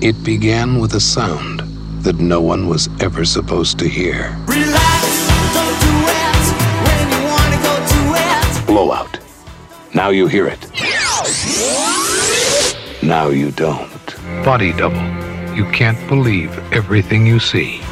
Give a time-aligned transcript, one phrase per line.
[0.00, 1.60] It began with a sound
[2.02, 4.36] that no one was ever supposed to hear.
[4.46, 5.04] Relax,
[5.54, 6.44] don't do it
[6.84, 8.66] when you wanna go do it.
[8.66, 9.18] Blowout.
[9.94, 10.62] Now you hear it.
[13.02, 13.90] Now you don't.
[14.44, 15.04] Body double.
[15.54, 17.83] You can't believe everything you see.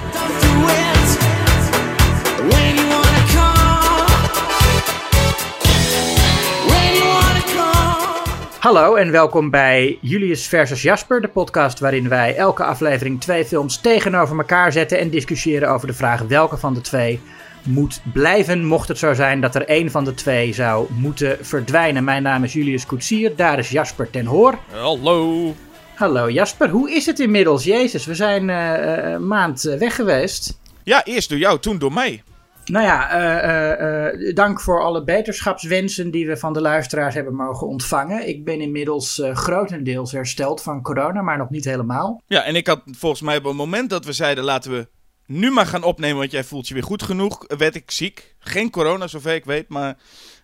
[8.62, 13.80] Hallo en welkom bij Julius versus Jasper, de podcast waarin wij elke aflevering twee films
[13.80, 17.20] tegenover elkaar zetten en discussiëren over de vraag welke van de twee
[17.62, 22.04] moet blijven, mocht het zo zijn dat er één van de twee zou moeten verdwijnen.
[22.04, 24.58] Mijn naam is Julius Koetsier, daar is Jasper ten Hoor.
[24.70, 25.54] Hallo.
[25.94, 27.64] Hallo Jasper, hoe is het inmiddels?
[27.64, 30.58] Jezus, we zijn eh, eh, een maand eh, weg geweest.
[30.82, 32.22] Ja, eerst door jou, toen door mij.
[32.64, 37.34] Nou ja, eh, eh, eh, dank voor alle beterschapswensen die we van de luisteraars hebben
[37.34, 38.28] mogen ontvangen.
[38.28, 42.22] Ik ben inmiddels grotendeels hersteld van corona, maar nog niet helemaal.
[42.26, 44.88] Ja, en ik had volgens mij op het moment dat we zeiden laten we
[45.26, 48.34] nu maar gaan opnemen, want jij voelt je weer goed genoeg, werd ik ziek.
[48.38, 49.96] Geen corona, zover ik weet, maar...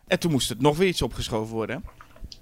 [0.06, 1.84] En toen moest het nog weer iets opgeschoven worden.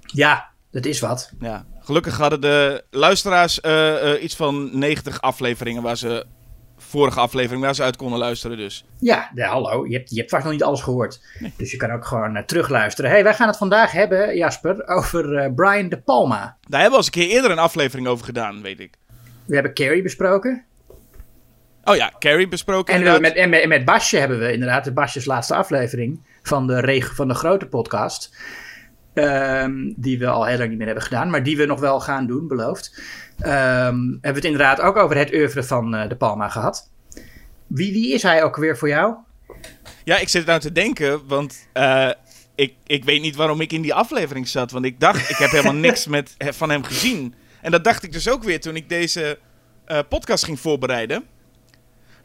[0.01, 1.33] Ja, dat is wat.
[1.41, 3.61] Ja, gelukkig hadden de luisteraars
[4.21, 6.27] iets van 90 afleveringen waar ze...
[6.89, 8.85] Vorige aflevering waar ze uit konden luisteren dus.
[8.99, 11.21] Ja, ja hallo, je hebt, je hebt vast nog niet alles gehoord.
[11.57, 13.11] Dus je kan ook gewoon eh, terugluisteren.
[13.11, 16.57] hey, wij gaan het vandaag hebben, Jasper, over eh, Brian De Palma.
[16.69, 18.95] Daar hebben we al eens een keer eerder een aflevering over gedaan, weet ik.
[19.47, 20.65] We hebben Carrie besproken.
[21.85, 24.85] Oh ja, Carrie besproken En, we met, en, met, en met Basje hebben we inderdaad
[24.85, 28.37] de Basjes laatste aflevering van de, reg, van de grote podcast.
[29.17, 32.01] Ehm, die we al heel lang niet meer hebben gedaan, maar die we nog wel
[32.01, 33.03] gaan doen, beloofd.
[33.39, 36.91] Ehm, hebben we het inderdaad ook over het oeuvre van eh, De Palma gehad.
[37.67, 39.15] Wie, wie is hij ook weer voor jou?
[40.05, 42.11] Ja, ik zit nou te denken, want eh,
[42.55, 44.71] ik, ik weet niet waarom ik in die aflevering zat.
[44.71, 47.35] Want ik dacht, ik heb helemaal niks met, van hem gezien.
[47.61, 49.39] En dat dacht ik dus ook weer toen ik deze
[49.85, 51.25] eh, podcast ging voorbereiden.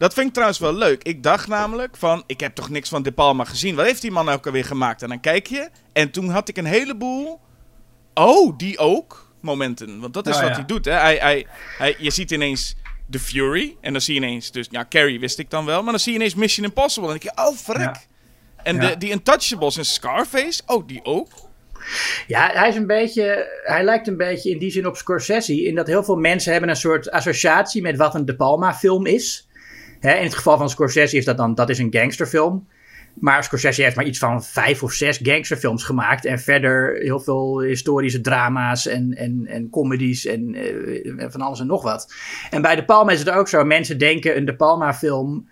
[0.01, 1.03] Dat vind ik trouwens wel leuk.
[1.03, 3.75] Ik dacht namelijk van, ik heb toch niks van De Palma gezien.
[3.75, 5.01] Wat heeft die man ook alweer gemaakt?
[5.01, 5.69] En dan kijk je.
[5.93, 7.39] En toen had ik een heleboel,
[8.13, 9.99] oh, die ook, momenten.
[9.99, 10.55] Want dat is Oh, wat ja.
[10.55, 10.85] hij doet.
[10.85, 10.91] Hè?
[10.91, 11.45] Hij, hij,
[11.77, 12.75] hij, je ziet ineens
[13.09, 13.77] The Fury.
[13.81, 15.81] En dan zie je ineens, dus ja, Carrie wist ik dan wel.
[15.83, 17.09] Maar dan zie je ineens Mission Impossible.
[17.11, 17.95] En dan denk je, oh, verrek.
[17.95, 18.01] Ja.
[18.63, 18.89] En Ja.
[18.89, 21.29] de, die Untouchables en Scarface, oh, die ook.
[22.27, 23.59] Ja, hij is een beetje.
[23.63, 25.63] Hij lijkt een beetje in die zin op Scorsese.
[25.63, 29.45] In dat heel veel mensen hebben een soort associatie met wat een De Palma-film is.
[30.01, 31.55] Hè, in het geval van Scorsese is dat dan.
[31.55, 32.67] Dat is een gangsterfilm.
[33.13, 36.25] Maar Scorsese heeft maar iets van vijf of zes gangsterfilms gemaakt.
[36.25, 41.67] En verder heel veel historische drama's en, en, en comedies en eh, van alles en
[41.67, 42.13] nog wat.
[42.49, 43.63] En bij De Palma is het ook zo.
[43.63, 45.49] Mensen denken een De Palma-film.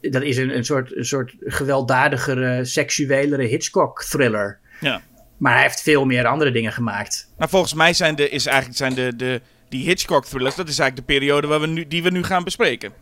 [0.00, 4.58] Dat is een, een, soort, een soort gewelddadigere, seksuelere Hitchcock-thriller.
[4.80, 5.02] Ja.
[5.36, 7.32] Maar hij heeft veel meer andere dingen gemaakt.
[7.38, 10.78] Nou, volgens mij zijn, de, is eigenlijk, zijn de, de, die Hitchcock thrillers, dat is
[10.78, 12.92] eigenlijk de periode waar we nu, die we nu gaan bespreken.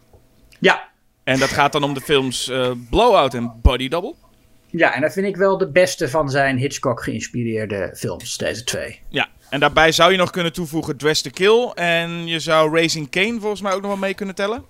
[0.61, 0.89] Ja.
[1.25, 4.15] En dat gaat dan om de films eh, Blowout en Body Double.
[4.67, 9.01] Ja, en dat vind ik wel de beste van zijn Hitchcock geïnspireerde films, deze twee.
[9.09, 11.71] Ja, en daarbij zou je nog kunnen toevoegen Dress to Kill.
[11.75, 14.65] En je zou Raising Kane volgens mij ook nog wel mee kunnen tellen.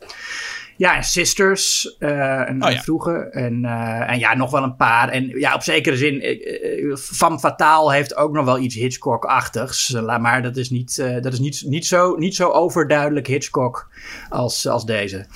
[0.77, 2.81] Ja, en Sisters, eh een Oh ja.
[2.81, 3.29] vroege.
[3.31, 5.09] En, eh, en ja, nog wel een paar.
[5.09, 9.95] En ja, op zekere zin, eh, eh, Femme Fatale heeft ook nog wel iets Hitchcock-achtigs.
[9.95, 13.89] Eh, Maar dat is, niet, eh, dat is niet, niet, zo, niet zo overduidelijk Hitchcock
[14.29, 15.27] als, als deze.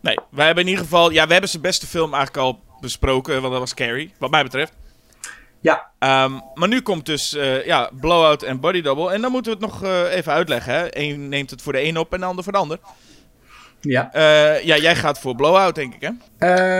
[0.00, 1.10] Nee, wij hebben in ieder geval...
[1.10, 4.42] Ja, we hebben zijn beste film eigenlijk al besproken, want dat was Carrie, wat mij
[4.42, 4.72] betreft.
[5.60, 9.10] Ja, Ehm, maar nu komt dus eh, ja, Blowout en Body Double.
[9.12, 10.74] En dan moeten we het nog eh, even uitleggen.
[10.74, 10.86] Hè?
[10.90, 12.78] Eén neemt het voor de een op en de ander voor de ander.
[13.80, 14.12] ja.
[14.12, 16.10] Eh, ja, jij gaat voor Blowout, denk ik, hè?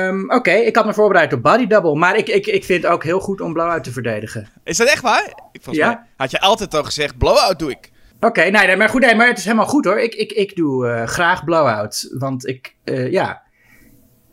[0.07, 1.95] Ehm, Oké, ik had me voorbereid op Body Double.
[1.95, 4.49] Maar ik, ik, ik vind het ook heel goed om blauw uit te verdedigen.
[4.65, 5.25] Is dat echt waar?
[5.53, 5.87] Ik, volgens Ja.
[5.93, 7.91] mij had je altijd al gezegd, Blowout doe ik.
[8.21, 10.01] Oké, nee, maar goed, nee, maar het is helemaal goed hoor.
[10.01, 12.15] Ik, ik, ik doe eh, graag blowout.
[12.19, 13.43] Want ik, eh, ja.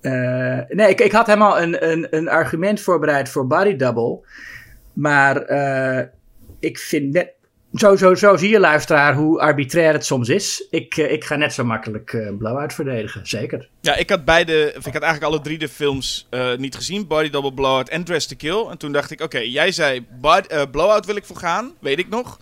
[0.02, 4.20] Eh, nee, ik, ik had helemaal een, een, een argument voorbereid voor body double.
[4.94, 5.36] Maar
[6.60, 7.34] ik vind net.
[7.74, 10.68] Zo, zo, zo zie je, luisteraar, hoe arbitrair het soms is.
[10.70, 13.70] Ik, ik ga net zo makkelijk eh blowout verdedigen, zeker.
[13.82, 17.08] Ja, ik had beide, ik had eigenlijk alle drie de films niet gezien.
[17.08, 18.66] Body Double, Blowout en Dress to Kill.
[18.70, 20.06] En toen dacht ik, oké, jij zei
[20.72, 22.38] Blowout wil ik voor gaan, weet ik nog.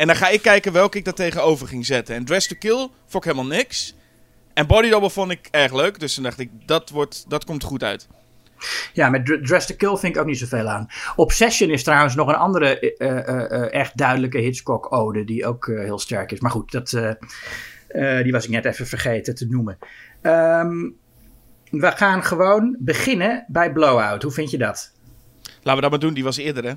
[0.00, 2.14] En dan ga ik kijken welke ik daar tegenover ging zetten.
[2.14, 3.96] En Dress to Kill vond ik helemaal niks.
[4.54, 7.64] En Body Double vond ik erg leuk, dus toen dacht ik, dat, wordt, dat komt
[7.64, 8.08] goed uit.
[8.92, 10.86] Ja, met Dr- Dress to Kill vind ik ook niet zoveel aan.
[11.16, 16.40] Obsession is trouwens nog een andere eh, echt duidelijke Hitchcock-ode die ook heel sterk is.
[16.40, 16.90] Maar goed, dat,
[18.22, 19.78] die was ik net even vergeten te noemen.
[20.22, 20.88] Ehm,
[21.70, 24.22] we gaan gewoon beginnen bij Blowout.
[24.22, 24.92] Hoe vind je dat?
[25.42, 26.72] Laten we dat maar doen, die was eerder, hè?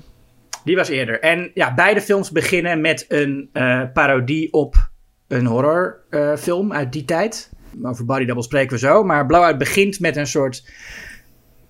[0.64, 1.20] Die was eerder.
[1.20, 4.90] En ja, beide films beginnen met een eh, parodie op
[5.28, 7.50] een horrorfilm uit die tijd.
[7.82, 9.04] Over Body Double spreken we zo.
[9.04, 10.68] Maar Blowout begint met een soort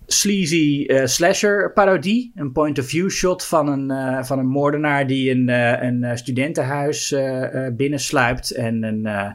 [0.07, 2.33] sleazy eh, slasher parodie.
[2.35, 7.13] Een point-of-view shot van een, eh, van een moordenaar die een, eh, een eh, studentenhuis
[7.13, 9.31] eh, eh, binnensluipt en een, eh,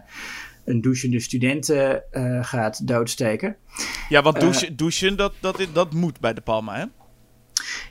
[0.65, 3.55] een douchende studenten eh, gaat doodsteken.
[4.09, 4.41] Ja, want Eh.
[4.41, 6.83] douchen, douchen dat, dat, dat moet bij De Palma, hè?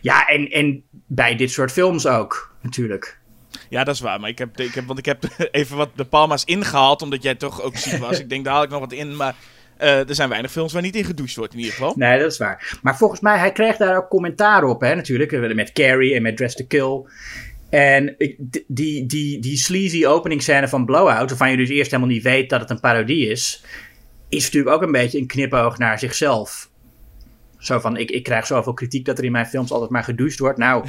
[0.00, 3.19] Ja, en, en bij dit soort films ook, natuurlijk.
[3.69, 4.20] Ja, dat is waar.
[4.20, 7.35] Maar ik heb, ik heb, want ik heb even wat De Palma's ingehaald, omdat jij
[7.35, 8.20] toch ook ziek was.
[8.20, 9.17] ik denk, daar haal ik nog wat in.
[9.17, 9.35] Maar
[9.76, 11.93] eh, er zijn weinig films waar niet in gedoucht wordt, in ieder geval.
[11.97, 12.79] Nee, dat is waar.
[12.82, 15.55] Maar volgens mij, hij kreeg daar ook commentaar op, hè, natuurlijk.
[15.55, 17.03] Met Carrie en met Dress to Kill.
[17.71, 18.17] En
[18.67, 22.61] die, die, die sleazy openingsscène van Blowout, waarvan je dus eerst helemaal niet weet dat
[22.61, 23.64] het een parodie is,
[24.29, 26.68] is natuurlijk ook een beetje een knipoog naar zichzelf.
[27.59, 30.39] Zo van, ik, ik krijg zoveel kritiek dat er in mijn films altijd maar gedoucht
[30.39, 30.59] wordt.
[30.59, 30.85] Nou,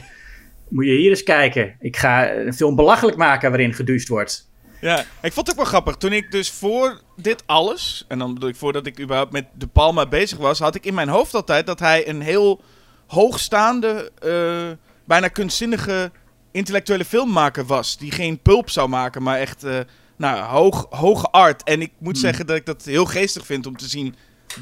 [0.69, 1.75] moet je hier eens kijken.
[1.79, 4.49] Ik ga een film belachelijk maken waarin gedoucht wordt.
[4.81, 5.95] Ja, ik vond het ook wel grappig.
[5.95, 9.67] Toen ik dus voor dit alles, en dan bedoel ik voordat ik überhaupt met De
[9.67, 12.61] Palma bezig was, had ik in mijn hoofd altijd dat hij een heel
[13.07, 16.11] hoogstaande, eh, bijna kunstzinnige
[16.51, 17.97] intellectuele filmmaker was.
[17.97, 19.79] Die geen pulp zou maken, maar echt eh,
[20.17, 21.63] nou, hoog, hoge art.
[21.63, 24.15] En ik moet zeggen dat ik dat heel geestig vind om te zien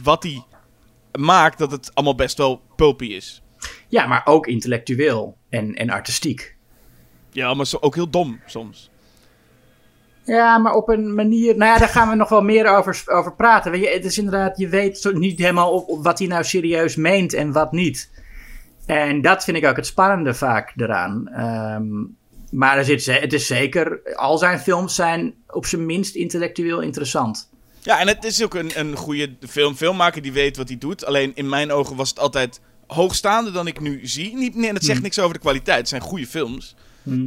[0.04, 0.44] wat hij
[1.17, 3.41] maakt, dat het allemaal best wel pulpy is.
[3.87, 6.55] Ja, maar ook intellectueel en, en artistiek.
[7.31, 8.91] Ja, maar ook heel dom soms.
[10.25, 11.57] Ja, maar op een manier.
[11.57, 13.71] Nou ja, daar gaan we nog wel meer over, over praten.
[13.71, 16.95] Weet je, het is inderdaad, je weet niet helemaal op, op wat hij nou serieus
[16.95, 18.11] meent en wat niet.
[18.85, 21.27] En dat vind ik ook het spannende vaak eraan.
[21.27, 21.85] Ehm,
[22.51, 27.49] maar er zit, het is zeker, al zijn films zijn op zijn minst intellectueel interessant.
[27.87, 31.05] Ja, en het is ook een, een goede film, filmmaker die weet wat hij doet.
[31.05, 34.35] Alleen in mijn ogen was het altijd hoogstaander dan ik nu zie.
[34.35, 35.77] Niet, nee, en het zegt niks over de kwaliteit.
[35.79, 36.75] Het zijn goede films.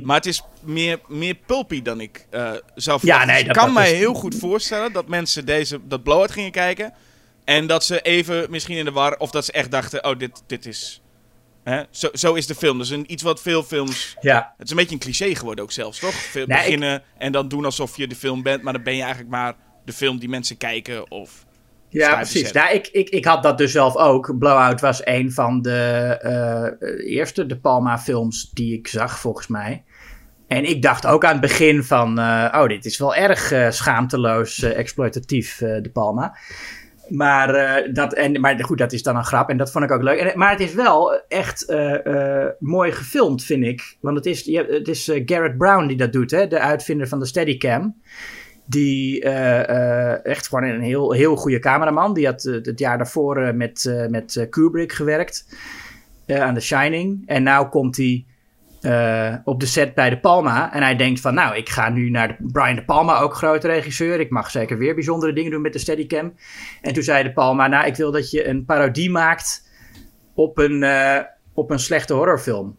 [0.03, 3.27] Maar het is meer, meer pulpy dan ik eh zou verwachten.
[3.27, 6.03] nee, Dus dat- ik kan dat mij is- heel goed voorstellen dat mensen deze, dat
[6.03, 6.93] blowout gingen kijken.
[7.45, 9.17] En dat ze even misschien in de war...
[9.19, 11.01] Of dat ze echt dachten, oh, dit, dit is...
[11.65, 11.83] Hè?
[11.91, 12.79] Zo, zo is de film.
[12.79, 14.17] Dus een, iets wat veel films...
[14.21, 16.15] Ja, Het is een beetje een cliché geworden ook zelfs, toch?
[16.15, 18.63] Veel Nee, ik- beginnen en dan doen alsof je de film bent.
[18.63, 19.55] Maar dan ben je eigenlijk maar
[19.91, 21.11] de film die mensen kijken.
[21.11, 21.45] Of
[21.91, 22.41] ja precies.
[22.41, 22.63] zetten.
[22.63, 24.39] Nou, ik, ik, ik had dat dus zelf ook.
[24.39, 29.85] Blowout was een van de eh, eerste De Palma films die ik zag, volgens mij.
[30.47, 33.71] En ik dacht ook aan het begin van, eh, oh, dit is wel erg eh,
[33.71, 36.37] schaamteloos exploitatief, De Palma.
[37.09, 40.03] Maar, dat, en, maar goed, dat is dan een grap en dat vond ik ook
[40.03, 40.19] leuk.
[40.19, 41.75] En, maar het is wel echt
[42.59, 43.97] mooi gefilmd, vind ik.
[44.01, 47.27] Want het is, het is Garrett Brown die dat doet, hè, de uitvinder van de
[47.27, 47.97] Steadicam.
[48.71, 52.15] Die eh, eh, echt gewoon een heel, heel goede cameraman.
[52.15, 55.47] Die had eh, het jaar daarvoor met, met Kubrick gewerkt.
[56.27, 57.23] aan The Shining.
[57.27, 58.25] En nou komt hij
[59.45, 60.73] op de set bij De Palma.
[60.73, 64.21] En hij denkt van, nou, ik ga nu naar Brian De Palma, ook grote regisseur.
[64.21, 66.35] Ik mag zeker weer bijzondere dingen doen met de Steadicam.
[66.83, 69.69] En toen zei De Palma, nou, ik wil dat je een parodie maakt
[70.35, 70.85] op een,
[71.55, 72.77] op een slechte horrorfilm.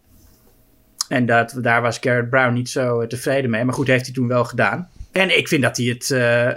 [1.08, 3.66] En dat, daar was Garrett Brown niet zo tevreden mee.
[3.66, 4.90] Maar goed, heeft hij toen wel gedaan.
[5.12, 6.52] En ik vind dat hij het eh,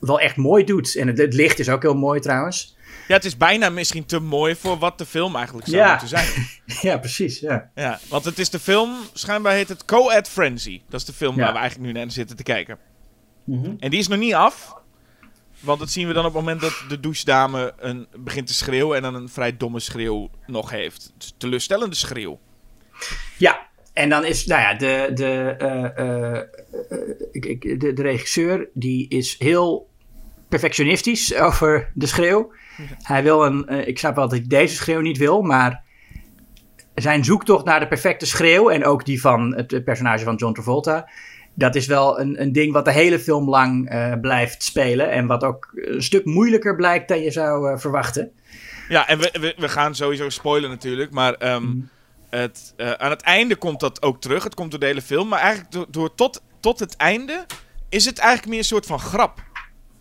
[0.00, 0.96] wel echt mooi doet.
[0.96, 2.76] En het, het licht is ook heel mooi trouwens.
[3.08, 5.90] Ja, het is bijna misschien te mooi voor wat de film eigenlijk zou Ja.
[5.90, 6.26] moeten zijn.
[6.92, 7.40] ja, precies.
[7.40, 7.70] Ja.
[7.74, 10.82] Ja, want het is de film, schijnbaar heet het Co-Ed Frenzy.
[10.88, 11.42] Dat is de film Ja.
[11.42, 12.78] waar we eigenlijk nu naar zitten te kijken.
[13.78, 14.76] En die is nog niet af.
[15.60, 18.96] Want dat zien we dan op het moment dat de douchedame een, begint te schreeuwen
[18.96, 21.12] en dan een vrij domme schreeuw nog heeft.
[21.36, 22.40] Teleurstellende schreeuw.
[23.38, 23.67] Ja,
[23.98, 29.36] en dan is, nou ja, de, de, eh, eh, eh, de, de regisseur die is
[29.38, 29.88] heel
[30.48, 32.52] perfectionistisch over de schreeuw.
[33.02, 35.82] Hij wil een, ik snap wel dat ik deze schreeuw niet wil, maar
[36.94, 41.10] zijn zoektocht naar de perfecte schreeuw en ook die van het personage van John Travolta,
[41.54, 43.90] dat is wel een, een ding wat de hele film lang
[44.20, 48.30] blijft spelen en wat ook een stuk moeilijker blijkt dan je zou verwachten.
[48.88, 51.10] Ja, en we, we, we gaan sowieso spoilen natuurlijk.
[51.10, 51.74] Maar ehm,
[52.30, 54.44] het, eh, aan het einde komt dat ook terug.
[54.44, 55.28] Het komt door de hele film.
[55.28, 57.46] Maar eigenlijk door, door tot, tot het einde
[57.88, 59.42] is het eigenlijk meer een soort van grap.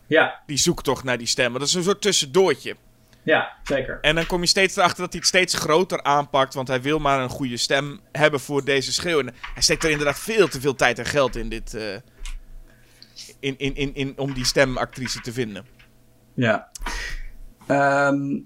[0.08, 1.60] Ja, Die zoektocht naar die stemmen.
[1.60, 2.76] Dat is een soort tussendoortje.
[3.24, 3.98] ja, zeker.
[4.02, 6.54] En dan kom je steeds erachter dat hij het steeds groter aanpakt.
[6.54, 9.20] Want hij wil maar een goede stem hebben voor deze schreeuw.
[9.20, 11.74] En hij steekt er inderdaad veel te veel tijd en geld in dit.
[11.74, 11.96] eh,
[13.40, 15.66] in, in, in, in, om die stemactrice te vinden.
[16.34, 16.70] Ja.
[17.68, 18.40] Ehm,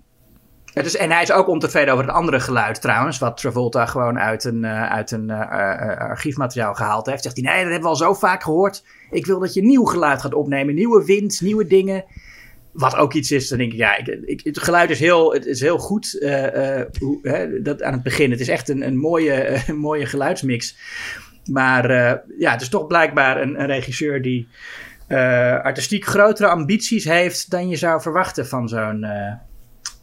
[0.74, 4.20] het is, en hij is ook ontevreden over het andere geluid trouwens, wat Travolta gewoon
[4.20, 7.24] uit een, eh, uit een eh, eh, archiefmateriaal gehaald heeft.
[7.24, 8.84] Zegt hij, nee, dat hebben we al zo vaak gehoord.
[9.12, 12.04] Ik wil dat je nieuw geluid gaat opnemen, nieuwe wind, nieuwe dingen.
[12.72, 15.62] Wat ook iets is, dan denk ik, ja, ik, het geluid is heel, het is
[15.62, 16.18] heel goed
[17.00, 18.32] hoe, hè, dat aan het begin.
[18.32, 20.78] Het is echt een, een, mooie, mooie geluidsmix.
[21.52, 21.92] Maar
[22.38, 24.48] ja, het is toch blijkbaar een, een regisseur die
[25.62, 29.06] artistiek grotere ambities heeft dan je zou verwachten van zo'n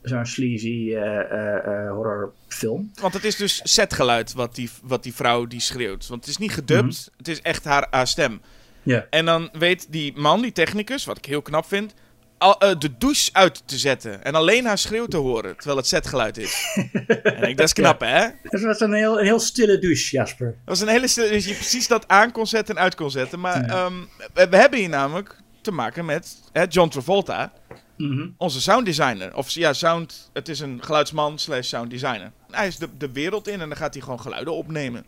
[0.02, 2.90] zo'n sleazy eh, eh, eh, horrorfilm.
[3.00, 6.06] Want het is dus setgeluid wat die, wat die vrouw die schreeuwt.
[6.06, 8.40] Want het is niet gedubt, het is echt haar, haar stem.
[8.82, 9.06] Ja.
[9.10, 11.94] En dan weet die man, die technicus, wat ik heel knap vind,
[12.38, 14.24] al, de douche uit te zetten.
[14.24, 16.62] En alleen haar schreeuw te horen, terwijl het setgeluid is.
[17.22, 18.28] en ik, dat is knap, hè?
[18.42, 20.46] Dat was een heel, een heel stille douche, Jasper.
[20.46, 23.10] Dat was een hele stil, dus je precies dat aan kon zetten en uit kon
[23.10, 23.40] zetten.
[23.40, 23.94] Maar ehm,
[24.34, 27.52] we, we hebben hier namelijk te maken met hè, John Travolta,
[27.98, 28.28] Mhm.
[28.36, 29.36] onze sounddesigner.
[29.36, 32.32] Of ja, sound, het is een geluidsman slash sounddesigner.
[32.50, 35.04] Hij is de, de wereld in en dan gaat hij gewoon geluiden opnemen.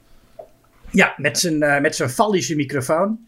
[0.91, 3.19] Ja, met zijn, eh, met zijn fallische microfoon.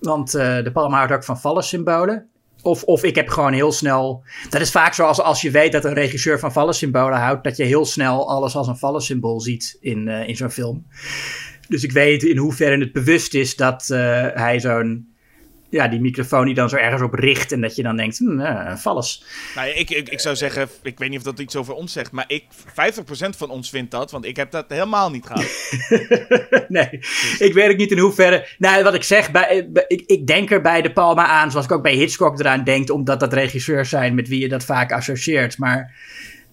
[0.00, 2.28] Want eh, de Palma houdt ook van vallensymbolen.
[2.62, 4.22] Of, of ik heb gewoon heel snel.
[4.50, 7.44] Dat is vaak zo als, als je weet dat een regisseur van vallensymbolen houdt.
[7.44, 10.86] Dat je heel snel alles als een vallensymbool ziet in, eh, in zo'n film.
[11.68, 15.13] Dus ik weet in hoeverre het bewust is dat eh, hij zo'n.
[15.74, 17.52] Ja, die microfoon die dan zo ergens op richt.
[17.52, 19.24] En dat je dan denkt, hm, eh, een valles.
[19.54, 22.12] Nou, ik, ik, ik zou zeggen, ik weet niet of dat iets over ons zegt,
[22.12, 25.46] maar ik, 50% van ons vindt dat, want ik heb dat helemaal niet gehad.
[26.68, 26.88] nee,
[27.38, 28.48] ik weet ook niet in hoeverre.
[28.58, 31.66] Nou, wat ik zeg, bij, bij- ik, ik denk er bij De Palma aan, zoals
[31.66, 34.92] ik ook bij Hitchcock eraan denk, omdat dat regisseurs zijn met wie je dat vaak
[34.92, 35.58] associeert.
[35.58, 35.94] Maar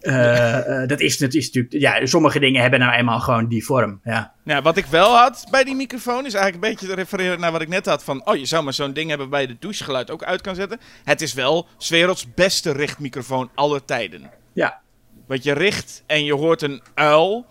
[0.01, 1.73] eh, eh, dat, is, dat is natuurlijk.
[1.73, 3.99] Ja, sommige dingen hebben nou eenmaal gewoon die vorm.
[4.03, 4.33] Ja.
[4.43, 7.51] Nou, wat ik wel had bij die microfoon is eigenlijk een beetje te refereren naar
[7.51, 9.57] wat ik net had van, oh, je zou maar zo'n ding hebben waar je de
[9.59, 10.79] douchegeluid ook uit kan zetten.
[11.03, 14.29] Het is wel werelds beste richtmicrofoon aller tijden.
[14.53, 14.79] ja.
[15.27, 17.45] Want je richt en je hoort een uil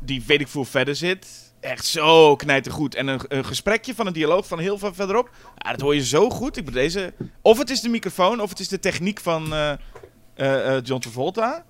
[0.00, 1.52] die weet ik veel verder zit.
[1.60, 2.94] Echt zo knijtergoed.
[2.94, 5.30] En een, een gesprekje van een dialoog van heel veel verderop.
[5.56, 6.56] Ja, dat hoor je zo goed.
[6.56, 7.14] Ik bedoel, deze...
[7.42, 11.64] Of het is de microfoon, of het is de techniek van eh, John Travolta.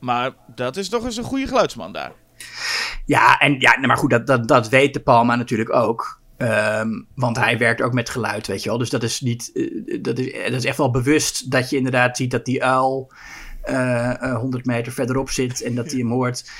[0.00, 2.12] Maar dat is toch eens een goede geluidsman daar.
[3.04, 6.20] Ja, en ja, maar goed, dat, dat, dat weet De Palma natuurlijk ook.
[6.36, 8.78] Ehm, want hij werkt ook met geluid, weet je wel.
[8.78, 9.50] Dus dat is niet.
[9.54, 13.12] eh, dat, is, dat is echt wel bewust dat je inderdaad ziet dat die uil
[13.62, 16.50] eh, eh, 100 meter verderop zit en dat hij hem hoort.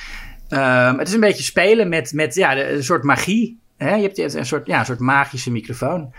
[0.49, 3.61] Ehm, het is een beetje spelen met, met ja, een soort magie.
[3.76, 3.95] Hè?
[3.95, 6.12] Je hebt een soort, ja, een soort magische microfoon.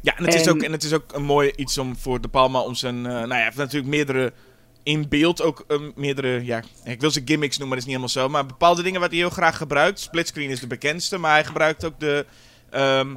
[0.00, 2.28] Ja, en het, Is, ook, en het is ook een mooi iets om voor De
[2.28, 2.96] Palma om zijn...
[2.96, 4.32] eh, nou ja, hij heeft natuurlijk meerdere...
[4.82, 6.44] In beeld ook eh, meerdere...
[6.44, 8.28] Ja, ik wil ze gimmicks noemen, maar dat is niet helemaal zo.
[8.28, 10.00] Maar bepaalde dingen wat hij heel graag gebruikt.
[10.00, 12.26] Splitscreen is de bekendste, maar hij gebruikt ook de...
[12.70, 13.14] ehm,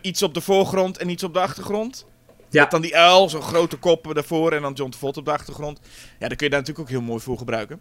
[0.00, 2.06] iets op de voorgrond en iets op de achtergrond.
[2.50, 2.62] Ja.
[2.62, 5.80] Met dan die uil, zo'n grote kop daarvoor en dan John Travolta op de achtergrond.
[6.18, 7.80] Ja, daar kun je daar natuurlijk ook heel mooi voor gebruiken.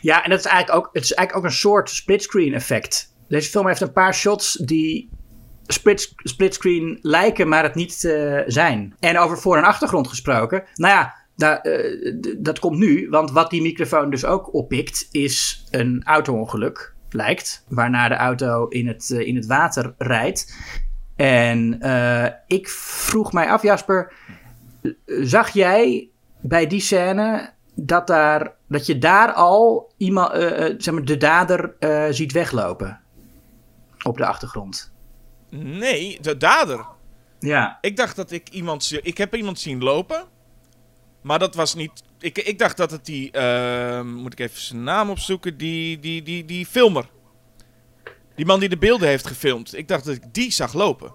[0.00, 3.12] Ja, en dat is eigenlijk ook, het is eigenlijk ook een soort splitscreen effect.
[3.28, 5.10] Deze film heeft een paar shots die
[5.66, 8.94] split, splitscreen lijken, maar het niet eh, zijn.
[9.00, 10.64] En over voor- en achtergrond gesproken.
[10.74, 13.08] Nou ja, da- eh, dat komt nu.
[13.10, 17.64] Want wat die microfoon dus ook oppikt, is een auto-ongeluk, lijkt.
[17.68, 20.56] Waarna de auto in het, eh, in het water rijdt.
[21.16, 24.12] En eh, ik vroeg mij af, Jasper,
[25.06, 26.08] zag jij
[26.40, 30.32] bij die scène dat, daar, dat je daar al iemand,
[30.82, 31.74] zeg maar, de dader
[32.14, 33.00] ziet weglopen?
[34.02, 34.92] Op de achtergrond.
[35.50, 36.86] Nee, de dader.
[37.38, 37.78] Ja.
[37.80, 38.98] Ik dacht dat ik iemand...
[39.02, 40.24] Ik heb iemand zien lopen.
[41.24, 42.02] Maar dat was niet...
[42.18, 43.30] Ik, ik dacht dat het die...
[43.30, 45.56] ehm, moet ik even zijn naam opzoeken?
[45.56, 47.10] Die, die, die, die filmer.
[48.34, 49.76] Die man die de beelden heeft gefilmd.
[49.76, 51.12] Ik dacht dat ik die zag lopen.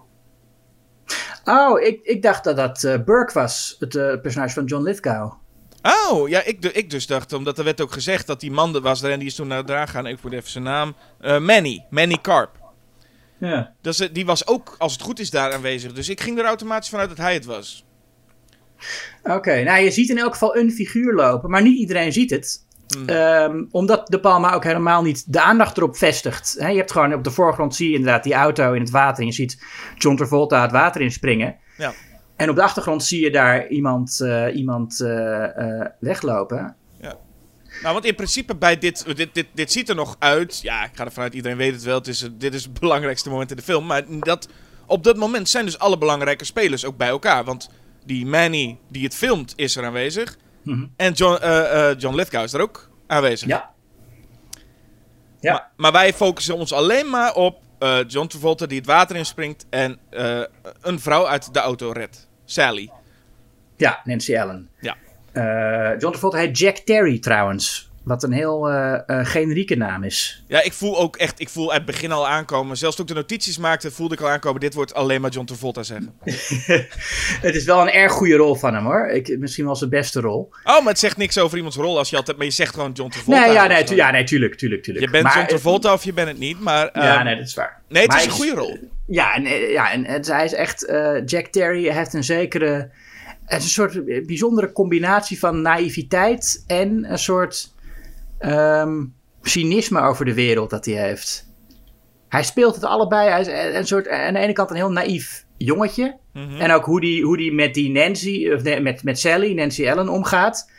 [1.44, 5.34] Oh, ik, ik dacht dat dat eh, Burke was, het eh, personage van John Lithgow.
[5.82, 7.34] Oh, ja, ik, ik dus dacht...
[7.34, 9.66] Omdat er werd ook gezegd dat die man er was en die is toen naar
[9.66, 10.06] daar gaan.
[10.06, 10.96] Ik moet even zijn naam...
[11.20, 11.86] Eh, Manny.
[11.90, 12.58] Manny Carp.
[13.38, 13.74] Ja.
[13.82, 15.94] Dus, die was ook, als het goed is, daar aanwezig.
[15.94, 17.84] Dus ik ging er automatisch vanuit dat hij het was.
[19.24, 22.68] Oké, nou je ziet in elk geval een figuur lopen, maar niet iedereen ziet het.
[23.06, 26.56] Ehm, omdat De Palma ook helemaal niet de aandacht erop vestigt.
[26.60, 29.20] Je hebt gewoon op de voorgrond zie je inderdaad die auto in het water.
[29.20, 29.64] En je ziet
[29.98, 31.56] John Travolta het water inspringen.
[31.78, 31.94] Ja.
[32.36, 36.76] En op de achtergrond zie je daar iemand, eh, iemand eh, eh, weglopen.
[37.82, 40.60] Nou, want in principe bij dit, dit, dit, dit ziet er nog uit.
[40.62, 41.98] Ja, ik ga ervan uit, iedereen weet het wel.
[41.98, 43.86] Het is, dit is het belangrijkste moment in de film.
[43.86, 44.50] Maar dat,
[44.86, 47.44] op dat moment zijn dus alle belangrijke spelers ook bij elkaar.
[47.44, 47.70] Want
[48.06, 50.38] die Manny die het filmt is er aanwezig.
[50.64, 50.86] Mhm.
[50.96, 53.48] En John, eh, John Lithgow is er ook aanwezig.
[53.48, 53.70] Ja.
[55.40, 55.52] Ja.
[55.52, 59.66] Maar, maar wij focussen ons alleen maar op eh, John Travolta die het water inspringt.
[59.70, 60.00] En
[60.82, 62.28] een vrouw uit de auto redt.
[62.46, 62.90] Sally.
[63.78, 64.70] Ja, Nancy Allen.
[64.80, 64.96] Ja.
[65.98, 67.89] John Travolta heet Jack Terry trouwens.
[68.04, 70.44] Wat een heel eh, eh, generieke naam is.
[70.48, 72.78] Ja, ik voel ook echt, ik voel uit het begin al aankomen.
[72.78, 74.60] Zelfs toen ik de notities maakte, voelde ik al aankomen.
[74.60, 76.14] Dit wordt alleen maar John Travolta zeggen.
[77.42, 79.08] Het is wel een erg goede rol van hem hoor.
[79.08, 80.50] Ik, misschien wel zijn beste rol.
[80.64, 82.38] Oh, maar het zegt niks over iemands rol als je altijd.
[82.38, 83.40] Maar je zegt gewoon John Travolta.
[83.46, 85.06] nee, ja, nee, tu- ja, nee, tuurlijk, tuurlijk, tuurlijk.
[85.06, 86.60] Je bent Maar John Travolta of je bent het niet.
[86.60, 87.82] Maar Ja, ehm, nee, dat is waar.
[87.88, 88.78] nee, het Maar is een goede rol.
[89.08, 90.94] Ja, en, eh, ja, en het, hij is echt.
[91.26, 92.90] Jack Terry heeft een zekere.
[93.46, 97.74] Het is een soort bijzondere combinatie van naïviteit en een soort
[98.40, 99.06] ehm,
[99.42, 101.48] cynisme over de wereld dat hij heeft.
[102.30, 103.30] Hij speelt het allebei.
[103.30, 106.18] Hij is een soort, aan de ene kant een heel naïef jongetje.
[106.34, 106.62] Mhm.
[106.62, 109.86] En ook hoe die, hoe die met die Nancy, of nee, met, met Sally, Nancy
[109.86, 110.72] Ellen omgaat.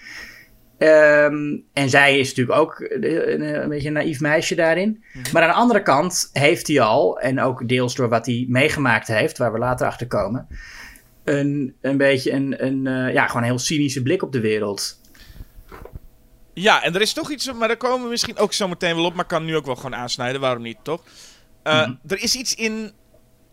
[0.79, 5.05] Ehm, en zij is natuurlijk ook een, beetje een naïef meisje daarin.
[5.33, 9.07] Maar aan de andere kant heeft hij al, en ook deels door wat hij meegemaakt
[9.07, 10.47] heeft, waar we later achter komen,
[11.25, 15.00] een, een beetje een, een eh, ja, gewoon een heel cynische blik op de wereld.
[16.54, 19.04] Ja, en er is toch iets, maar daar komen we misschien ook zo meteen wel
[19.04, 21.02] op, maar kan nu ook wel gewoon aansnijden, waarom niet, toch?
[21.62, 21.95] Eh, Mhm.
[22.07, 22.92] Er is iets in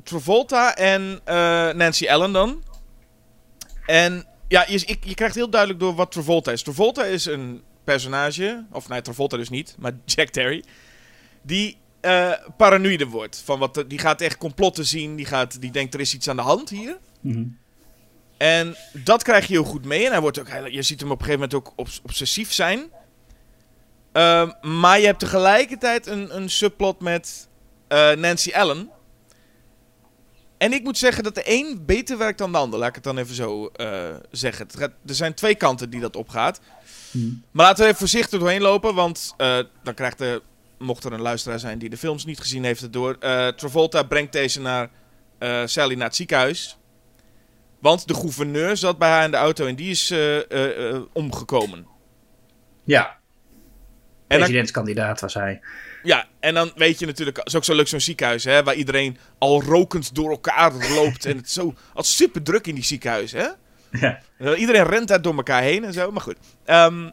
[0.04, 1.36] Travolta en eh,
[1.74, 2.64] Nancy Allen dan.
[3.86, 6.62] En ja, je, ik, je krijgt heel duidelijk door wat Travolta is.
[6.64, 10.64] Travolta is een personage, of nee, Travolta dus niet, maar Jack Terry,
[11.42, 13.42] die eh paranoïde wordt.
[13.46, 16.36] Van wat, die gaat echt complotten zien, die, gaat, die denkt er is iets aan
[16.36, 16.98] de hand hier.
[18.38, 20.06] En dat krijg je heel goed mee.
[20.06, 22.54] En hij wordt ook, hij- je ziet hem op een gegeven moment ook obs- obsessief
[22.54, 22.90] zijn.
[24.12, 27.48] Ehm, maar je hebt tegelijkertijd een, een subplot met
[27.88, 28.90] eh, Nancy Allen.
[30.58, 32.80] En ik moet zeggen dat de een beter werkt dan de ander.
[32.80, 34.66] Laat ik het dan even zo eh, zeggen.
[34.68, 36.60] Het gaat- er zijn twee kanten die dat opgaat.
[37.52, 38.96] Maar laten we even voorzichtig doorheen lopen.
[38.96, 40.42] Want eh, dan krijgt de,
[40.80, 43.18] mocht er een luisteraar zijn die de films niet gezien heeft, het door.
[43.56, 44.90] Travolta brengt deze naar
[45.70, 46.78] Sally naar het ziekenhuis.
[47.88, 51.02] Want de gouverneur zat bij haar in de auto en die is eh, eh, eh,
[51.14, 51.88] omgekomen.
[52.84, 53.18] Ja,
[54.28, 55.62] En presidentskandidaat was hij.
[56.04, 58.76] ja, en dan weet je natuurlijk, het is ook zo leuk zo'n ziekenhuis, hè, waar
[58.76, 61.26] iedereen al rokend door elkaar loopt.
[61.26, 63.48] en het is zo, als super druk in die ziekenhuis, hè?
[63.92, 64.22] Ja.
[64.56, 66.38] Iedereen rent daar door elkaar heen en zo, maar goed.
[66.66, 67.10] Ehm,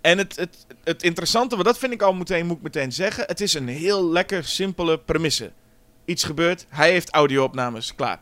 [0.00, 3.24] en het, het, het interessante, want dat vind ik al meteen, moet ik meteen zeggen.
[3.26, 5.52] Het is een heel lekker simpele premisse.
[6.04, 8.20] Iets gebeurt, hij heeft audio-opnames, klaar.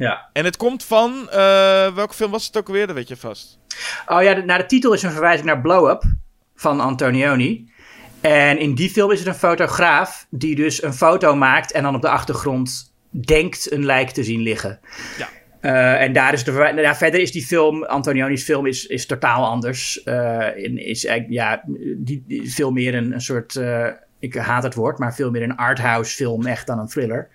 [0.00, 0.28] Ja.
[0.32, 2.86] En het komt van, eh, welke film was het ook alweer?
[2.86, 3.58] Dat weet je vast.
[4.06, 6.02] Oh ja, de, nou, de titel is een verwijzing naar Blow Up
[6.54, 7.70] van Antonioni.
[8.20, 11.94] En in die film is het een fotograaf die dus een foto maakt en dan
[11.94, 14.80] op de achtergrond denkt een lijk te zien liggen.
[15.18, 15.28] Ja.
[15.60, 18.86] Eh, en daar is de verwij- nou ja, verder is die film, Antonioni's film, is,
[18.86, 20.02] is totaal anders.
[20.02, 21.62] Eh, in- is eigenlijk, ja,
[21.96, 23.86] die, die- veel meer een, een soort, eh,
[24.18, 27.28] ik haat het woord, maar veel meer een arthouse film echt dan een thriller.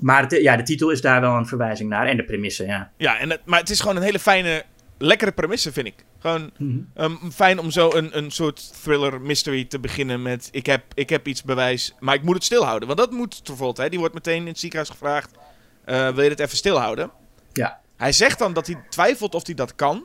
[0.00, 2.90] Maar het- ja, de titel is daar wel een verwijzing naar en de premisse, ja.
[2.96, 4.64] Ja, en het, maar het is gewoon een hele fijne,
[4.98, 6.04] lekkere premisse, vind ik.
[6.18, 6.50] Gewoon
[6.94, 10.48] ehm, fijn om zo een, een soort thriller mystery te beginnen met...
[10.52, 12.86] Ik heb, ik heb iets bewijs, maar ik moet het stilhouden.
[12.88, 13.88] Want dat moet Travolta, hè.
[13.88, 15.30] Die wordt meteen in het ziekenhuis gevraagd...
[15.84, 17.10] eh, wil je het even stilhouden?
[17.52, 17.80] Ja.
[17.96, 20.04] Hij zegt dan dat hij twijfelt of hij dat kan.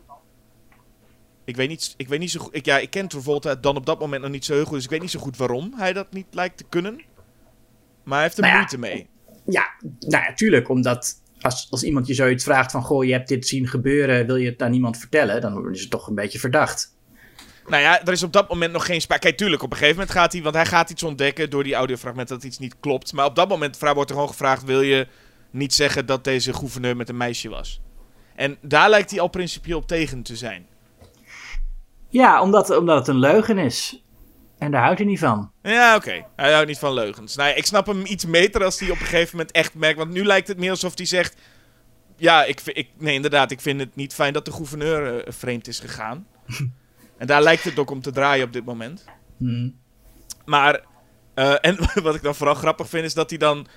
[1.45, 2.55] Ik weet niet, ik weet niet zo goed...
[2.55, 4.73] Ik, ja, ik ken Travolta dan op dat moment nog niet zo heel goed...
[4.75, 7.01] dus ik weet niet zo goed waarom hij dat niet lijkt te kunnen.
[8.03, 9.08] Maar hij heeft er Nou ja, moeite mee.
[9.45, 10.69] Ja, nou ja, tuurlijk.
[10.69, 12.84] Omdat als, als iemand je zoiets vraagt van...
[12.84, 15.41] Goh, je hebt dit zien gebeuren, wil je het aan niemand vertellen?
[15.41, 16.93] Dan is het toch een beetje verdacht.
[17.67, 19.21] Nou ja, er is op dat moment nog geen sprake.
[19.21, 20.41] Kijk, tuurlijk, op een gegeven moment gaat hij...
[20.41, 23.13] Want hij gaat iets ontdekken door die audiofragmenten dat iets niet klopt.
[23.13, 24.63] Maar op dat moment wordt er gewoon gevraagd...
[24.63, 25.08] Wil je
[25.51, 27.81] niet zeggen dat deze gouverneur met een meisje was?
[28.36, 30.67] En daar lijkt hij al principieel op tegen te zijn.
[32.10, 34.05] Ja, omdat, omdat het een leugen is.
[34.58, 35.52] En daar houdt hij niet van.
[35.62, 36.26] Ja, oké.
[36.36, 37.36] Hij houdt niet van leugens.
[37.36, 39.98] Nou ik snap hem iets beter als hij op een gegeven moment echt merkt...
[39.98, 41.41] Want nu lijkt het meer alsof hij zegt...
[42.18, 45.68] Ja, ik, ik, nee, inderdaad, ik vind het niet fijn dat de gouverneur eh, vreemd
[45.68, 46.28] is gegaan.
[47.18, 49.06] en daar lijkt het ook om te draaien op dit moment.
[49.38, 49.70] Hm.
[50.46, 50.84] Maar,
[51.34, 53.68] eh, en wat ik dan vooral grappig vind, is dat hij dan...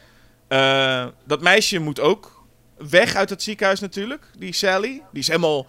[0.49, 5.03] eh, dat meisje moet ook weg uit het ziekenhuis natuurlijk, die Sally.
[5.13, 5.67] Die is helemaal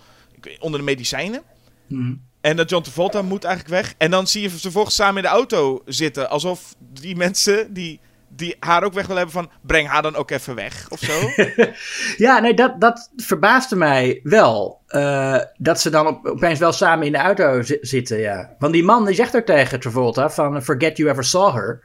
[0.60, 1.42] onder de medicijnen.
[1.88, 2.16] Hm.
[2.42, 3.94] En dat John Travolta moet eigenlijk weg.
[3.98, 6.30] En dan zie je ze vervolgens samen in de auto zitten.
[6.30, 9.52] Alsof die mensen die, die haar ook weg willen hebben van...
[9.62, 11.14] Breng haar dan ook even weg, of zo.
[12.26, 14.82] Ja, nee, dat, dat verbaasde mij wel.
[14.88, 18.56] eh, dat ze dan op, opeens wel samen in de auto zi- zitten, ja.
[18.60, 20.64] Want die man die zegt ook tegen Travolta van...
[20.64, 21.84] Forget you ever saw her.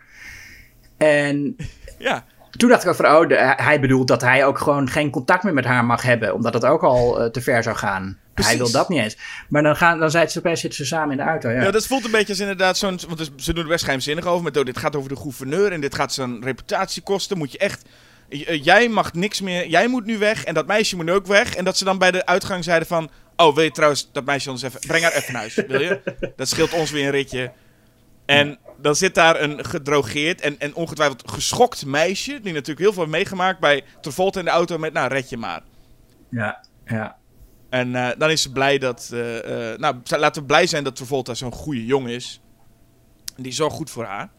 [0.96, 1.56] En
[1.98, 2.24] ja.
[2.50, 3.06] toen dacht ik ook van...
[3.06, 6.34] Oh, de- hij bedoelt dat hij ook gewoon geen contact meer met haar mag hebben.
[6.34, 8.18] Omdat het ook al eh, te ver zou gaan.
[8.34, 9.16] Hij wil dat niet eens.
[9.48, 11.62] Maar dan, gaan, dan zijn ze opeens zitten ze samen in de auto, ja.
[11.62, 12.98] Ja, dat voelt een beetje als inderdaad zo'n...
[13.06, 14.44] Want dus- ze doen er best geheimzinnig over.
[14.44, 17.38] Met, oh, dit gaat over de gouverneur en dit gaat zijn reputatie kosten.
[17.38, 17.82] Moet je echt
[18.28, 21.12] j- eh, jij mag niks meer, jij moet nu weg en dat meisje moet nu
[21.12, 21.54] ook weg.
[21.54, 24.50] En dat ze dan bij de uitgang zeiden van, oh wil je trouwens dat meisje
[24.50, 26.00] ons even, breng haar even naar huis, wil je?
[26.36, 27.52] Dat scheelt ons weer een ritje.
[28.26, 33.02] En dan zit daar een gedrogeerd en, en ongetwijfeld geschokt meisje, die natuurlijk heel veel
[33.02, 35.60] heeft meegemaakt bij Travolta in de auto met, nou red je maar.
[36.30, 37.16] Ja, ja.
[37.74, 39.10] En eh, dan is ze blij dat.
[39.12, 42.40] eh, eh, nou, laten we blij zijn dat Travolta zo'n goede jongen is.
[43.36, 44.30] Die zorgt goed voor haar.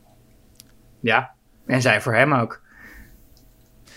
[0.99, 1.33] Ja.
[1.65, 2.61] En zij voor hem ook.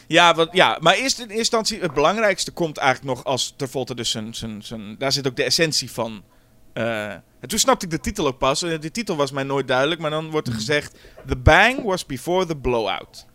[0.07, 3.95] Ja, wat, ja, maar eerst in eerste instantie, het belangrijkste komt eigenlijk nog als Travolta
[3.95, 4.99] dus zijn, zijn, zijn...
[4.99, 6.25] Daar zit ook de essentie van.
[6.73, 8.61] en toen snapte ik de titel ook pas.
[8.61, 10.99] De titel was mij nooit duidelijk, maar dan wordt er gezegd...
[11.27, 13.27] The bang was before the blowout.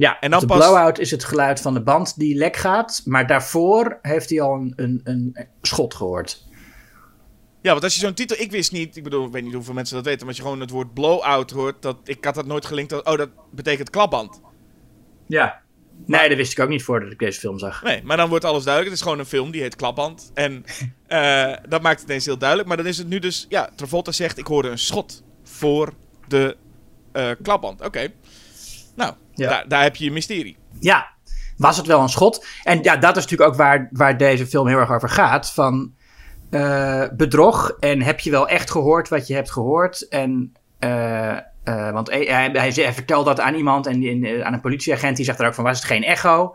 [0.00, 3.02] Ja, En dan de pas- blowout is het geluid van de band die lek gaat.
[3.04, 6.46] Maar daarvoor heeft hij al een, een, een schot gehoord.
[7.62, 8.36] Ja, want als je zo'n titel...
[8.40, 10.20] Ik wist niet, ik bedoel, ik weet niet hoeveel mensen dat weten...
[10.20, 11.82] maar als je gewoon het woord blowout hoort...
[11.82, 12.90] Dat, ik had dat nooit gelinkt.
[12.90, 14.40] Dat, oh, dat betekent klapband.
[15.26, 15.60] Ja.
[16.06, 17.82] Nee, dat wist ik ook niet voordat ik deze film zag.
[17.82, 18.92] Nee, maar dan wordt alles duidelijk.
[18.94, 20.30] Het is gewoon een film, die heet Klapband.
[20.34, 20.64] En
[21.06, 22.68] eh, dat maakt het ineens heel duidelijk.
[22.68, 23.46] Maar dan is het nu dus...
[23.48, 25.92] Ja, Travolta zegt, ik hoorde een schot voor
[26.28, 26.56] de
[27.12, 27.80] eh, klapband.
[27.80, 28.08] Oké.
[29.00, 29.48] Nou, Ja.
[29.48, 30.56] daar, daar heb je je mysterie.
[30.80, 31.06] Ja,
[31.56, 32.46] was het wel een schot?
[32.64, 35.52] En ja, dat is natuurlijk ook waar, waar deze film heel erg over gaat.
[35.52, 35.92] Van
[36.50, 37.76] eh, bedrog.
[37.80, 40.08] En heb je wel echt gehoord wat je hebt gehoord?
[40.08, 44.60] En, eh, eh, want hij, hij, hij, vertelt dat aan iemand, en, eh, aan een
[44.60, 45.16] politieagent.
[45.16, 46.54] Die zegt er ook van, was het geen echo?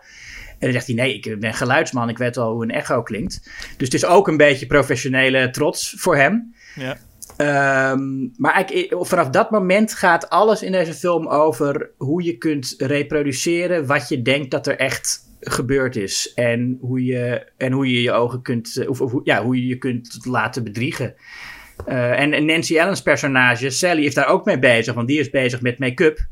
[0.49, 2.09] En dan zegt hij, nee, ik ben geluidsman.
[2.09, 3.41] Ik weet wel hoe een echo klinkt.
[3.77, 6.55] Dus het is ook een beetje professionele trots voor hem.
[6.75, 6.97] Ja.
[7.37, 12.37] Ehm, maar eigenlijk, eh, vanaf dat moment gaat alles in deze film over hoe je
[12.37, 16.31] kunt reproduceren wat je denkt dat er echt gebeurd is.
[16.35, 19.67] En hoe je en hoe je, je ogen kunt, eh, of, of ja, hoe je
[19.67, 21.13] je kunt laten bedriegen.
[21.85, 25.61] Eh, en, Nancy Allen's personage, Sally, is daar ook mee bezig, want die is bezig
[25.61, 26.27] met make-up.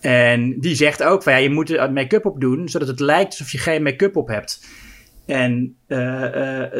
[0.00, 3.30] En die zegt ook van ja, je moet er make-up op doen, zodat het lijkt
[3.30, 4.66] alsof je geen make-up op hebt.
[5.26, 5.76] En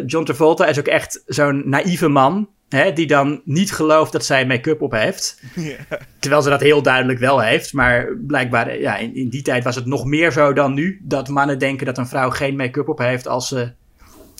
[0.07, 2.49] John Travolta is ook echt zo'n naïeve man.
[2.75, 5.43] Hè, die dan niet gelooft dat zij make-up op heeft.
[6.21, 7.73] Terwijl ze dat heel duidelijk wel heeft.
[7.73, 11.01] Maar blijkbaar, ja, in, in die tijd was het nog meer zo dan nu.
[11.03, 13.73] Dat mannen denken dat een vrouw geen make-up op heeft als ze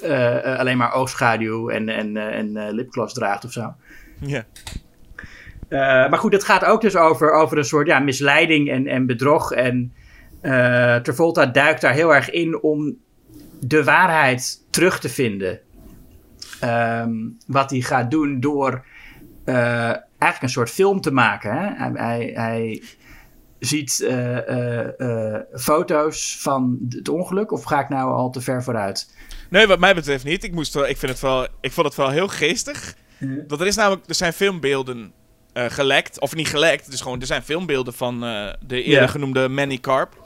[0.03, 3.75] eh, eh, alleen maar oogschaduw en, en, eh, en lipgloss draagt of zo.
[4.21, 4.45] Ja.
[6.09, 9.53] Maar goed, het gaat ook dus over, over een soort ja, misleiding en, en bedrog.
[9.53, 9.93] En
[11.03, 12.97] Travolta duikt daar heel erg in om
[13.61, 15.61] de waarheid terug te vinden.
[16.65, 17.13] Ehm,
[17.47, 18.85] wat hij gaat doen door
[19.45, 19.55] eh,
[20.19, 21.53] eigenlijk een soort film te maken.
[21.57, 21.75] Hè?
[21.75, 22.83] Hij, hij, hij
[23.59, 27.53] ziet eh, eh, foto's van het ongeluk.
[27.53, 29.17] Of ga ik nou al te ver vooruit?
[29.51, 30.45] Nee, wat mij betreft niet.
[30.45, 32.95] Ik, moest wel, ik, vind het wel, ik vond het wel heel geestig.
[33.49, 35.13] Want er, is namelijk, er zijn filmbeelden
[35.53, 36.21] gelekt.
[36.21, 38.21] Of niet gelekt, dus gewoon er zijn filmbeelden van
[38.67, 40.23] de eerder genoemde Manny Carp.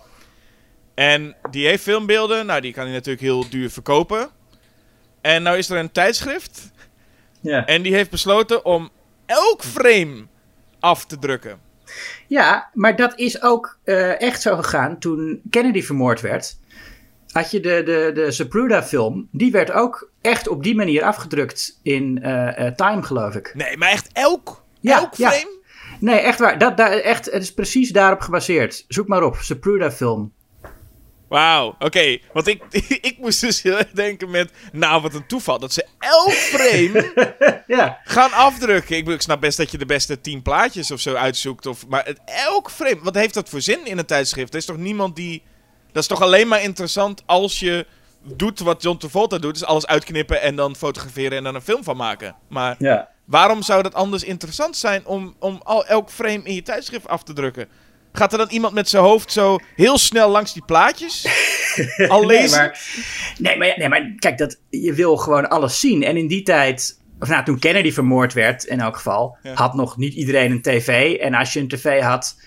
[0.94, 2.46] En die heeft filmbeelden.
[2.46, 4.31] Nou, die kan hij natuurlijk heel duur verkopen.
[5.21, 6.71] En nou is er een tijdschrift.
[7.41, 7.67] Ja.
[7.67, 8.91] En die heeft besloten om
[9.27, 10.27] elk frame
[10.81, 11.61] af te drukken.
[12.27, 16.59] Ja, maar dat is ook eh, echt zo gegaan toen Kennedy vermoord werd.
[17.29, 22.23] Had je de, de, de Zapruder-film, die werd ook echt op die manier afgedrukt in
[22.23, 23.53] eh, eh, Time, geloof ik.
[23.55, 24.65] Nee, maar echt elk?
[24.81, 25.31] Ja, elk ja.
[25.31, 25.57] frame?
[26.01, 26.59] Nee, echt waar.
[26.59, 28.85] Dat, dat, echt, het is precies daarop gebaseerd.
[28.89, 30.33] Zoek maar op, Zapruder-film.
[31.29, 32.19] Wauw, oké.
[32.33, 32.62] Want ik,
[33.11, 34.51] ik moest dus heel erg denken met...
[34.73, 37.12] Nou, wat een toeval dat ze elk frame
[37.67, 38.01] Ja.
[38.05, 38.97] gaan afdrukken.
[38.97, 41.67] Ik snap best dat je de beste tien plaatjes of zo uitzoekt.
[41.67, 42.99] Of, maar het, elk frame...
[43.03, 44.53] Wat heeft dat voor zin in een tijdschrift?
[44.53, 45.43] Er is toch niemand die...
[45.93, 47.87] Dat is toch alleen maar interessant als je
[48.23, 49.53] doet wat John Travolta doet.
[49.55, 52.37] Dus alles uitknippen en dan fotograferen en dan een film van maken.
[52.49, 53.09] Maar Ja.
[53.25, 57.23] waarom zou dat anders interessant zijn om, om al, elk frame in je tijdschrift af
[57.23, 57.69] te drukken?
[58.19, 61.27] Gaat er dan iemand met zijn hoofd zo heel snel langs die plaatjes?
[62.09, 62.59] Al Nee lezen?
[62.59, 62.81] maar,
[63.39, 66.03] nee, maar, nee, maar kijk, dat, je wil gewoon alles zien.
[66.03, 69.55] En in die tijd, of nou, toen Kennedy vermoord werd, in elk geval, Ja.
[69.55, 71.15] had nog niet iedereen een tv.
[71.15, 72.41] En als je een tv had,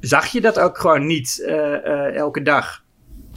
[0.00, 2.83] zag je dat ook gewoon niet eh, eh, elke dag.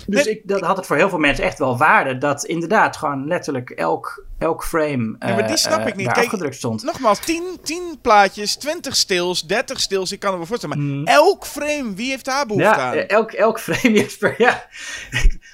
[0.07, 2.17] Dus Nee, ik, dat had het voor heel veel mensen echt wel waarde.
[2.17, 6.05] Dat inderdaad gewoon letterlijk elk, elk frame Ja, maar die eh, snap eh, ik niet.
[6.12, 6.83] Kijk, afgedrukt stond.
[6.83, 10.12] Nogmaals, 10, 10 plaatjes, 20 stils, 30 stils.
[10.12, 10.77] Ik kan het me voorstellen.
[10.77, 11.05] Maar Mm.
[11.07, 12.93] elk frame, wie heeft daar behoefte Ja, aan?
[12.93, 14.65] eh, elk, elk frame Jesper, ja.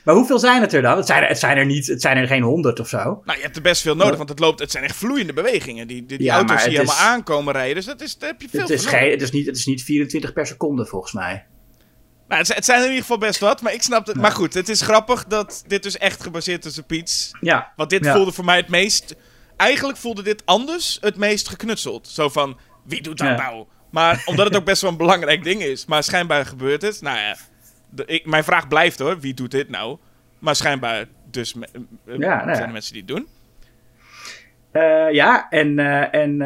[0.03, 0.97] maar hoeveel zijn het er dan?
[0.97, 2.97] Het zijn er, het zijn er, niet, het zijn er geen honderd of zo.
[3.25, 4.17] Nou, je hebt er best veel nodig, Ja.
[4.17, 5.87] want het, loopt, het zijn echt vloeiende bewegingen.
[5.87, 7.75] Die, die, die Ja, auto's het helemaal is- aankomen rijden.
[7.75, 9.65] Dus dat is, daar heb je veel Het is, geen, het, is niet, het is
[9.65, 11.45] niet 24 per seconde volgens mij.
[12.33, 14.15] Nou, het, zijn- het zijn er in ieder geval best wat, maar ik snap het.
[14.15, 17.31] Maar goed, het is grappig dat dit dus echt gebaseerd is op iets.
[17.41, 17.71] Ja.
[17.75, 18.15] Want dit Ja.
[18.15, 19.15] voelde voor mij het meest...
[19.57, 22.07] Eigenlijk voelde dit anders het meest geknutseld.
[22.07, 23.65] Zo van, wie doet dat nou?
[23.89, 25.85] Maar omdat het ook best wel een belangrijk ding is.
[25.85, 27.01] Maar schijnbaar gebeurt het.
[27.01, 27.35] Nou ja,
[27.89, 29.97] de- ik, mijn vraag blijft hoor, wie doet dit nou?
[30.39, 31.67] Maar schijnbaar dus me-
[32.05, 32.55] Ja, nou ja.
[32.55, 33.27] zijn er mensen die het doen.
[34.73, 36.37] Eh, ja, en, eh, en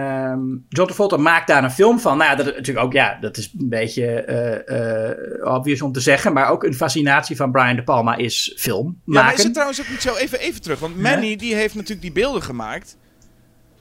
[0.70, 2.18] John Travolta maakt daar een film van.
[2.18, 6.34] Nou dat is natuurlijk ook, ja, dat is een beetje eh, obvious om te zeggen.
[6.34, 9.38] Maar ook een fascinatie van Brian De Palma is film Ja, maar maken.
[9.38, 12.12] is het trouwens ook niet zo, even, even terug, want Manny die heeft natuurlijk die
[12.12, 12.98] beelden gemaakt.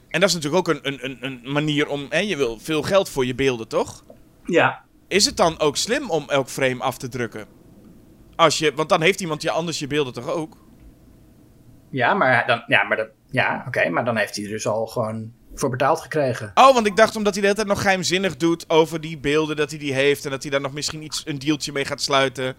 [0.08, 2.82] En dat is natuurlijk ook een, een, een, een manier om, hè, je wil veel
[2.82, 4.04] geld voor je beelden, toch?
[4.44, 7.46] Ja, Is het dan ook slim om elk frame af te drukken?
[8.36, 10.56] Als je, want dan heeft iemand je anders je beelden toch ook?
[11.90, 14.86] ja, maar, dan, ja, maar, dat, ja oké, maar dan heeft hij er dus al
[14.86, 16.50] gewoon voor betaald gekregen.
[16.54, 19.56] Oh, want ik dacht omdat hij de hele tijd nog geheimzinnig doet over die beelden
[19.56, 20.24] dat hij die heeft.
[20.24, 22.54] En dat hij daar nog misschien iets, een dealtje mee gaat sluiten.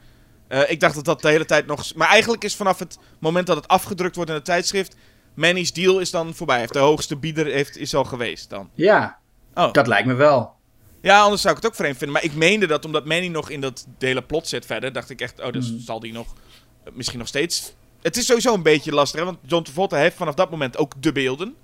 [0.48, 1.96] Eh, ik dacht dat dat de hele tijd nog...
[1.96, 4.96] Maar eigenlijk is vanaf het moment dat het afgedrukt wordt in het tijdschrift...
[5.34, 6.56] Manny's deal is dan voorbij.
[6.56, 8.70] Hij heeft de hoogste bieder heeft, is al geweest dan.
[8.74, 9.18] Ja,
[9.54, 9.72] Oh.
[9.74, 10.54] dat lijkt me wel.
[11.02, 12.16] Ja, anders zou ik het ook vreemd vinden.
[12.16, 14.94] Maar ik meende dat omdat Manny nog in dat hele plot zit verder...
[14.94, 15.80] dacht ik echt, oh, dus Hmm.
[15.80, 16.34] zal die nog...
[16.84, 17.74] eh, misschien nog steeds...
[18.08, 19.26] Het is sowieso een beetje lastig, hè?
[19.26, 21.56] Want John Travolta heeft vanaf dat moment ook de beelden.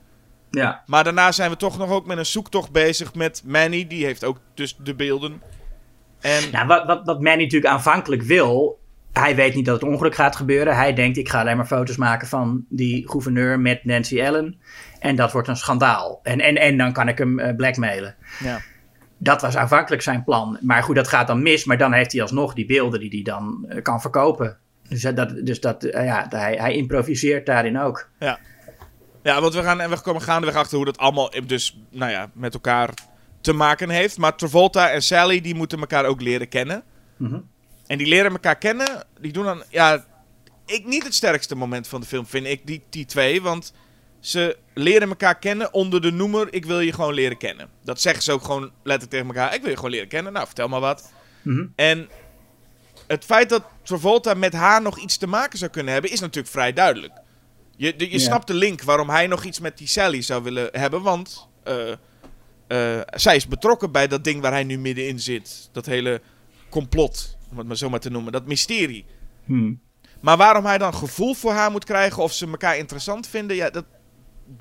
[0.49, 3.87] Ja, Maar daarna zijn we toch nog ook met een zoektocht bezig met Manny.
[3.87, 5.41] Die heeft ook dus de beelden.
[6.21, 8.79] En Nou, wat, wat, wat Manny natuurlijk aanvankelijk wil.
[9.11, 10.75] Hij weet niet dat het ongeluk gaat gebeuren.
[10.75, 14.59] Hij denkt: ik ga alleen maar foto's maken van die gouverneur met Nancy Allen.
[14.99, 16.19] En dat wordt een schandaal.
[16.23, 18.15] En, en, en dan kan ik hem eh, blackmailen.
[18.39, 18.59] ja.
[19.17, 20.57] Dat was aanvankelijk zijn plan.
[20.61, 21.65] Maar goed, dat gaat dan mis.
[21.65, 24.57] Maar dan heeft hij alsnog die beelden die hij dan eh, kan verkopen.
[24.89, 28.09] Dus, dat, dus dat, eh, ja, hij, hij improviseert daarin ook.
[29.23, 32.29] ja, want we gaan en we komen gaandeweg achter hoe dat allemaal dus, nou ja,
[32.33, 32.93] met elkaar
[33.41, 34.17] te maken heeft.
[34.17, 36.83] Maar Travolta en Sally, die moeten elkaar ook leren kennen.
[37.17, 37.39] Mhm.
[37.87, 39.05] En die leren elkaar kennen.
[39.19, 40.05] Die doen dan, ja,
[40.65, 43.41] ik niet het sterkste moment van de film vind ik, die, die twee.
[43.41, 43.73] Want
[44.19, 47.69] ze leren elkaar kennen onder de noemer, ik wil je gewoon leren kennen.
[47.83, 50.33] Dat zeggen ze ook gewoon letterlijk tegen elkaar, ik wil je gewoon leren kennen.
[50.33, 51.11] Nou, vertel maar wat.
[51.41, 51.65] Mhm.
[51.75, 52.09] En
[53.07, 56.53] het feit dat Travolta met haar nog iets te maken zou kunnen hebben, is natuurlijk
[56.53, 57.13] vrij duidelijk.
[57.75, 58.19] Je, de- je Ja.
[58.25, 61.91] snapt de link waarom hij nog iets met die Sally zou willen hebben, want eh,
[62.67, 65.69] eh, zij is betrokken bij dat ding waar hij nu middenin zit.
[65.71, 66.21] Dat hele
[66.69, 69.05] complot, om het maar zo maar te noemen, dat mysterie.
[69.45, 69.81] Hmm.
[70.19, 73.69] Maar waarom hij dan gevoel voor haar moet krijgen of ze elkaar interessant vinden, ja,
[73.69, 73.85] dat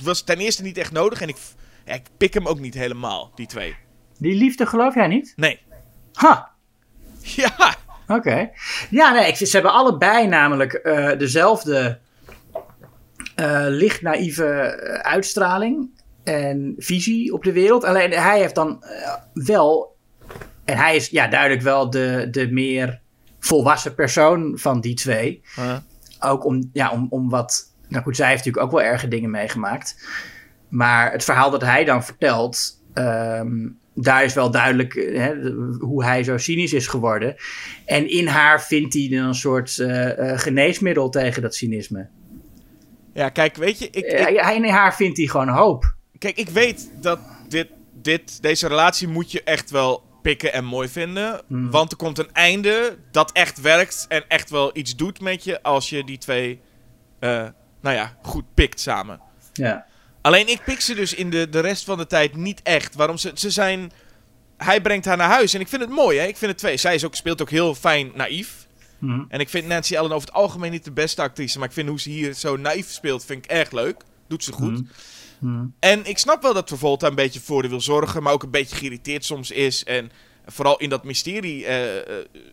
[0.03, 1.21] was ten eerste niet echt nodig.
[1.21, 1.37] En ik,
[1.85, 3.77] ja, ik pik hem ook niet helemaal, die twee.
[4.19, 5.33] Die liefde geloof jij niet?
[5.37, 5.61] Nee.
[6.13, 6.51] Ha!
[7.23, 7.75] Ja,
[8.15, 8.51] Oké.
[8.91, 11.99] Ja, nee, ik, ze hebben allebei namelijk eh, dezelfde
[13.35, 15.91] eh, licht naïeve eh, uitstraling
[16.25, 17.85] en visie op de wereld.
[17.85, 18.85] Alleen hij heeft dan
[19.33, 19.97] wel,
[20.65, 23.01] en hij is ja, duidelijk wel de, de meer
[23.39, 25.43] volwassen persoon van die twee.
[26.21, 29.31] Ook om, ja, om, om wat, nou goed, zij heeft natuurlijk ook wel erge dingen
[29.31, 30.09] meegemaakt.
[30.69, 36.05] Maar het verhaal dat hij dan vertelt, ehm, daar is wel duidelijk eh, hè, hoe
[36.05, 37.37] hij zo cynisch is geworden.
[37.85, 42.09] En in haar vindt hij een soort eh, eh, geneesmiddel tegen dat cynisme.
[43.13, 45.95] ja kijk, weet je, ik, ik, hij, in haar vindt hij gewoon hoop.
[46.19, 47.69] Kijk, ik weet dat dit,
[48.03, 51.41] dit, deze relatie moet je echt wel pikken en mooi vinden.
[51.49, 55.63] Want er komt een einde dat echt werkt en echt wel iets doet met je
[55.63, 56.61] als je die twee,
[57.21, 59.21] nou ja, goed pikt samen.
[59.53, 59.87] Ja.
[60.23, 62.95] Alleen ik pik ze dus in de, de rest van de tijd niet echt.
[62.95, 63.93] Waarom ze, ze zijn...
[64.57, 66.27] Hij brengt haar naar huis en ik vind het mooi, hè.
[66.27, 66.77] Ik vind het twee.
[66.77, 68.67] Zij is ook, speelt ook heel fijn naïef.
[68.99, 69.23] Mhm.
[69.29, 71.59] En ik vind Nancy Allen over het algemeen niet de beste actrice.
[71.59, 74.03] Maar ik vind hoe ze hier zo naïef speelt, vind ik erg leuk.
[74.29, 74.83] Doet ze goed.
[75.39, 75.67] Mhm.
[75.79, 78.51] En ik snap wel dat Travolta een beetje voor haar wil zorgen, maar ook een
[78.51, 79.85] beetje geïrriteerd soms is.
[79.85, 80.11] En
[80.47, 82.05] vooral in dat mysterie eh, eh,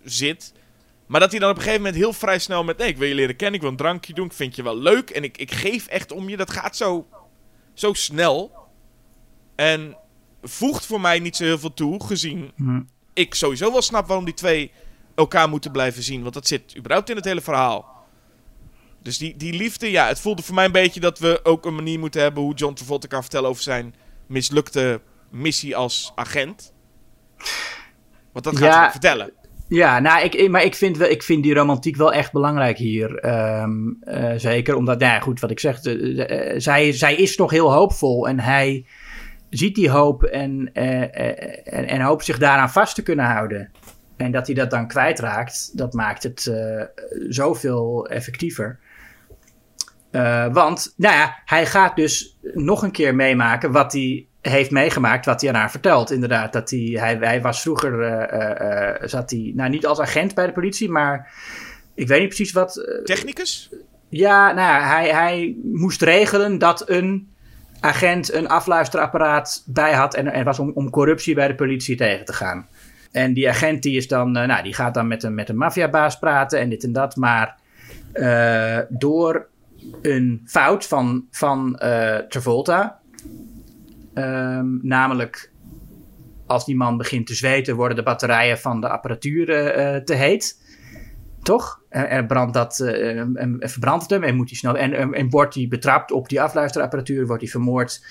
[0.03, 0.53] zit.
[1.07, 2.77] Maar dat hij dan op een gegeven moment heel vrij snel met...
[2.77, 4.77] Nee, ik wil je leren kennen, ik wil een drankje doen, ik vind je wel
[4.77, 5.09] leuk.
[5.09, 6.37] En ik, ik geef echt om je.
[6.37, 7.07] Dat gaat zo,
[7.79, 8.51] zo snel.
[9.55, 9.97] En
[10.41, 12.81] voegt voor mij niet zo heel veel toe, gezien Mhm.
[13.13, 14.71] ik sowieso wel snap waarom die twee
[15.15, 16.21] elkaar moeten blijven zien.
[16.21, 17.97] Want dat zit überhaupt in het hele verhaal.
[19.01, 21.75] Dus die, die liefde, ja, het voelde voor mij een beetje dat we ook een
[21.75, 23.95] manier moeten hebben hoe John Travolta kan vertellen over zijn
[24.27, 26.73] mislukte missie als agent.
[28.31, 28.81] Want dat gaat Ja.
[28.81, 29.31] hij vertellen.
[29.69, 33.15] Ja, nou, ik, maar ik vind, wel, ik vind die romantiek wel echt belangrijk hier.
[33.15, 37.51] Ehm, eh, zeker omdat, nou ja, goed, wat ik zeg, eh, zij, zij is toch
[37.51, 38.85] heel hoopvol en hij
[39.49, 43.71] ziet die hoop en, eh, en, en hoopt zich daaraan vast te kunnen houden.
[44.17, 46.53] En dat hij dat dan kwijtraakt, dat maakt het
[47.29, 48.79] zoveel effectiever.
[50.51, 55.41] Want, nou ja, hij gaat dus nog een keer meemaken wat hij heeft meegemaakt, wat
[55.41, 56.11] hij aan haar vertelt.
[56.11, 59.99] Inderdaad, dat hij, hij, hij was vroeger, eh, eh, eh, zat hij, nou niet als
[59.99, 61.33] agent bij de politie, maar
[61.93, 63.01] ik weet niet precies wat.
[63.03, 63.69] Technicus?
[64.09, 67.27] ja, nou hij, hij moest regelen dat een
[67.79, 72.25] agent een afluisterapparaat bij had en, en was om, om corruptie bij de politie tegen
[72.25, 72.67] te gaan.
[73.11, 76.19] En die agent die is dan, nou, die gaat dan met een, met een maffiabaas
[76.19, 77.15] praten en dit en dat.
[77.15, 77.55] Maar
[78.89, 79.47] door
[80.01, 81.79] een fout van, van
[82.29, 82.98] Travolta,
[84.23, 85.51] ehm, namelijk
[86.49, 90.61] als die man begint te zweten, worden de batterijen van de apparatuur eh, te heet.
[91.43, 91.81] Toch?
[91.89, 94.77] En, en brandt dat, eh, en, verbrandt hem en moet hij snel.
[94.77, 98.05] En, wordt hij betrapt op die afluisterapparatuur, wordt hij vermoord.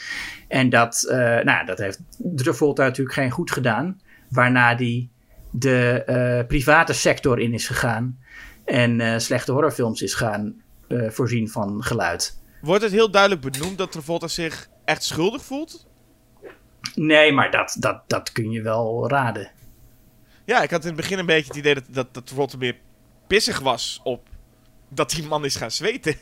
[0.49, 2.01] En dat, eh, nou, dat heeft
[2.35, 4.01] Travolta natuurlijk geen goed gedaan.
[4.29, 5.09] Waarna hij
[5.51, 8.19] de private sector in is gegaan.
[8.65, 12.43] En slechte horrorfilms is gaan voorzien van geluid.
[12.61, 15.88] Wordt het heel duidelijk benoemd dat Travolta zich echt schuldig voelt?
[16.99, 19.51] Nee, maar dat, dat, dat kun je wel raden.
[20.45, 21.85] Ja, ik had in het begin een beetje het idee dat,
[22.15, 22.75] dat, dat
[23.27, 24.29] pissig was op
[24.89, 26.17] dat die man is gaan zweten.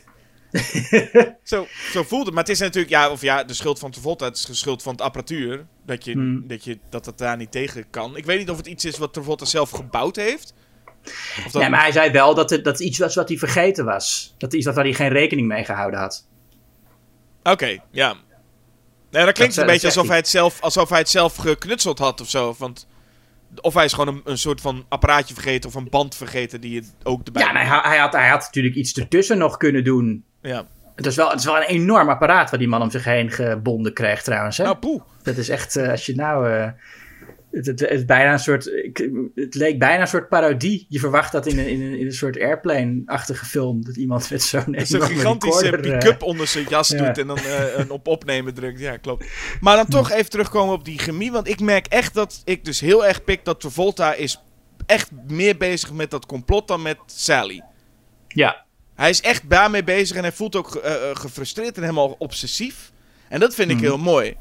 [1.43, 2.33] zo, zo voelde het.
[2.33, 4.83] Maar het is natuurlijk, ja, of ja, de schuld van Travolta, het is de schuld
[4.83, 5.65] van het apparatuur.
[5.85, 6.47] Dat, je, Hmm.
[6.47, 8.17] dat, je, dat het daar niet tegen kan.
[8.17, 10.53] Ik weet niet of het iets is wat Travolta zelf gebouwd heeft.
[11.45, 13.85] Of dat Nee, maar hij zei wel dat het, dat iets was wat hij vergeten
[13.85, 14.35] was.
[14.37, 16.27] Dat iets waar hij geen rekening mee gehouden had.
[17.43, 18.15] Oké, ja.
[19.17, 20.17] Nee, dat klinkt Dat een beetje alsof hij.
[20.17, 22.55] het zelf, alsof hij het zelf geknutseld had of zo.
[22.57, 22.87] Want,
[23.61, 26.73] of hij is gewoon een, een soort van apparaatje vergeten of een band vergeten die
[26.73, 30.23] je ook erbij Ja, hij, hij, had, hij had natuurlijk iets ertussen nog kunnen doen.
[30.41, 30.67] Ja.
[30.95, 33.31] Het is, wel, het is wel een enorm apparaat waar die man om zich heen
[33.31, 34.57] gebonden krijgt trouwens.
[34.57, 34.63] Hè?
[34.63, 35.01] Nou, poeh.
[35.23, 36.51] Dat is echt, eh, als je nou...
[36.51, 36.67] eh,
[37.65, 38.71] het, het, bijna een soort,
[39.35, 40.85] het leek bijna een soort parodie.
[40.89, 43.83] Je verwacht dat in een, in een, in een soort airplane-achtige film.
[43.85, 47.05] Dat iemand met zo'n enorme gigantische eh, pick-up onder zijn jas ja.
[47.05, 48.79] doet en dan eh, een op opnemen drukt.
[48.79, 49.25] Ja, klopt.
[49.61, 51.31] Maar dan toch even terugkomen op die chemie.
[51.31, 54.41] Want ik merk echt dat ik dus heel erg pik dat Travolta is
[54.85, 57.63] echt meer bezig met dat complot dan met Sally.
[58.27, 58.65] Ja,
[58.95, 62.91] Hij is echt daarmee bezig en hij voelt ook eh, gefrustreerd en helemaal obsessief.
[63.29, 63.85] En dat vind ik Mhm.
[63.85, 64.35] heel mooi.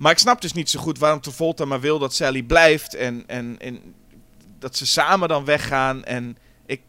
[0.00, 2.94] Maar ik snap dus niet zo goed waarom Travolta maar wil dat Sally blijft.
[2.94, 3.94] En, en, en
[4.58, 6.04] dat ze samen dan weggaan.
[6.04, 6.36] En
[6.66, 6.80] ik,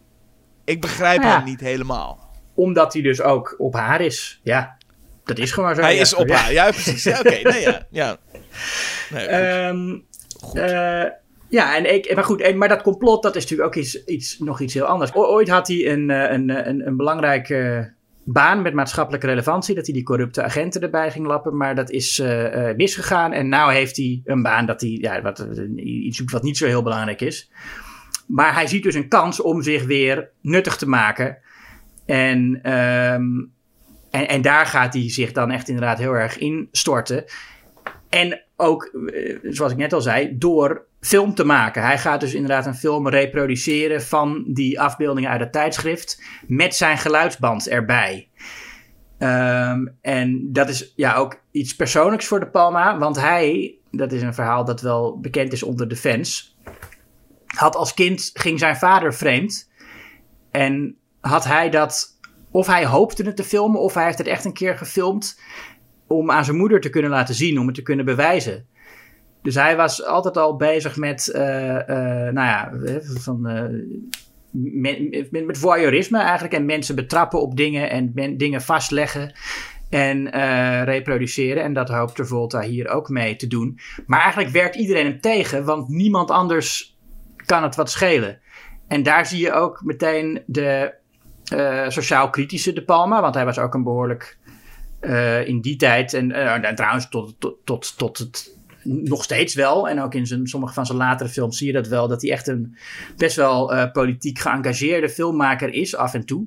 [0.65, 1.35] ik begrijp Nou ja.
[1.37, 2.29] hem niet helemaal.
[2.53, 4.39] omdat hij dus ook op haar is.
[4.43, 4.77] Ja,
[5.23, 5.81] dat is gewoon zo.
[5.81, 6.01] Hij ja.
[6.01, 6.35] is op Ja.
[6.35, 6.51] haar.
[6.53, 7.03] Ja, precies.
[7.03, 7.39] Ja, oké.
[7.49, 7.85] Nee, ja.
[7.89, 8.17] ja.
[9.09, 9.29] Nee, goed.
[9.29, 9.99] Ehm,
[10.39, 10.57] Goed.
[10.59, 11.03] eh,
[11.49, 14.59] ja, en ik, maar goed, maar dat complot, dat is natuurlijk ook iets, iets, nog
[14.61, 15.13] iets heel anders.
[15.13, 17.93] Ooit had hij een, eh, een, een, een belangrijke
[18.31, 22.19] baan met maatschappelijke relevantie, dat hij die corrupte agenten erbij ging lappen, maar dat is
[22.19, 23.31] eh, eh, misgegaan.
[23.31, 26.65] En nu heeft hij een baan dat hij, ja, wat, eh, iets wat niet zo
[26.65, 27.51] heel belangrijk is.
[28.27, 31.37] Maar hij ziet dus een kans om zich weer nuttig te maken.
[32.05, 33.39] En, ehm,
[34.11, 37.25] en, en daar gaat hij zich dan echt inderdaad heel erg in storten.
[38.09, 38.91] En ook,
[39.43, 41.83] zoals ik net al zei, door film te maken.
[41.83, 46.97] Hij gaat dus inderdaad een film reproduceren van die afbeeldingen uit het tijdschrift met zijn
[46.97, 48.29] geluidsband erbij.
[49.17, 54.21] Ehm, en dat is ja ook iets persoonlijks voor De Palma, want hij, dat is
[54.21, 56.57] een verhaal dat wel bekend is onder de fans,
[57.45, 59.69] had als kind, ging zijn vader vreemd
[60.51, 62.19] en had hij dat,
[62.51, 65.39] of hij hoopte het te filmen, of hij heeft het echt een keer gefilmd
[66.07, 68.67] om aan zijn moeder te kunnen laten zien, om het te kunnen bewijzen.
[69.41, 73.63] Dus hij was altijd al bezig met, eh, eh, nou ja, van, eh,
[74.51, 76.53] met, met, met voyeurisme eigenlijk.
[76.53, 79.33] En mensen betrappen op dingen en dingen vastleggen
[79.89, 80.29] en
[80.83, 81.63] reproduceren.
[81.63, 83.79] En dat hoopt Travolta hier ook mee te doen.
[84.05, 86.97] Maar eigenlijk werkt iedereen hem tegen, want niemand anders
[87.45, 88.39] kan het wat schelen.
[88.87, 90.93] En daar zie je ook meteen de
[91.87, 94.37] sociaal-kritische De Palma, want hij was ook een behoorlijk
[95.01, 99.89] eh, in die tijd, en, en trouwens tot, tot, tot, tot het nog steeds wel,
[99.89, 102.47] en ook in sommige van zijn latere films zie je dat wel, dat hij echt
[102.47, 102.75] een
[103.17, 106.45] best wel eh, politiek geëngageerde filmmaker is af en toe.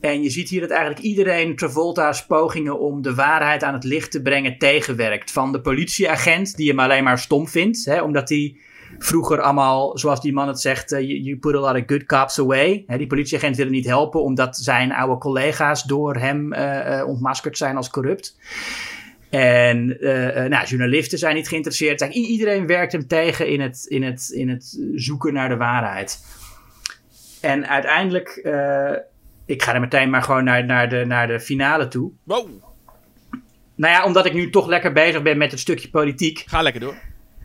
[0.00, 4.10] En je ziet hier dat eigenlijk iedereen Travolta's pogingen om de waarheid aan het licht
[4.10, 5.30] te brengen tegenwerkt.
[5.30, 8.56] Van de politieagent die hem alleen maar stom vindt, hè, omdat hij
[8.98, 12.38] vroeger allemaal, zoals die man het zegt, eh, you, put a lot of good cops
[12.38, 12.84] away.
[12.86, 17.90] Die politieagent wil niet helpen omdat zijn oude collega's door hem eh, ontmaskerd zijn als
[17.90, 18.36] corrupt.
[19.30, 22.00] En eh, eh, nou, journalisten zijn niet geïnteresseerd.
[22.00, 26.24] Eigenlijk iedereen werkt hem tegen in het, in, het, in het zoeken naar de waarheid.
[27.40, 28.92] En uiteindelijk, eh,
[29.46, 32.12] ik ga er meteen maar gewoon naar, naar, de, naar de finale toe.
[32.22, 32.48] Wow,
[33.74, 36.80] Nou ja, omdat ik nu toch lekker bezig ben met het stukje politiek ga lekker
[36.80, 36.94] door.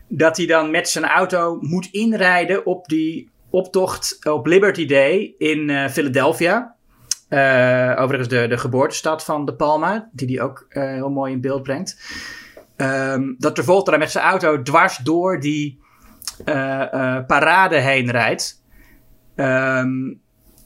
[0.08, 5.90] dat hij dan met zijn auto moet inrijden op die optocht op Liberty Day in
[5.90, 6.75] Philadelphia.
[7.28, 11.40] Eh, overigens de, de geboortestad van De Palma, die hij ook eh, heel mooi in
[11.40, 12.00] beeld brengt.
[12.76, 15.80] Ehm, dat Travolta daar met zijn auto dwars door die
[16.44, 18.62] eh, parade heen rijdt.
[19.34, 20.14] Ehm,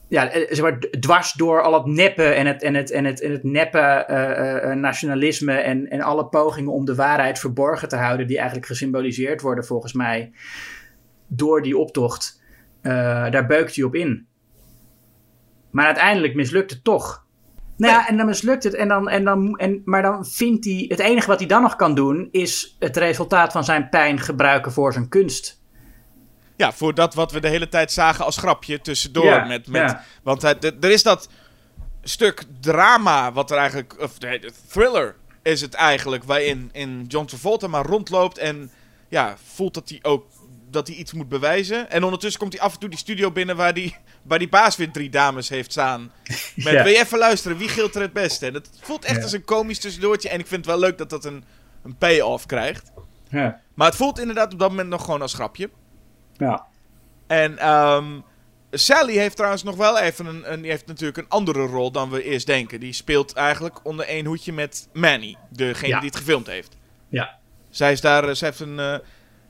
[0.07, 3.33] ja, zeg maar, dwars door al het neppen en het, en het, en het, en
[3.33, 9.41] het nationalisme en, en alle pogingen om de waarheid verborgen te houden, die eigenlijk gesymboliseerd
[9.41, 10.31] worden volgens mij
[11.27, 12.41] door die optocht,
[12.81, 14.29] daar beukt hij op in.
[15.71, 17.25] Maar uiteindelijk mislukt het toch.
[17.77, 18.73] Nou ja, en dan mislukt het.
[18.73, 20.85] En dan, en dan, en, maar dan vindt hij.
[20.87, 22.27] Het enige wat hij dan nog kan doen.
[22.31, 25.61] is het resultaat van zijn pijn gebruiken voor zijn kunst.
[26.55, 29.25] Ja, voor dat wat we de hele tijd zagen als grapje tussendoor.
[29.25, 30.03] Ja, met, met, ja.
[30.23, 31.29] Want hij- er is dat
[32.03, 33.95] stuk drama wat er eigenlijk...
[33.99, 34.17] Of
[34.67, 36.23] thriller is het eigenlijk.
[36.23, 38.71] Waarin in John Travolta maar rondloopt en
[39.09, 40.25] ja, voelt dat hij ook
[40.71, 41.89] dat hij iets moet bewijzen.
[41.89, 44.75] En ondertussen komt hij af en toe die studio binnen waar die, waar die baas
[44.75, 46.01] weer drie dames heeft staan.
[46.55, 46.83] Met, Ja.
[46.83, 48.45] wil je even luisteren, wie gilt er het beste?
[48.45, 49.21] En het voelt echt Ja.
[49.23, 50.29] als een komisch tussendoortje.
[50.29, 51.43] En ik vind het wel leuk dat dat een,
[51.83, 52.91] een payoff krijgt.
[53.29, 53.61] Ja.
[53.73, 55.69] Maar het voelt inderdaad op dat moment nog gewoon als grapje.
[56.37, 56.65] ja.
[57.27, 58.19] En ehm,
[58.71, 60.61] Sally heeft trouwens nog wel even een, een.
[60.61, 62.79] Die heeft natuurlijk een andere rol dan we eerst denken.
[62.79, 65.99] Die speelt eigenlijk onder één hoedje met Manny, degene Ja.
[65.99, 66.75] die het gefilmd heeft.
[67.09, 67.39] Ja.
[67.69, 68.27] Zij is daar.
[68.27, 68.79] eh, Zij heeft een.
[68.79, 68.97] eh,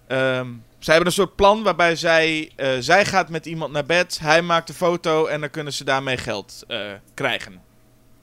[0.08, 0.48] ehm,
[0.82, 2.52] zij hebben een soort plan waarbij zij.
[2.56, 4.20] eh, zij gaat met iemand naar bed.
[4.22, 6.80] Hij maakt een foto en dan kunnen ze daarmee geld eh,
[7.14, 7.62] krijgen.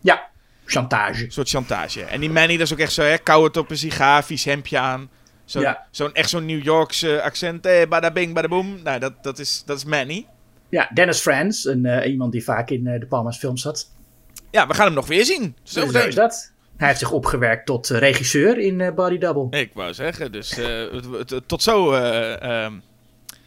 [0.00, 0.26] ja.
[0.70, 1.24] Chantage.
[1.24, 2.02] Een soort chantage.
[2.04, 3.18] En die Manny, dat is ook echt zo, hè?
[3.18, 5.10] Kou het op een sigaar, vies hemdje aan.
[5.44, 5.86] Zo, Ja.
[5.90, 7.64] Zo'n echt zo'n New Yorkse accent.
[7.64, 8.80] Hey, bada bing, bada boom.
[8.82, 10.26] Nou, dat, dat, is, dat is Manny.
[10.68, 13.90] Ja, Dennis Franz, een, eh, iemand die vaak in eh, de Palmas films zat.
[14.50, 15.56] Ja, we gaan hem nog weer zien.
[15.62, 16.08] Zo meteen.
[16.08, 16.52] is dat.
[16.78, 19.58] Hij heeft zich opgewerkt tot eh, regisseur in eh, Body Double.
[19.60, 20.82] Ik wou zeggen, dus eh,
[21.46, 22.72] tot zo, eh, ehm,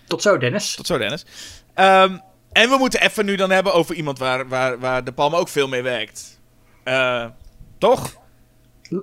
[0.08, 0.76] Tot zo, Dennis.
[0.76, 1.26] tot zo Dennis.
[1.74, 2.18] Ehm,
[2.52, 5.48] en we moeten even nu dan hebben over iemand waar, waar, waar De Palma ook
[5.48, 6.40] veel mee werkt.
[7.78, 8.16] Toch?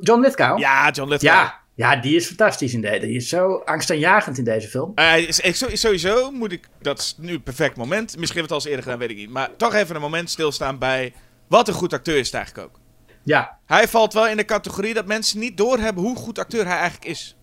[0.01, 0.59] John Lithgow?
[0.59, 1.31] Ja, John Lithgow.
[1.31, 1.57] ja.
[1.75, 2.99] Ja, die is fantastisch in deze.
[3.07, 4.93] Die is zo angstaanjagend in deze film.
[5.17, 8.17] Is- zo- sowieso moet ik, dat is nu het perfect moment.
[8.17, 9.31] Misschien hebben we het al eens eerder gedaan, weet ik niet.
[9.31, 11.13] Maar toch even een moment stilstaan bij
[11.49, 12.81] wat een goed acteur is het eigenlijk ook.
[13.29, 13.59] Ja.
[13.67, 17.05] Hij valt wel in de categorie dat mensen niet doorhebben hoe goed acteur hij eigenlijk
[17.05, 17.37] is.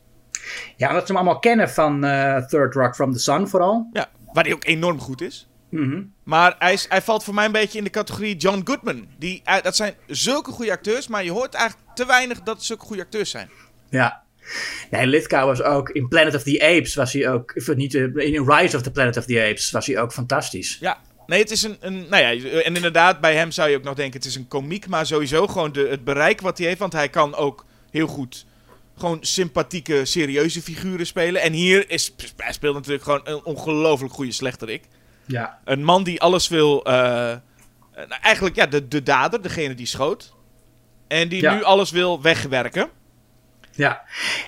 [0.78, 3.90] Ja, omdat ze hem allemaal kennen van eh, Third Rock from the Sun vooral.
[3.94, 5.50] Ja, waar hij ook enorm goed is.
[5.70, 6.02] Mhm.
[6.24, 9.08] Maar hij, is- hij valt voor mij een beetje in de categorie John Goodman.
[9.18, 12.66] Die, eh, dat zijn zulke goede acteurs, maar je hoort eigenlijk te weinig dat het
[12.66, 13.50] zulke goede acteurs zijn.
[13.90, 14.24] Ja.
[14.92, 18.02] Nee, Lithgow was ook in Planet of the Apes was hij ook, of niet, eh,
[18.16, 20.78] in Rise of the Planet of the Apes was hij ook fantastisch.
[20.80, 20.98] Ja,
[21.28, 22.06] nee, het is een, een.
[22.10, 24.88] Nou ja, en inderdaad, bij hem zou je ook nog denken: het is een komiek,
[24.88, 26.80] maar sowieso gewoon de, het bereik wat hij heeft.
[26.80, 28.46] Want hij kan ook heel goed
[28.98, 31.42] gewoon sympathieke, serieuze figuren spelen.
[31.42, 34.84] En hier is, hij speelt natuurlijk gewoon een ongelooflijk goede slechterik.
[35.26, 35.60] Ja.
[35.64, 36.84] Een man die alles wil.
[36.86, 37.38] eh, eh,
[37.94, 40.34] nou, eigenlijk, ja, de, de dader, degene die schoot.
[41.08, 41.54] En die Ja.
[41.56, 42.90] nu alles wil wegwerken.
[43.72, 44.02] Ja,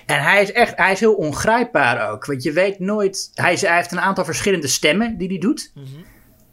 [0.06, 2.24] en hij is echt, hij is heel ongrijpbaar ook.
[2.26, 5.72] Want je weet nooit, hij, is, hij heeft een aantal verschillende stemmen die hij doet.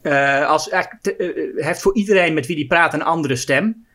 [0.05, 0.63] Eh, als,
[1.01, 3.85] te- eh, eh, hij heeft voor iedereen met wie hij praat een andere stem.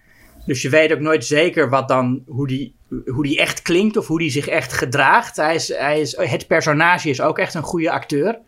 [0.47, 2.75] Dus je weet ook nooit zeker wat dan, hoe die,
[3.07, 5.37] hoe die echt klinkt of hoe die zich echt gedraagt.
[5.37, 8.39] Hij is, hij is, het personage is ook echt een goede acteur.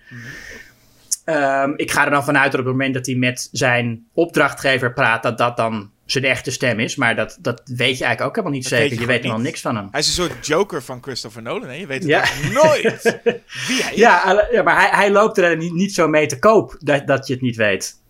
[1.24, 4.92] Ehm, ik ga er dan vanuit dat op het moment dat hij met zijn opdrachtgever
[4.92, 6.96] praat, dat dat dan zijn echte stem is.
[6.96, 9.00] Maar dat, dat weet je eigenlijk ook helemaal niet Dat weet zeker.
[9.00, 9.88] je weet helemaal niks van hem.
[9.90, 11.68] Hij is een soort Joker van Christopher Nolan.
[11.68, 11.74] Hè?
[11.74, 12.24] Je weet het Ja.
[12.52, 12.82] nooit
[13.68, 13.98] wie hij is.
[13.98, 17.26] Ja, ja, maar hij, hij loopt er niet, niet zo mee te koop dat, dat
[17.26, 18.00] je het niet weet.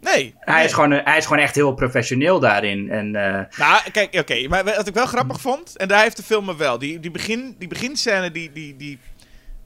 [0.00, 0.34] Nee.
[0.38, 0.64] Hij, nee.
[0.64, 2.90] is gewoon, hij is gewoon echt heel professioneel daarin.
[2.90, 4.48] En, eh, Nou, kijk, oké.
[4.48, 6.78] maar wat ik wel grappig vond, en daar heeft de film me wel.
[6.78, 8.98] Die, die, begin, die beginscène, die, die, die...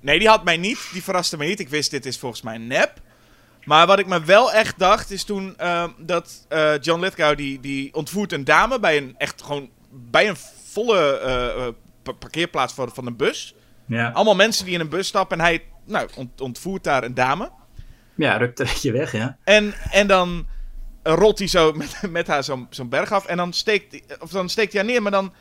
[0.05, 0.89] Nee, die had mij niet.
[0.93, 1.61] Die verraste me niet.
[1.61, 2.93] Ik wist, dit is volgens mij nep.
[3.65, 7.61] Maar wat ik me wel echt dacht, is toen ehm, dat eh, John Lithgow, die,
[7.61, 9.71] die ontvoert een dame bij een echt gewoon...
[9.91, 13.55] Bij een volle eh, eh, pa- parkeerplaats van, van een bus.
[13.87, 14.11] ja.
[14.11, 17.51] Allemaal mensen die in een bus stappen en hij nou, ont- ontvoert daar een dame.
[18.15, 19.37] ja, rukt er je weg, ja.
[19.45, 20.47] En, en dan
[21.03, 23.27] rolt hij zo met, met haar zo'n zo'n berg af.
[23.27, 25.03] En dan steekt, of dan steekt hij haar neer.
[25.03, 25.33] Maar dan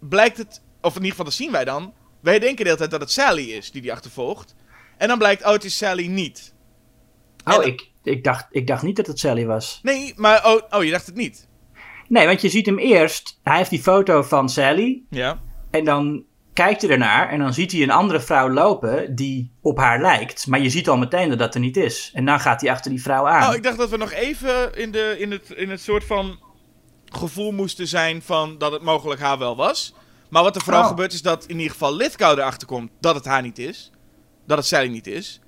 [0.00, 1.94] blijkt het, of in ieder geval dat zien wij dan.
[2.28, 4.54] Wij denken de hele tijd dat het Sally is die die achtervolgt.
[4.96, 6.54] En dan blijkt, oh, het is Sally niet.
[7.44, 9.80] Oh, ik, ik, dacht, ik dacht niet dat het Sally was.
[9.82, 11.48] Nee, maar, oh, oh je dacht het niet.
[12.08, 13.40] Nee, want je ziet hem eerst.
[13.42, 15.02] Hij heeft die foto van Sally.
[15.10, 15.40] Ja.
[15.70, 17.28] En dan kijkt hij ernaar.
[17.28, 20.46] En dan ziet hij een andere vrouw lopen die op haar lijkt.
[20.46, 22.10] Maar je ziet al meteen dat dat er niet is.
[22.14, 23.48] En dan gaat hij achter die vrouw aan.
[23.48, 26.38] Oh, ik dacht dat we nog even in, de, in, het, in het soort van
[27.04, 29.94] gevoel moesten zijn van dat het mogelijk haar wel was.
[30.28, 30.88] Maar wat er vooral Oh.
[30.88, 33.90] gebeurt is dat in ieder geval Lithgow erachter komt dat het haar niet is.
[34.46, 35.40] Dat het Sally niet is.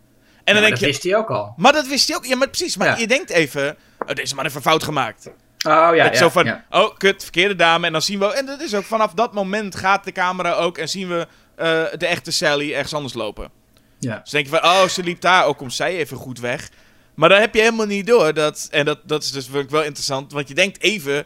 [0.45, 1.55] En dan denk dat je, wist hij ook al.
[1.57, 2.25] Maar dat wist hij ook.
[2.25, 2.77] Ja, maar precies.
[2.77, 2.97] Maar Ja.
[2.97, 3.77] je denkt even...
[4.07, 5.27] Oh, deze man heeft een fout gemaakt.
[5.69, 6.45] Oh ja, zo van...
[6.45, 6.65] ja.
[6.71, 7.87] Oh, kut, verkeerde dame.
[7.87, 8.33] En dan zien we...
[8.33, 10.79] En dat is ook vanaf dat moment gaat de camera ook...
[10.79, 11.27] En zien we
[11.57, 11.67] eh,
[11.99, 13.51] de echte Sally ergens anders lopen.
[13.99, 14.19] ja.
[14.23, 14.65] Dus denk je van...
[14.65, 15.45] Oh, ze liep daar.
[15.45, 16.69] Ook komt zij even goed weg.
[17.15, 18.69] Maar dan heb je helemaal niet door dat...
[18.71, 20.33] En dat, dat is dus vind ik wel interessant.
[20.33, 21.25] Want je denkt even...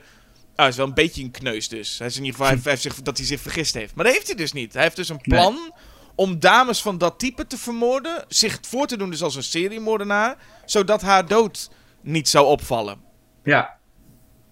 [0.55, 1.99] Ah, hij is wel een beetje een kneus dus.
[1.99, 2.57] Hij is in ieder geval...
[2.57, 3.95] Hij heeft zich, dat hij zich vergist heeft.
[3.95, 4.73] Maar dat heeft hij dus niet.
[4.73, 5.75] Hij heeft dus een plan...
[6.15, 8.25] om dames van dat type te vermoorden.
[8.29, 10.37] Zich voor te doen dus als een seriemoordenaar.
[10.65, 11.71] Zodat haar dood
[12.03, 12.99] niet zou opvallen.
[13.45, 13.79] Ja.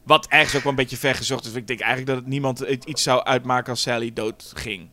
[0.05, 1.55] Wat ergens ook wel een beetje vergezocht is.
[1.55, 4.90] Ik denk eigenlijk dat het niemand het iets zou uitmaken als Sally dood ging.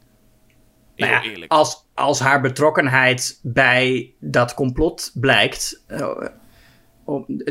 [0.96, 1.52] Nou ja, eerlijk.
[1.52, 6.28] Als, als haar betrokkenheid bij dat complot blijkt, eh,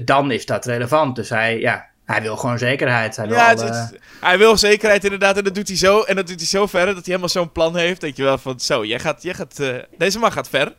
[0.05, 1.17] dan is dat relevant.
[1.17, 3.17] Dus hij, ja, hij wil gewoon zekerheid.
[3.17, 5.37] Hij wil Ja, het, hij wil zekerheid inderdaad.
[5.37, 6.03] En dat doet hij zo.
[6.03, 8.01] En dat doet hij zo verder dat hij helemaal zo'n plan heeft.
[8.01, 10.73] Dat je wel van, zo, jij gaat, jij gaat, eh, deze man gaat ver.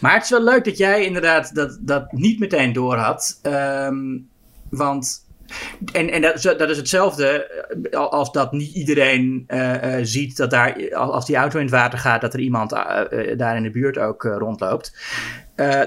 [0.00, 3.38] Maar het is wel leuk dat jij inderdaad dat, dat niet meteen door had.
[3.42, 4.18] Ehm,
[4.70, 5.24] want.
[5.92, 7.46] En, en dat, dat is hetzelfde
[7.90, 11.98] eh, als dat niet iedereen eh, ziet dat daar, als die auto in het water
[11.98, 12.70] gaat, dat er iemand
[13.36, 14.96] daar in de buurt ook rondloopt.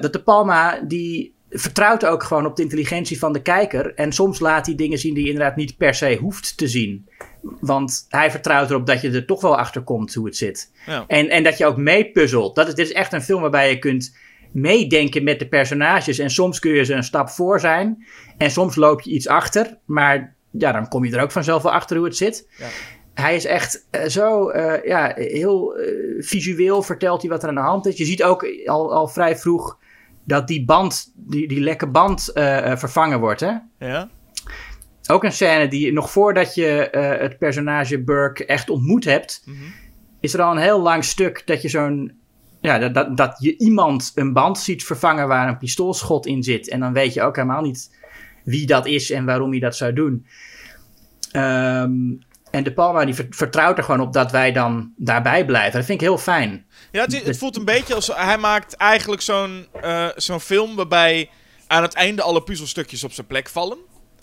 [0.02, 3.94] Dat de Palma, die vertrouwt ook gewoon op de intelligentie van de kijker.
[3.94, 7.10] En soms laat hij dingen zien die je inderdaad niet per se hoeft te zien.
[7.60, 10.72] Want hij vertrouwt erop dat je er toch wel achter komt hoe het zit.
[10.86, 11.04] Ja.
[11.08, 12.56] En, en dat je ook meepuzzelt.
[12.56, 14.18] Dat is, dit is echt een film waarbij je kunt
[14.52, 16.20] meedenken met de personages.
[16.20, 18.06] En soms kun je ze een stap voor zijn.
[18.38, 19.78] En soms loop je iets achter.
[19.86, 22.48] Maar ja, dan kom je er ook vanzelf wel achter hoe het zit.
[22.58, 22.68] Ja.
[23.14, 27.56] Hij is echt eh, zo eh, ja, heel eh, visueel vertelt hij wat er aan
[27.56, 27.98] de hand is.
[27.98, 29.78] Je ziet ook al, al vrij vroeg
[30.30, 33.40] dat die band, die, die lekke band eh, eh, vervangen wordt.
[33.40, 33.54] Hè?
[33.80, 34.10] Ja?
[35.08, 39.58] Ook een scène die nog voordat je eh, het personage Burke echt ontmoet hebt, Mhm.
[40.20, 42.12] is er al een heel lang stuk dat je zo'n.
[42.62, 46.70] Ja, dat, dat, dat je iemand een band ziet vervangen waar een pistoolschot in zit.
[46.70, 47.98] En dan weet je ook helemaal niet
[48.44, 50.26] wie dat is en waarom hij dat zou doen.
[51.32, 51.92] Ehm,
[52.52, 55.74] en De Palma die ver- vertrouwt er gewoon op dat wij dan daarbij blijven.
[55.74, 56.66] Dat vind ik heel fijn.
[56.92, 58.08] Ja, het, het voelt een beetje als...
[58.16, 61.30] Hij maakt eigenlijk zo'n eh, zo'n film waarbij
[61.68, 63.78] aan het einde alle puzzelstukjes op zijn plek vallen.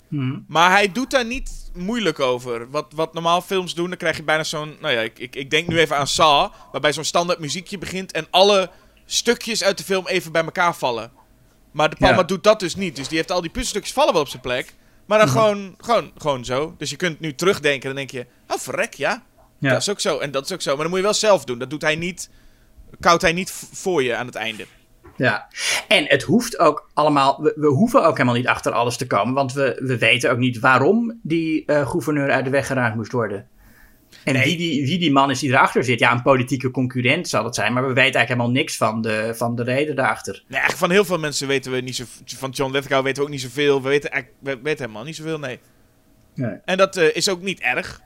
[0.07, 0.39] Mhm.
[0.47, 2.69] Maar hij doet daar niet moeilijk over.
[2.69, 4.75] Wat, wat normaal films doen, dan krijg je bijna zo'n...
[4.81, 8.11] Nou ja, ik, ik, ik denk nu even aan Saw, waarbij zo'n standaard muziekje begint
[8.11, 8.69] en alle
[9.05, 11.11] stukjes uit de film even bij elkaar vallen.
[11.71, 12.23] Maar De Palma Ja.
[12.23, 12.95] doet dat dus niet.
[12.95, 14.73] Dus die heeft al die puzzelstukjes vallen wel op zijn plek.
[15.07, 16.75] Maar dan gewoon, gewoon, gewoon zo.
[16.77, 18.53] Dus je kunt nu terugdenken en dan denk je...
[18.53, 19.23] Oh, verrek, ja.
[19.59, 19.69] Ja.
[19.71, 20.71] Dat is ook zo en dat is ook zo.
[20.71, 21.59] Maar dan moet je wel zelf doen.
[21.59, 22.29] Dat doet hij niet...
[22.99, 24.65] Koudt hij niet voor je aan het einde.
[25.15, 25.47] Ja,
[25.87, 27.41] en het hoeft ook allemaal.
[27.41, 30.37] We, we hoeven ook helemaal niet achter alles te komen, want we, we weten ook
[30.37, 33.47] niet waarom die eh, gouverneur uit de weg geruimd moest worden.
[34.27, 34.43] En Nee.
[34.43, 35.99] wie, die, wie die man is die erachter zit.
[35.99, 39.33] Ja, een politieke concurrent zal het zijn, maar we weten eigenlijk helemaal niks van de,
[39.35, 40.33] van de reden daarachter.
[40.33, 42.03] Nee, eigenlijk van heel veel mensen weten we niet zo...
[42.25, 43.81] Van John Lithgow weten we ook niet zoveel.
[43.81, 45.59] We weten, eigenlijk, we weten helemaal niet zoveel, nee.
[46.35, 48.01] Nee, En dat eh, is ook niet erg.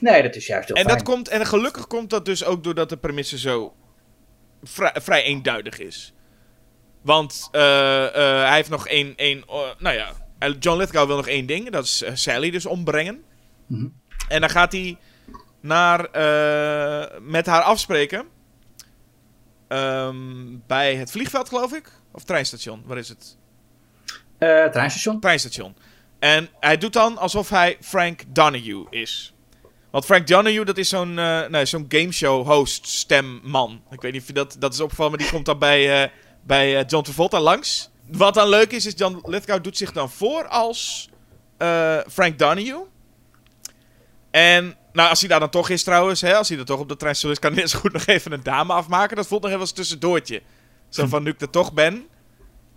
[0.00, 0.96] nee dat is juist heel En, fijn.
[0.96, 3.74] dat komt, en gelukkig komt dat dus ook doordat de premisse zo
[4.62, 6.14] vrij, vrij eenduidig is.
[7.02, 9.12] Want eh, eh, hij heeft nog één...
[9.16, 9.44] één
[9.78, 10.12] nou ja,
[10.60, 11.70] John Lithgow wil nog één ding.
[11.70, 13.22] Dat is Sally dus ombrengen.
[13.66, 13.86] Mhm.
[14.28, 14.96] En dan gaat hij
[15.64, 18.26] naar, eh, met haar afspreken.
[19.68, 20.16] Ehm,
[20.66, 21.90] bij het vliegveld, geloof ik.
[22.12, 23.36] Of treinstation, waar is het?
[24.38, 25.20] Eh, treinstation?
[25.20, 25.76] treinstation.
[26.18, 29.34] En hij doet dan alsof hij Frank Donahue is.
[29.90, 33.82] Want Frank Donahue, dat is zo'n eh nee, zo'n gameshow host stemman.
[33.90, 36.12] Ik weet niet of je dat, dat is opgevallen, maar die komt dan bij,
[36.42, 37.90] bij John Travolta langs.
[38.06, 41.08] Wat dan leuk is, is John Lithgow doet zich dan voor als
[42.08, 42.86] Frank Donahue.
[44.30, 46.88] En nou, als hij daar dan toch is trouwens, hè, als hij er toch op
[46.88, 49.16] de treinstation is, kan hij zo goed nog even een dame afmaken.
[49.16, 50.42] Dat voelt nog even als tussendoortje.
[50.88, 52.06] Zo van, nu ik er toch ben,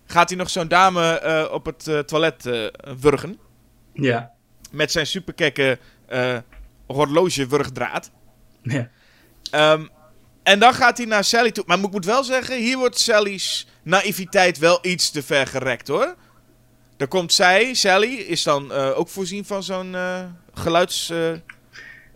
[0.06, 2.66] gaat hij nog zo'n dame eh, op het eh, toilet eh
[3.00, 3.38] wurgen.
[3.92, 4.32] Ja.
[4.70, 5.78] Met zijn superkekke
[6.86, 8.10] horlogewurgdraad.
[8.62, 8.90] ja.
[9.50, 9.86] Ehm,
[10.42, 11.64] en dan gaat hij naar Sally toe.
[11.66, 16.14] Maar ik moet wel zeggen, hier wordt Sally's naïviteit wel iets te ver gerekt hoor.
[16.96, 20.24] Dan komt zij, Sally, is dan ook voorzien van zo'n eh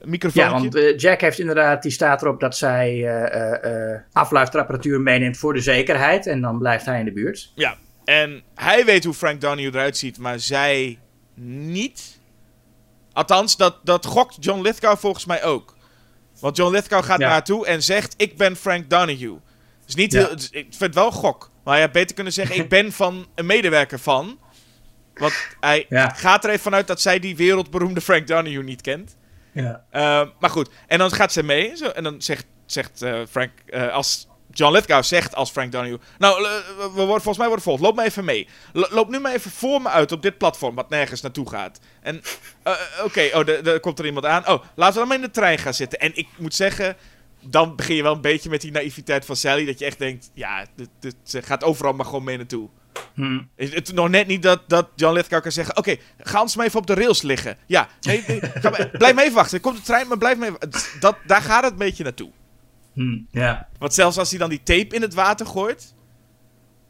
[0.03, 0.45] geluidsmicrofoon.
[0.45, 5.55] Ja, want eh, Jack heeft inderdaad, die staat erop dat zij eh, afluisterapparatuur meeneemt voor
[5.55, 6.27] de zekerheid.
[6.27, 7.53] En dan blijft hij in de buurt.
[7.55, 10.99] Ja, en hij weet hoe Frank Donahue eruit ziet, maar zij
[11.45, 12.21] niet.
[13.13, 15.75] Althans, dat, dat gokt John Lithgow volgens mij ook.
[16.41, 17.25] Want John Lithgow gaat Ja.
[17.25, 19.39] naar haar toe en zegt: Ik ben Frank Donahue.
[19.87, 20.19] Dus niet Ja.
[20.27, 21.51] heel, dus ik vind het wel een gok.
[21.65, 24.39] Maar hij had beter kunnen zeggen: Ik ben van een medewerker van.
[25.15, 26.09] Want hij Ja.
[26.09, 29.17] gaat er even vanuit dat zij die wereldberoemde Frank Donahue niet kent.
[29.53, 29.85] Ja.
[29.93, 31.77] Uh, maar goed, en dan gaat ze mee.
[31.77, 35.99] Zo, en dan zegt, zegt uh, Frank, uh, als John Lithgow zegt als Frank Donahue...
[36.19, 36.43] Nou,
[36.77, 37.83] we worden, volgens mij worden volgd.
[37.83, 38.49] Loop me even mee.
[38.73, 41.81] Loop nu maar even voor me uit op dit platform wat nergens naartoe gaat.
[42.01, 42.23] En,
[43.05, 44.49] oké, oh, er komt er iemand aan.
[44.49, 45.99] Oh, laten we dan maar in de trein gaan zitten.
[45.99, 46.97] En ik moet zeggen,
[47.41, 49.65] dan begin je wel een beetje met die naïviteit van Sally.
[49.65, 52.69] Dat je echt denkt, ja, dit, dit, ze gaat overal maar gewoon mee naartoe.
[53.15, 53.49] Hmm.
[53.57, 55.77] Het, nog net niet dat, dat John Lithgow kan zeggen...
[55.77, 57.57] Oké, okay, ga ons maar even op de rails liggen.
[57.67, 59.57] Ja, nee, nee, ga maar, blijf me even wachten.
[59.57, 60.71] Er komt de trein, maar blijf me even...
[61.01, 62.31] Dat, daar gaat het een beetje naartoe.
[62.95, 63.69] Hm, ja.
[63.79, 65.95] Want zelfs als hij dan die tape in het water gooit,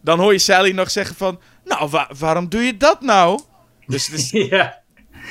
[0.00, 3.40] dan hoor je Sally nog zeggen van, nou, wa- waarom doe je dat nou?
[3.86, 4.80] Dus is, ja.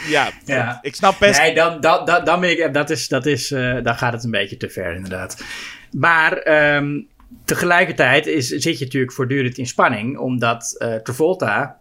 [0.08, 0.80] ja, Ja.
[0.82, 1.40] ik snap best.
[1.40, 3.48] Nee, dan, dan, dan, dan, ben ik, dat is, dat is,
[3.84, 5.44] dan gaat het een beetje te ver, inderdaad.
[5.92, 7.00] Maar ehm,
[7.46, 11.80] tegelijkertijd is, zit je natuurlijk voortdurend in spanning, omdat eh Travolta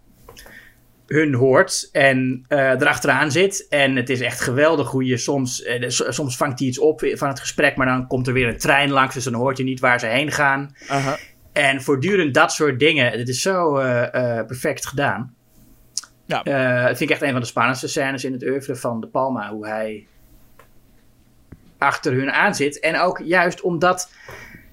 [1.07, 3.67] hun hoort en eh erachteraan zit.
[3.69, 7.29] En het is echt geweldig hoe je soms, eh, soms vangt hij iets op van
[7.29, 9.81] het gesprek, maar dan komt er weer een trein langs, dus dan hoort je niet
[9.81, 10.75] waar ze heen gaan.
[11.53, 13.11] En voortdurend dat soort dingen.
[13.13, 13.73] Het is zo
[14.47, 15.35] perfect gedaan.
[16.27, 16.43] Ja.
[16.87, 19.51] Dat vind ik echt een van de spannendste scènes in het oeuvre van De Palma.
[19.51, 20.07] Hoe hij
[21.79, 22.81] achter hun aan zit.
[22.81, 24.11] En ook juist omdat...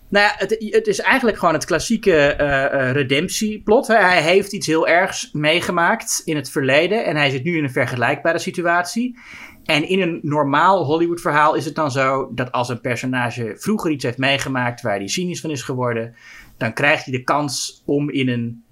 [0.10, 3.88] Nou ja, het, het is eigenlijk gewoon het klassieke eh eh, redemptieplot.
[3.88, 7.06] Hij heeft iets heel ergs meegemaakt in het verleden.
[7.06, 9.20] En hij zit nu in een vergelijkbare situatie.
[9.64, 12.32] En in een normaal Hollywood verhaal is het dan zo...
[12.34, 14.82] dat als een personage vroeger iets heeft meegemaakt...
[14.82, 16.16] waar hij cynisch van is geworden...
[16.58, 18.64] dan krijgt hij de kans om in een,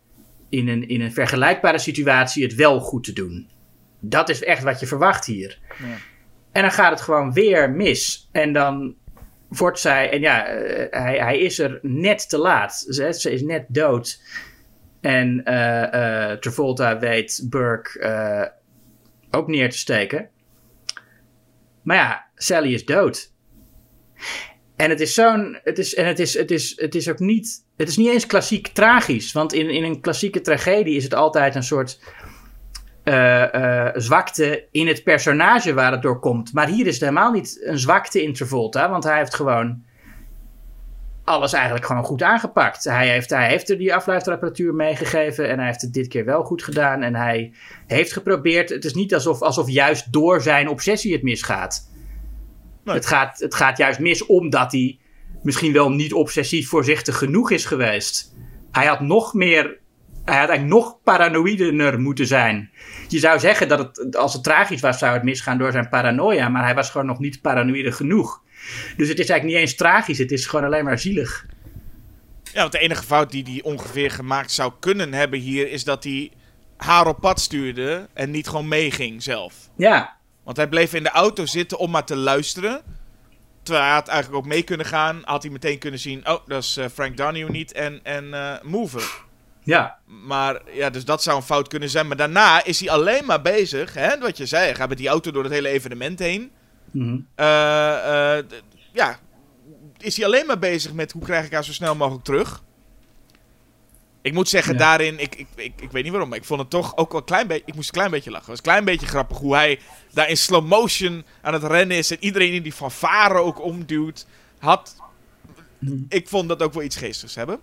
[0.50, 3.50] in een, in een vergelijkbare situatie het wel goed te doen.
[4.00, 5.60] Dat is echt wat je verwacht hier.
[6.52, 8.30] En dan gaat het gewoon weer mis.
[8.32, 8.96] En dan
[9.48, 12.86] wordt zij, en ja, eh, hij, hij is er net te laat.
[12.90, 14.22] Ze, ze is net dood.
[15.02, 18.54] En eh, eh, Travolta weet Burke
[19.32, 20.30] ook neer te steken.
[21.82, 23.34] Maar ja, Sally is dood.
[24.76, 25.60] En het is zo'n.
[25.64, 27.66] Het is, en het is, het, is, het is ook niet.
[27.78, 29.32] Het is niet eens klassiek tragisch.
[29.32, 32.00] Want in, in een klassieke tragedie is het altijd een soort.
[33.06, 36.54] Eh, eh, zwakte in het personage waar het door komt.
[36.54, 38.90] Maar hier is het helemaal niet een zwakte in Travolta.
[38.90, 39.84] Want hij heeft gewoon.
[41.24, 42.84] Alles eigenlijk gewoon goed aangepakt.
[42.84, 45.50] Hij heeft, hij heeft er die afluisterapparatuur meegegeven.
[45.50, 47.02] En hij heeft het dit keer wel goed gedaan.
[47.02, 47.54] En hij
[47.88, 48.70] heeft geprobeerd.
[48.70, 51.90] Het is niet alsof, alsof juist door zijn obsessie het misgaat.
[52.84, 52.96] Nee.
[52.96, 55.00] Het, gaat, het gaat juist mis omdat hij
[55.44, 58.36] misschien wel niet obsessief voorzichtig genoeg is geweest.
[58.72, 59.80] Hij had nog meer.
[60.26, 62.72] Hij had eigenlijk nog paranoïdener moeten zijn.
[63.08, 66.50] Je zou zeggen dat het, als het tragisch was, zou het misgaan door zijn paranoia.
[66.50, 68.42] Maar hij was gewoon nog niet paranoïde genoeg.
[68.98, 71.46] Dus het is eigenlijk niet eens tragisch, het is gewoon alleen maar zielig.
[72.44, 75.72] Ja, want de enige fout die hij ongeveer gemaakt zou kunnen hebben hier...
[75.72, 76.32] is dat hij
[76.78, 79.54] haar op pad stuurde en niet gewoon meeging zelf.
[79.78, 82.82] Ja, Want hij bleef in de auto zitten om maar te luisteren.
[83.64, 85.22] Terwijl hij had eigenlijk ook mee kunnen gaan.
[85.24, 86.28] Had hij meteen kunnen zien...
[86.28, 89.25] Oh, dat is eh, Frank Darnew niet en, en eh Mover.
[89.66, 92.08] Ja, Maar ja, dus dat zou een fout kunnen zijn.
[92.08, 93.94] Maar daarna is hij alleen maar bezig.
[93.94, 96.52] Hè, wat je zei, hij gaat met die auto door het hele evenement heen.
[96.92, 97.18] Mhm.
[98.48, 99.20] D- ja,
[99.98, 102.64] is hij alleen maar bezig met hoe krijg ik haar zo snel mogelijk terug.
[104.22, 104.80] Ik moet zeggen, Ja.
[104.80, 107.20] daarin, ik, ik, ik, ik weet niet waarom, maar ik vond het toch ook wel
[107.22, 108.46] een klein beetje, ik moest een klein beetje lachen.
[108.52, 109.80] Het was een klein beetje grappig hoe hij
[110.14, 114.26] daar in slow motion aan het rennen is en iedereen in die fanfare ook omduwt.
[114.60, 114.96] Had,
[116.10, 117.60] ik vond dat ook wel iets geestigs hebben.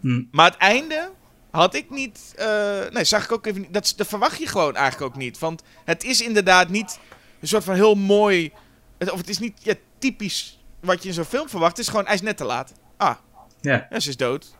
[0.00, 0.22] Hm.
[0.30, 1.10] Maar het einde
[1.50, 4.76] had ik niet, eh, nee, zag ik ook even niet, dat, dat verwacht je gewoon
[4.76, 5.38] eigenlijk ook niet.
[5.38, 6.98] Want het is inderdaad niet
[7.40, 8.52] een soort van heel mooi,
[8.98, 11.70] het- of het is niet ja, typisch wat je in zo'n film verwacht.
[11.76, 12.72] Het is gewoon, hij is net te laat.
[12.96, 13.14] Ah,
[13.60, 13.86] ja.
[13.90, 14.58] ja, ze is dood.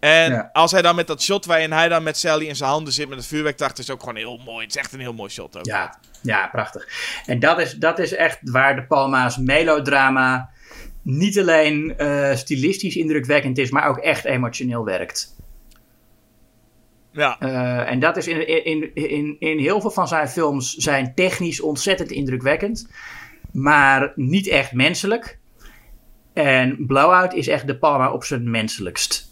[0.00, 0.50] En Ja.
[0.52, 3.08] als hij dan met dat shot waarin hij dan met Sally in zijn handen zit
[3.08, 4.64] met het vuurwerk achter, is ook gewoon heel mooi.
[4.66, 5.64] Het is echt een heel mooi shot ook.
[5.64, 6.88] Ja, ja, prachtig.
[7.26, 10.50] En dat is, dat is echt waar de Palma's melodrama
[11.02, 15.34] niet alleen eh, stilistisch indrukwekkend is, maar ook echt emotioneel werkt.
[17.12, 17.36] Ja.
[17.40, 21.60] Eh, en dat is in, in, in, in heel veel van zijn films zijn technisch
[21.60, 22.88] ontzettend indrukwekkend,
[23.52, 25.38] maar niet echt menselijk.
[26.32, 29.30] En Blowout is echt de Palma op zijn menselijkst.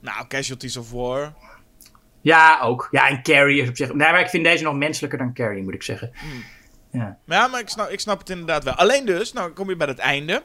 [0.00, 1.34] Nou, Casualties of War.
[2.20, 2.88] Ja, ook.
[2.90, 3.88] Ja, en Carrie is op zich...
[3.88, 6.10] Nee, maar ik vind deze nog menselijker dan Carrie, moet ik zeggen.
[6.92, 7.18] Ja.
[7.24, 8.74] Maar ja, maar ik snap, ik snap het inderdaad wel.
[8.74, 10.42] Alleen dus, nou kom je bij het einde.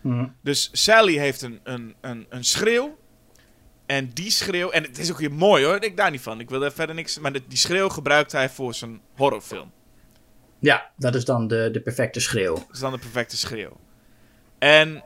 [0.00, 0.26] Mhm.
[0.42, 2.98] Dus Sally heeft een, een, een, een schreeuw.
[3.90, 6.40] En die schreeuw, en het is ook weer mooi hoor, ik daar niet van.
[6.40, 9.72] Ik wil er verder niks, maar die schreeuw gebruikt hij voor zijn horrorfilm.
[10.58, 12.54] ja, dat is dan de, de perfecte schreeuw.
[12.54, 13.76] Dat is dan de perfecte schreeuw.
[14.58, 15.04] En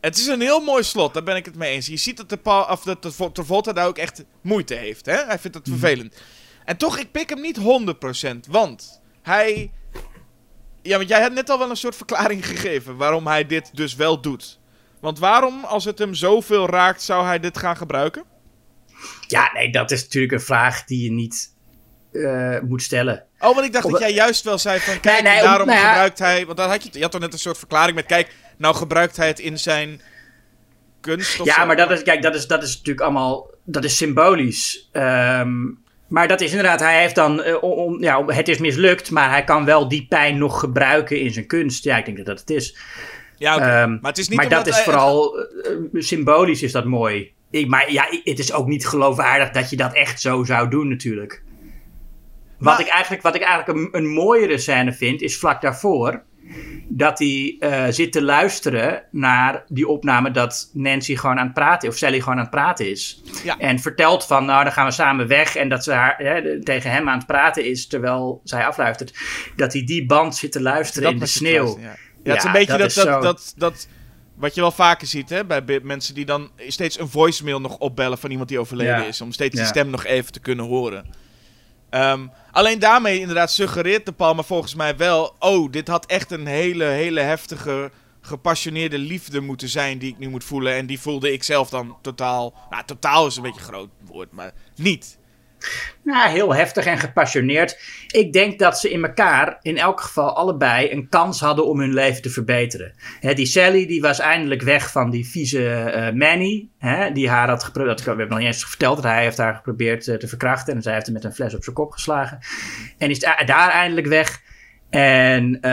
[0.00, 1.86] het is een heel mooi slot, daar ben ik het mee eens.
[1.86, 5.06] Je ziet dat, de Paul, of dat de Travolta daar ook echt moeite heeft.
[5.06, 5.24] Hè?
[5.24, 6.16] Hij vindt het vervelend.
[6.64, 7.58] En toch, ik pik hem niet
[8.46, 8.50] 100%.
[8.50, 9.72] Want hij...
[10.82, 13.94] Ja, want jij hebt net al wel een soort verklaring gegeven waarom hij dit dus
[13.94, 14.59] wel doet.
[15.00, 18.24] Want waarom, als het hem zoveel raakt, zou hij dit gaan gebruiken?
[19.26, 21.54] Ja, nee, dat is natuurlijk een vraag die je niet
[22.12, 23.24] eh, moet stellen.
[23.38, 25.00] Oh, want ik dacht dat jij juist wel zei van...
[25.00, 25.88] Kijk, nee, daarom nou ja.
[25.88, 26.46] gebruikt hij...
[26.46, 28.06] Want dan had je, je had toch net een soort verklaring met...
[28.06, 30.00] Kijk, nou gebruikt hij het in zijn
[31.00, 31.66] kunst of Ja, zo.
[31.66, 34.88] maar dat is, kijk, dat is, dat is natuurlijk allemaal, dat is symbolisch.
[34.92, 35.52] Ehm,
[36.08, 39.44] maar dat is inderdaad, hij heeft dan, om, om- ja, het is mislukt, maar hij
[39.44, 41.84] kan wel die pijn nog gebruiken in zijn kunst.
[41.84, 42.76] Ja, ik denk dat dat het is.
[43.40, 43.64] Ja, oké.
[43.64, 47.32] Ehm, maar het is niet maar dat is vooral eh, eh, symbolisch is dat mooi.
[47.50, 50.88] Ik, maar ja, het is ook niet geloofwaardig dat je dat echt zo zou doen
[50.88, 51.42] natuurlijk.
[52.58, 56.22] Wat, Maar- ik eigenlijk, wat ik eigenlijk een, een mooiere scène vind, is vlak daarvoor.
[56.88, 61.88] Dat hij eh, zit te luisteren naar die opname dat Nancy gewoon aan het praten
[61.88, 61.94] is.
[61.94, 63.22] Of Sally gewoon aan het praten is.
[63.44, 63.58] Ja.
[63.58, 65.56] En vertelt van, nou dan gaan we samen weg.
[65.56, 69.18] En dat ze haar, hè, tegen hem aan het praten is terwijl zij afluistert.
[69.56, 71.78] Dat hij die band zit te luisteren in de sneeuw.
[71.80, 73.86] Ja, ja het is een beetje dat dat, zo- dat, dat,
[74.34, 78.18] wat je wel vaker ziet hè, bij mensen die dan steeds een voicemail nog opbellen
[78.18, 79.20] van iemand die overleden is.
[79.20, 81.06] Om steeds die stem nog even te kunnen horen.
[81.90, 85.34] Ehm, alleen daarmee inderdaad suggereert de Palma volgens mij wel...
[85.38, 87.90] Oh, dit had echt een hele, hele heftige,
[88.20, 90.74] gepassioneerde liefde moeten zijn die ik nu moet voelen.
[90.74, 92.54] En die voelde ik zelf dan totaal...
[92.70, 95.18] Nou, totaal is een beetje een groot woord, maar niet.
[96.02, 97.78] Nou, heel heftig en gepassioneerd.
[98.06, 101.94] Ik denk dat ze in elkaar, in elk geval allebei, een kans hadden om hun
[101.94, 102.92] leven te verbeteren.
[103.34, 106.68] Die Sally, die was eindelijk weg van die vieze eh, Manny.
[107.12, 110.08] Die haar had geprobeerd, we hebben nog niet eens verteld, dat hij heeft haar geprobeerd
[110.08, 110.74] eh, te verkrachten.
[110.74, 112.38] En zij heeft hem met een fles op zijn kop geslagen.
[112.98, 114.40] En is da- daar eindelijk weg.
[114.90, 115.70] En, eh,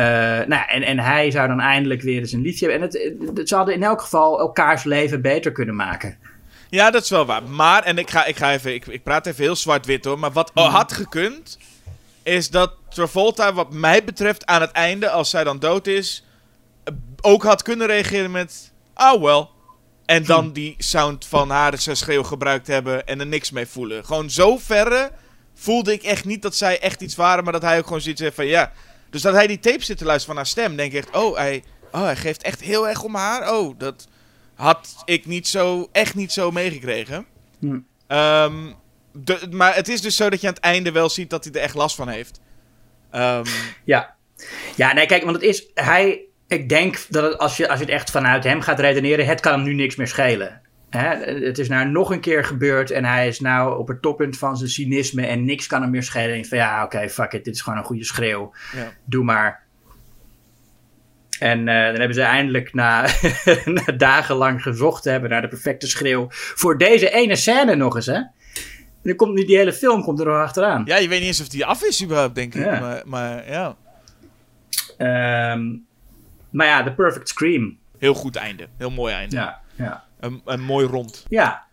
[0.48, 2.90] nou, en, en hij zou dan eindelijk weer eens een liefje hebben.
[2.90, 3.00] En
[3.36, 6.18] het, ze hadden in elk geval elkaars leven beter kunnen maken.
[6.70, 7.44] Ja, dat is wel waar.
[7.44, 10.20] Maar, en ik ga, ik ga even, ik, ik praat even heel zwart-wit hoor.
[10.20, 10.70] Maar wat Mhm.
[10.70, 11.58] had gekund,
[12.24, 16.24] is dat Travolta, wat mij betreft, aan het einde, als zij dan dood is,
[16.84, 19.52] eh, ook had kunnen reageren met, oh wel.
[20.06, 24.06] En dan die sound van haar zijn schreeuw gebruikt hebben en er niks mee voelen.
[24.06, 25.12] Gewoon zo verre
[25.56, 28.22] voelde ik echt niet dat zij echt iets waren, maar dat hij ook gewoon zoiets
[28.22, 28.72] heeft van, ja.
[29.10, 31.36] Dus dat hij die tape zit te luisteren van haar stem, denk ik echt, oh
[31.38, 33.54] hij, oh, hij geeft echt heel erg om haar.
[33.54, 34.08] Oh, dat
[34.58, 37.26] had ik niet zo, echt niet zo meegekregen.
[37.60, 37.80] Hm.
[38.08, 38.54] Ehm,
[39.14, 41.54] de- maar het is dus zo dat je aan het einde wel ziet dat hij
[41.54, 42.40] er echt last van heeft.
[43.12, 43.44] Ehm,
[43.84, 44.16] Ja.
[44.76, 45.66] Ja, nee, kijk, want het is.
[45.74, 46.22] Hij.
[46.48, 49.40] Ik denk dat het, als, je, als je het echt vanuit hem gaat redeneren, het
[49.40, 50.62] kan hem nu niks meer schelen.
[50.90, 51.16] Hè?
[51.46, 54.58] Het is nou nog een keer gebeurd en hij is nou op het toppunt van
[54.58, 56.36] zijn cynisme en niks kan hem meer schelen.
[56.36, 58.54] En van ja, oké, fuck it, dit is gewoon een goede schreeuw.
[58.76, 58.94] Ja.
[59.06, 59.66] Doe maar.
[61.40, 63.02] En eh, dan hebben ze eindelijk na,
[63.66, 68.06] na dagenlang gezocht te hebben naar de perfecte schreeuw voor deze ene scène nog eens,
[68.06, 68.14] hè?
[68.14, 70.82] En dan komt nu die hele film komt er nog achteraan.
[70.86, 72.64] ja, je weet niet eens of die af is überhaupt, denk ik.
[72.66, 72.80] Ja.
[72.80, 73.76] Maar, maar ja,
[74.98, 75.76] Ehm,
[76.50, 77.78] maar ja, The Perfect Scream.
[78.00, 78.68] heel goed einde.
[78.78, 79.36] Heel mooi einde.
[79.36, 80.04] Ja, ja.
[80.20, 81.26] Een, een mooi rond.
[81.30, 81.66] Ja,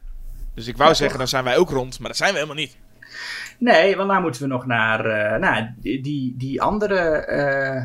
[0.54, 1.98] Dus ik wou Ja, zeggen, dan zijn wij ook rond.
[1.98, 2.76] Maar dat zijn we helemaal niet.
[3.58, 6.98] nee, want nou moeten we nog naar eh, nou, die, die, die andere.
[7.16, 7.82] eh,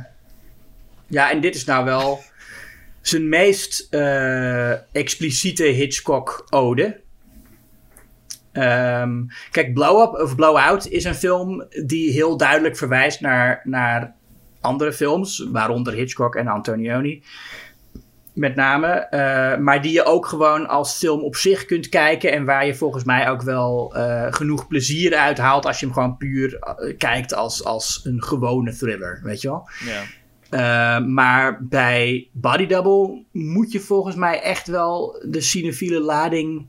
[1.10, 2.24] ja, en dit is nou wel
[3.02, 7.02] zijn meest eh, expliciete Hitchcock-ode.
[8.52, 13.62] Ehm, kijk, Blow Up of Blow Out is een film die heel duidelijk verwijst naar,
[13.64, 14.16] naar
[14.62, 17.24] andere films, waaronder Hitchcock en Antonioni.
[18.34, 22.32] Met name, eh, maar die je ook gewoon als film op zich kunt kijken.
[22.32, 25.66] En waar je volgens mij ook wel eh, genoeg plezier uit haalt.
[25.66, 26.60] als je hem gewoon puur
[26.98, 29.20] kijkt als, als een gewone thriller.
[29.24, 29.70] Weet je wel?
[29.86, 30.02] Ja.
[30.50, 36.68] Eh, maar bij Body Double moet je volgens mij echt wel de cinefiele lading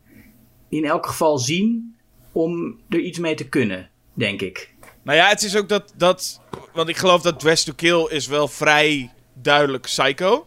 [0.68, 1.94] in elk geval zien.
[2.32, 4.74] om er iets mee te kunnen, denk ik.
[5.02, 6.40] Nou ja, het is ook dat, dat...
[6.72, 10.46] Want ik geloof dat Dress to Kill is wel vrij duidelijk psycho.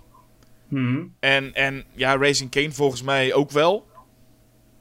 [0.67, 1.03] Mhm.
[1.19, 3.87] En, en ja, Raising Kane volgens mij ook wel.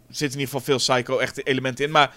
[0.08, 1.90] Er zitten in ieder geval veel psycho-echte elementen in.
[1.90, 2.14] Maar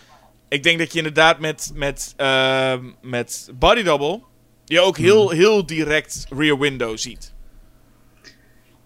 [0.48, 4.22] ik denk dat je inderdaad met, met, ehm, met Body Double...
[4.66, 7.34] je ook heel, heel direct Rear Window ziet.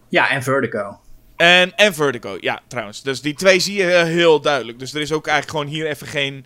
[0.09, 0.99] Ja, en Vertigo.
[1.36, 3.01] En, en Vertigo, ja, trouwens.
[3.01, 4.80] Dus die twee zie je eh, heel duidelijk.
[4.80, 6.45] Dus er is ook eigenlijk gewoon hier even geen...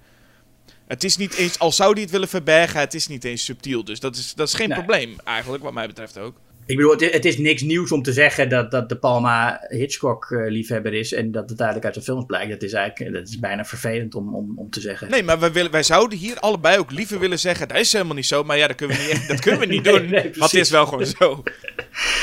[0.87, 1.59] Het is niet eens...
[1.59, 3.83] Al zou die het willen verbergen, het is niet eens subtiel.
[3.83, 4.77] Dus dat is, dat is geen Nee.
[4.77, 6.35] probleem, eigenlijk, wat mij betreft ook.
[6.65, 9.65] Ik bedoel, het is, het is niks nieuws om te zeggen dat, dat De Palma
[9.67, 11.13] Hitchcock-liefhebber is.
[11.13, 12.51] En dat het duidelijk uit de films blijkt.
[12.51, 15.09] Dat is eigenlijk dat is bijna vervelend om, om, om te zeggen.
[15.09, 17.67] Nee, maar wij, willen, wij zouden hier allebei ook liever willen zeggen...
[17.67, 19.83] Dat is helemaal niet zo, maar ja, dat kunnen we niet, dat kunnen we niet
[19.91, 20.09] Nee, doen.
[20.09, 21.43] nee, want het is wel gewoon zo.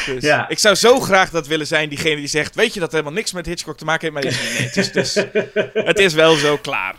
[0.07, 0.49] Dus Ja.
[0.49, 2.55] Ik zou zo graag dat willen zijn, diegene die zegt...
[2.55, 4.24] Weet je dat helemaal niks met Hitchcock te maken heeft?
[4.36, 5.14] Maar nee, het is, dus,
[5.74, 6.95] het is wel zo klaar.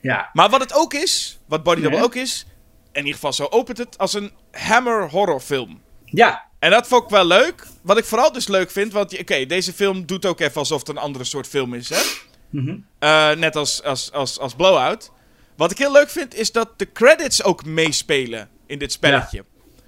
[0.00, 2.46] Ja, Maar wat het ook is, wat Body Double ook is...
[2.92, 5.80] In ieder geval zo opent het als een Hammer horrorfilm.
[6.04, 7.66] ja, En dat vond ik wel leuk.
[7.82, 10.88] Wat ik vooral dus leuk vind, want oké, deze film doet ook even alsof het
[10.88, 12.00] een andere soort film is, hè?
[12.50, 12.76] Mhm.
[12.98, 15.10] Eh, net als, als, als, als Blowout.
[15.56, 19.44] Wat ik heel leuk vind, is dat de credits ook meespelen in dit spelletje.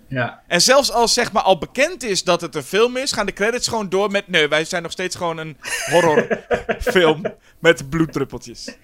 [0.09, 0.43] ja.
[0.49, 3.33] En zelfs als zeg maar al bekend is dat het een film is, gaan de
[3.33, 4.29] credits gewoon door met...
[4.29, 5.57] Nee, wij zijn nog steeds gewoon een
[5.91, 7.23] horrorfilm
[7.59, 8.77] met bloeddruppeltjes.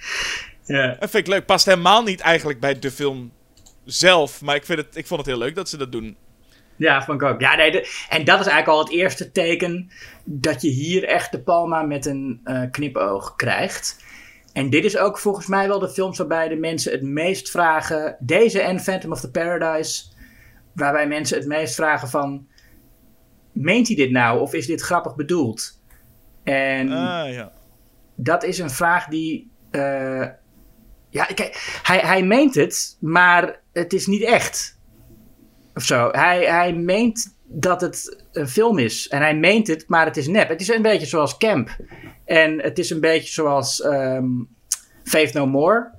[0.64, 0.86] ja.
[0.86, 1.46] Dat vind ik leuk.
[1.46, 3.32] Past helemaal niet eigenlijk bij de film
[3.84, 4.40] zelf.
[4.40, 6.16] Maar ik, vind het, ik vond het heel leuk dat ze dat doen.
[6.78, 7.40] Ja, vond ik ook.
[7.40, 9.90] Ja, nee, de- en dat is eigenlijk al het eerste teken
[10.24, 14.04] dat je hier echt de Palma met een eh, knipoog krijgt.
[14.52, 18.16] En dit is ook volgens mij wel de films waarbij de mensen het meest vragen.
[18.20, 20.04] Deze en Phantom of the Paradise.
[20.74, 22.46] Waarbij mensen het meest vragen van.
[23.52, 25.80] Meent hij dit nou of is dit grappig bedoeld?
[26.44, 27.52] En Ah, ja.
[28.14, 29.50] dat is een vraag die.
[29.70, 30.26] eh,
[31.10, 34.77] ja, kijk, hij, hij meent het, maar het is niet echt.
[35.78, 36.08] Of zo.
[36.12, 39.08] Hij, hij meent dat het een film is.
[39.08, 40.48] En hij meent het, maar het is nep.
[40.48, 41.76] Het is een beetje zoals Camp.
[42.24, 44.26] En het is een beetje zoals ehm
[45.04, 45.90] Faith No More.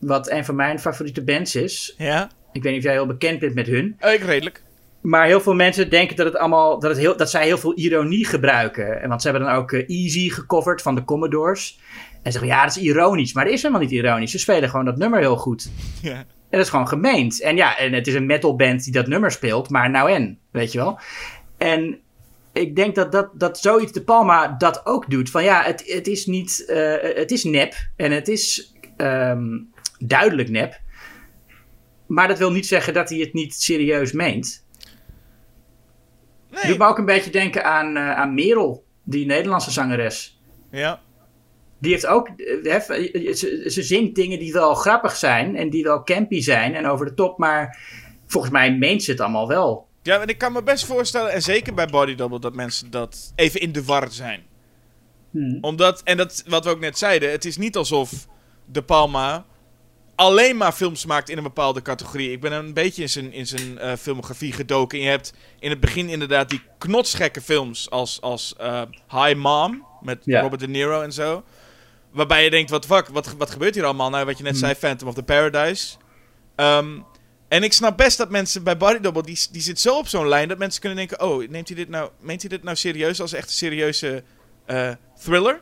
[0.00, 1.94] Wat een van mijn favoriete bands is.
[1.98, 3.96] Ja, Ik weet niet of jij heel bekend bent met hun.
[3.98, 4.62] Eh, ik redelijk.
[5.00, 7.74] Maar heel veel mensen denken dat, het allemaal, dat, het heel, dat zij heel veel
[7.74, 9.02] ironie gebruiken.
[9.02, 11.80] En Want ze hebben dan ook eh, Easy gecoverd van de Commodores.
[12.22, 13.32] En zeggen ja, dat is ironisch.
[13.32, 14.30] Maar dat is helemaal niet ironisch.
[14.30, 15.70] Ze spelen gewoon dat nummer heel goed.
[16.02, 16.24] Ja.
[16.54, 17.40] En dat is gewoon gemeend.
[17.40, 19.70] En ja, en het is een metalband die dat nummer speelt.
[19.70, 20.98] Maar nou en, weet je wel.
[21.58, 22.00] En
[22.52, 25.30] ik denk dat, dat, dat zoiets de Palma dat ook doet.
[25.30, 26.64] Van ja, het, het is niet...
[26.66, 27.74] eh, het is nep.
[27.96, 29.58] En het is ehm,
[29.98, 30.80] duidelijk nep.
[32.06, 34.66] Maar dat wil niet zeggen dat hij het niet serieus meent.
[36.50, 36.66] Nee.
[36.66, 40.40] Doet me ook een beetje denken aan, eh, aan Merel, die Nederlandse zangeres.
[40.70, 41.00] Ja.
[41.78, 42.82] Die heeft ook, eh,
[43.34, 47.06] ze, ze zingt dingen die wel grappig zijn en die wel campy zijn en over
[47.06, 47.78] de top, maar
[48.26, 49.86] volgens mij meent ze het allemaal wel.
[50.02, 53.32] Ja, en ik kan me best voorstellen, en zeker bij Body Double, dat mensen dat
[53.34, 54.42] even in de war zijn.
[55.60, 58.26] Omdat, en dat wat we ook net zeiden, het is niet alsof
[58.64, 59.44] De Palma
[60.14, 62.30] alleen maar films maakt in een bepaalde categorie.
[62.30, 64.98] Ik ben een beetje in zijn, in zijn eh, filmografie gedoken.
[64.98, 69.86] En je hebt in het begin inderdaad die knotsgekke films als, als eh, High Mom
[70.00, 70.40] met Ja.
[70.40, 71.44] Robert De Niro en zo.
[72.14, 74.10] Waarbij je denkt, wat fuck, wat, wat gebeurt hier allemaal?
[74.10, 75.96] Nou, wat je net zei, Phantom of the Paradise.
[76.56, 76.98] Ehm,
[77.48, 80.28] en ik snap best dat mensen bij Body Double, die, die zit zo op zo'n
[80.28, 83.20] lijn dat mensen kunnen denken: oh, neemt hij dit nou, meent hij dit nou serieus
[83.20, 84.22] als echt een serieuze
[84.66, 84.90] eh,
[85.20, 85.60] thriller?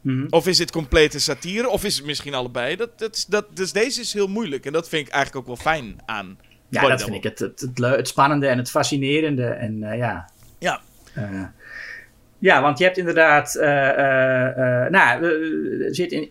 [0.00, 0.26] Mhm.
[0.30, 1.68] Of is dit complete satire?
[1.68, 2.76] Of is het misschien allebei?
[2.76, 4.66] Dat, dat, dat, dus deze is heel moeilijk.
[4.66, 6.38] En dat vind ik eigenlijk ook wel fijn aan.
[6.68, 7.20] Ja, Body dat Double.
[7.20, 9.44] vind ik het, het, het spannende en het fascinerende.
[9.46, 10.30] En eh, ja.
[10.58, 10.80] Ja.
[11.14, 11.42] Eh,
[12.38, 13.54] ja, want je hebt inderdaad.
[13.54, 15.24] eh, eh, eh, nou,
[15.94, 16.26] zit in,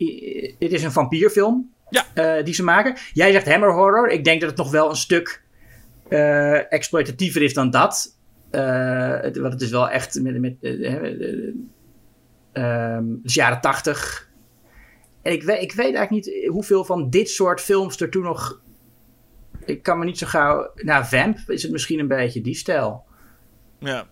[0.59, 2.41] dit is een vampierfilm Ja.
[2.41, 2.95] die ze maken.
[3.13, 4.09] Jij zegt hammer horror.
[4.09, 5.43] Ik denk dat het nog wel een stuk
[6.69, 8.17] exploitatiever is dan dat.
[8.51, 10.39] Het, want het is wel echt met.
[10.39, 11.53] met eh, eh, eh,
[12.51, 14.29] ehm, het is jaren tachtig.
[15.21, 18.63] En ik weet, ik weet eigenlijk niet hoeveel van dit soort films er toen nog
[19.65, 20.71] ik kan me niet zo gauw.
[20.75, 23.03] Nou, Vamp is het misschien een beetje die stijl.
[23.79, 24.07] Ja.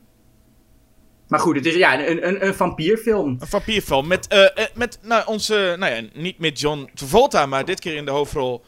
[1.34, 3.38] Maar goed, het is ja, een, een, een vampierfilm.
[3.40, 7.66] Een vampierfilm met, eh, eh, met nou, onze, nou ja, niet met John Travolta, maar
[7.66, 8.64] dit keer in de hoofdrol.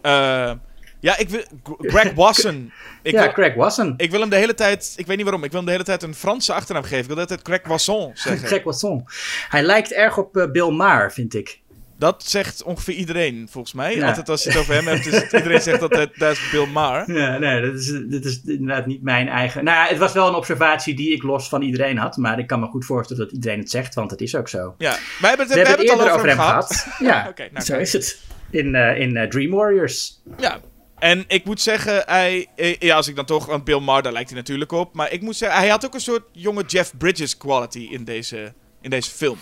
[0.00, 0.52] eh,
[1.00, 1.42] ja, ik wil,
[1.78, 2.72] Greg Wasson.
[3.02, 3.94] Ik, ja, wil, Craig Wasson.
[3.96, 5.84] ik wil hem de hele tijd, ik weet niet waarom, ik wil hem de hele
[5.84, 6.98] tijd een Franse achternaam geven.
[6.98, 8.46] Ik wil de hele tijd Greg Wasson zeggen.
[8.46, 9.04] Craig Wasson.
[9.48, 11.60] Hij lijkt erg op Bill Maher, vind ik.
[11.98, 13.96] Dat zegt ongeveer iedereen, volgens mij.
[13.96, 14.06] Ja.
[14.06, 16.50] Altijd als je het over hem hebt, is het- iedereen zegt dat het, dat is
[16.50, 17.12] Bill Maher.
[17.12, 19.64] Ja, nee, dat is, dat is inderdaad niet mijn eigen.
[19.64, 22.16] Nou, ja, het was wel een observatie die ik los van iedereen had.
[22.16, 24.74] Maar ik kan me goed voorstellen dat iedereen het zegt, want het is ook zo.
[24.78, 26.86] Ja, wij hebben het, We, we hebben het al over hem gehad.
[26.98, 28.20] Ja, nou, zo is het.
[28.50, 30.20] In, eh, in eh, Dream Warriors.
[30.38, 30.60] Ja,
[30.98, 34.12] en ik moet zeggen, hij, eh, ja, als ik dan toch, want Bill Maher, daar
[34.12, 34.94] lijkt hij natuurlijk op.
[34.94, 38.52] Maar ik moet zeggen, hij had ook een soort jonge Jeff Bridges quality in deze,
[38.80, 39.38] in deze film.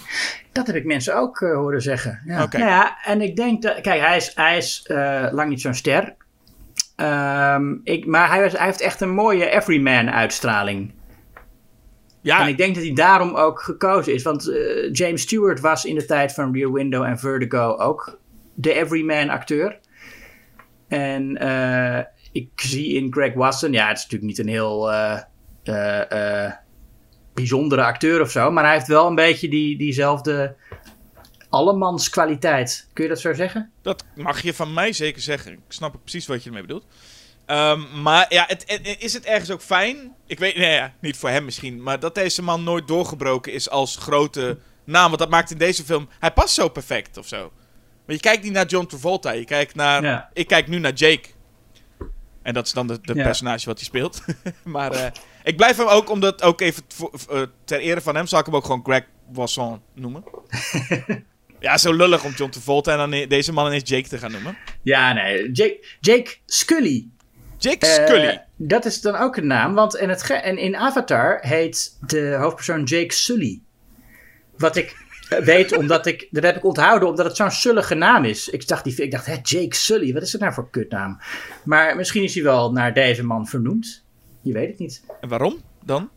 [0.52, 2.20] Dat heb ik mensen ook eh, horen zeggen.
[2.24, 2.46] Ja.
[2.50, 3.80] Nou ja, en ik denk dat.
[3.80, 6.14] Kijk, hij is, hij is eh, lang niet zo'n ster.
[6.96, 10.92] Ehm, ik, maar hij, was, hij heeft echt een mooie everyman-uitstraling.
[12.20, 14.22] Ja, En ik denk dat hij daarom ook gekozen is.
[14.22, 18.18] Want eh, James Stewart was in de tijd van Rear Window en Vertigo ook
[18.54, 19.78] de everyman-acteur.
[20.88, 23.72] En eh, ik zie in Greg Wasson.
[23.72, 24.90] Ja, het is natuurlijk niet een heel.
[27.34, 28.50] Bijzondere acteur of zo.
[28.50, 30.54] Maar hij heeft wel een beetje die, diezelfde
[31.48, 32.88] allemanskwaliteit.
[32.92, 33.70] Kun je dat zo zeggen?
[33.82, 35.52] dat mag je van mij zeker zeggen.
[35.52, 36.84] Ik snap precies wat je ermee bedoelt.
[37.46, 40.14] Ehm, maar ja, het, het- is het ergens ook fijn?
[40.26, 41.82] Ik weet, nee, ja, niet voor hem misschien.
[41.82, 45.06] Maar dat deze man nooit doorgebroken is als grote naam.
[45.06, 46.08] Want dat maakt in deze film.
[46.18, 47.52] Hij past zo perfect of zo.
[48.06, 49.30] Maar je kijkt niet naar John Travolta.
[49.30, 50.02] Je kijkt naar.
[50.02, 50.30] Ja.
[50.32, 51.28] Ik kijk nu naar Jake.
[52.42, 53.22] En dat is dan de, de Ja.
[53.22, 54.24] personage wat hij speelt.
[54.64, 55.10] maar eh,
[55.44, 58.46] ik blijf hem ook, omdat ook even voor- eh, ter ere van hem, zal ik
[58.46, 60.24] hem ook gewoon Greg Wasson noemen.
[61.60, 64.56] ja, zo lullig om John Travolta en dan deze man ineens Jake te gaan noemen.
[64.82, 65.50] Ja, nee.
[65.52, 67.08] Jake, Jake Scully.
[67.58, 68.42] Jake Eh, Scully.
[68.56, 69.74] dat is dan ook een naam.
[69.74, 73.60] Want in, het en in Avatar heet de hoofdpersoon Jake Sully.
[74.56, 74.96] Wat ik
[75.44, 76.28] weet, omdat ik...
[76.30, 78.48] Dat heb ik onthouden, omdat het zo'n sullige naam is.
[78.48, 81.20] Ik dacht, die, ik dacht hè, Jake Sully, wat is dat nou voor kutnaam?
[81.64, 84.03] Maar misschien is hij wel naar deze man vernoemd.
[84.44, 85.04] Je weet het niet.
[85.20, 86.10] En waarom dan?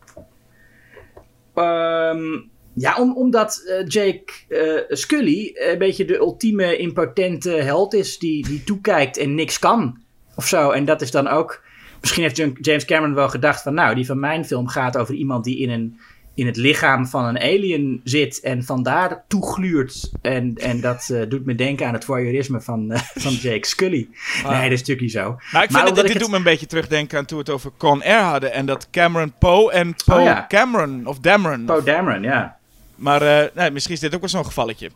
[1.53, 2.39] Ehm,
[2.73, 8.47] ja, om, omdat eh, Jake eh, Scully een beetje de ultieme impotente held is die,
[8.47, 9.97] die toekijkt en niks kan.
[10.35, 10.71] Of zo.
[10.71, 11.63] En dat is dan ook.
[12.01, 15.43] Misschien heeft James Cameron wel gedacht van nou, die van mijn film gaat over iemand
[15.43, 15.99] die in, een,
[16.37, 20.11] in het lichaam van een alien zit en vandaar toegluurt.
[20.21, 24.09] En, en dat eh, doet me denken aan het voyeurisme van, eh, van Jake Scully.
[24.43, 25.21] Nee, dat is natuurlijk niet zo.
[25.21, 27.43] Nou, ik vind Maar het, omdat dit doet me een beetje terugdenken aan toen we
[27.43, 28.53] het over Con Air hadden.
[28.53, 30.45] En dat Cameron Poe en Poe Oh, ja.
[30.47, 31.65] Cameron, of Dameron.
[31.65, 32.57] Poe Dameron, ja.
[32.95, 34.89] Maar eh, nee, misschien is dit ook wel zo'n gevalletje.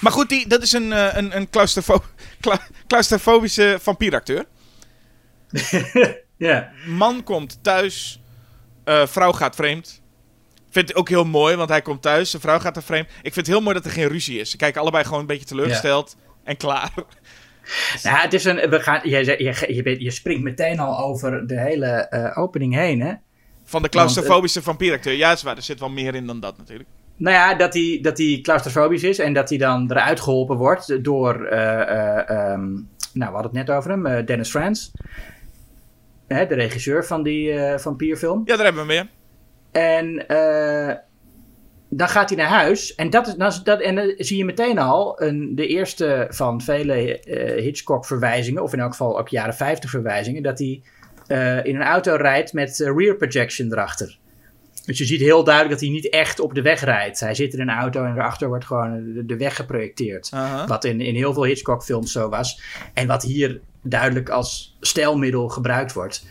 [0.00, 2.02] Maar goed, die, dat is een, een, een claustrofo
[2.40, 4.44] cla- claustrofobische vampieracteur.
[6.36, 6.70] ja.
[6.86, 8.20] Man komt thuis,
[8.86, 10.02] eh, vrouw gaat vreemd.
[10.70, 13.06] Vind het ook heel mooi, want hij komt thuis, zijn vrouw gaat er vreemd.
[13.06, 14.50] Ik vind het heel mooi dat er geen ruzie is.
[14.50, 16.90] Ze kijken allebei gewoon een beetje teleurgesteld en klaar.
[18.02, 18.70] Nou, het is een.
[18.70, 22.74] We gaan, je, je, je, bent- je springt meteen al over de hele eh, opening
[22.74, 23.12] heen, hè?
[23.64, 25.14] Van de claustrofobische vampieracteur.
[25.14, 26.88] Ja, is waar, er zit wel meer in dan dat natuurlijk.
[27.16, 31.04] Nou ja, dat hij, dat hij claustrofobisch is en dat hij dan eruit geholpen wordt
[31.04, 31.44] door.
[31.44, 32.64] eh, eh, ehm,
[33.12, 34.90] nou, we hadden het net over hem, Dennis Franz.
[36.26, 38.42] Hè, de regisseur van die vampierfilm.
[38.44, 39.06] Ja, daar hebben we meer.
[39.76, 40.96] En eh,
[41.88, 42.94] dan gaat hij naar huis.
[42.94, 46.60] En, dat is, dan, dat, en dan zie je meteen al een, de eerste van
[46.60, 50.82] vele eh, Hitchcock-verwijzingen, of in elk geval ook jaren 50 verwijzingen, dat hij
[51.62, 54.18] in een auto rijdt met rear projection erachter.
[54.86, 57.20] Dus je ziet heel duidelijk dat hij niet echt op de weg rijdt.
[57.20, 60.30] Hij zit in een auto en erachter wordt gewoon de, de weg geprojecteerd.
[60.66, 62.60] Wat in, in heel veel Hitchcock-films zo was.
[62.94, 66.26] En wat hier duidelijk als stijlmiddel gebruikt wordt.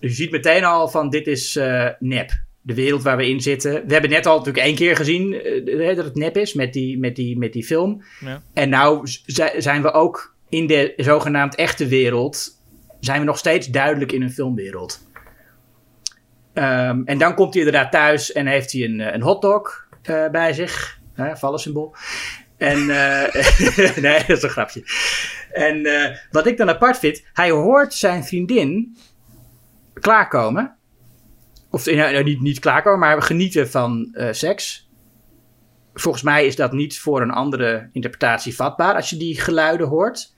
[0.00, 2.30] Dus je ziet meteen al van dit is eh, nep.
[2.60, 3.72] De wereld waar we in zitten.
[3.86, 6.98] We hebben net al natuurlijk één keer gezien eh, dat het nep is met die,
[6.98, 8.02] met die, met die film.
[8.20, 8.42] Ja.
[8.52, 9.08] En nou
[9.56, 12.62] zijn we ook in de zogenaamd echte wereld.
[13.00, 15.03] Zijn we nog steeds duidelijk in een filmwereld.
[16.54, 20.28] Ehm, en dan komt hij inderdaad thuis en heeft hij een, eh, een hotdog eh,
[20.28, 20.98] bij zich.
[21.14, 21.94] Hè, vallensymbool.
[22.56, 23.34] En eh,
[24.02, 24.84] nee, dat is een grapje.
[25.52, 25.88] En
[26.30, 28.96] wat ik dan apart vind, hij hoort zijn vriendin
[29.94, 30.76] klaarkomen.
[31.70, 34.90] Of nou, nou, niet, niet klaarkomen, maar genieten van seks.
[35.94, 40.34] Volgens mij is dat niet voor een andere interpretatie vatbaar als je die geluiden hoort.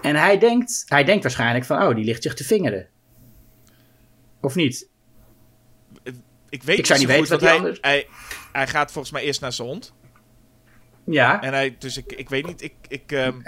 [0.00, 2.88] En hij denkt, hij denkt waarschijnlijk van, oh, die ligt zich te vingeren.
[4.40, 4.90] Of niet?
[6.50, 8.06] Ik weet Ik zou zo niet goed, weten wat anders- hij,
[8.52, 9.92] hij gaat volgens mij eerst naar zijn hond.
[11.04, 11.42] Ja.
[11.42, 13.40] En hij, dus ik, ik weet niet, ik, ik, ehm,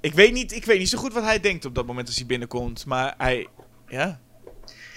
[0.00, 2.16] ik, weet niet, ik weet niet zo goed wat hij denkt op dat moment als
[2.16, 2.86] hij binnenkomt.
[2.86, 3.46] Maar hij,
[3.88, 4.20] ja,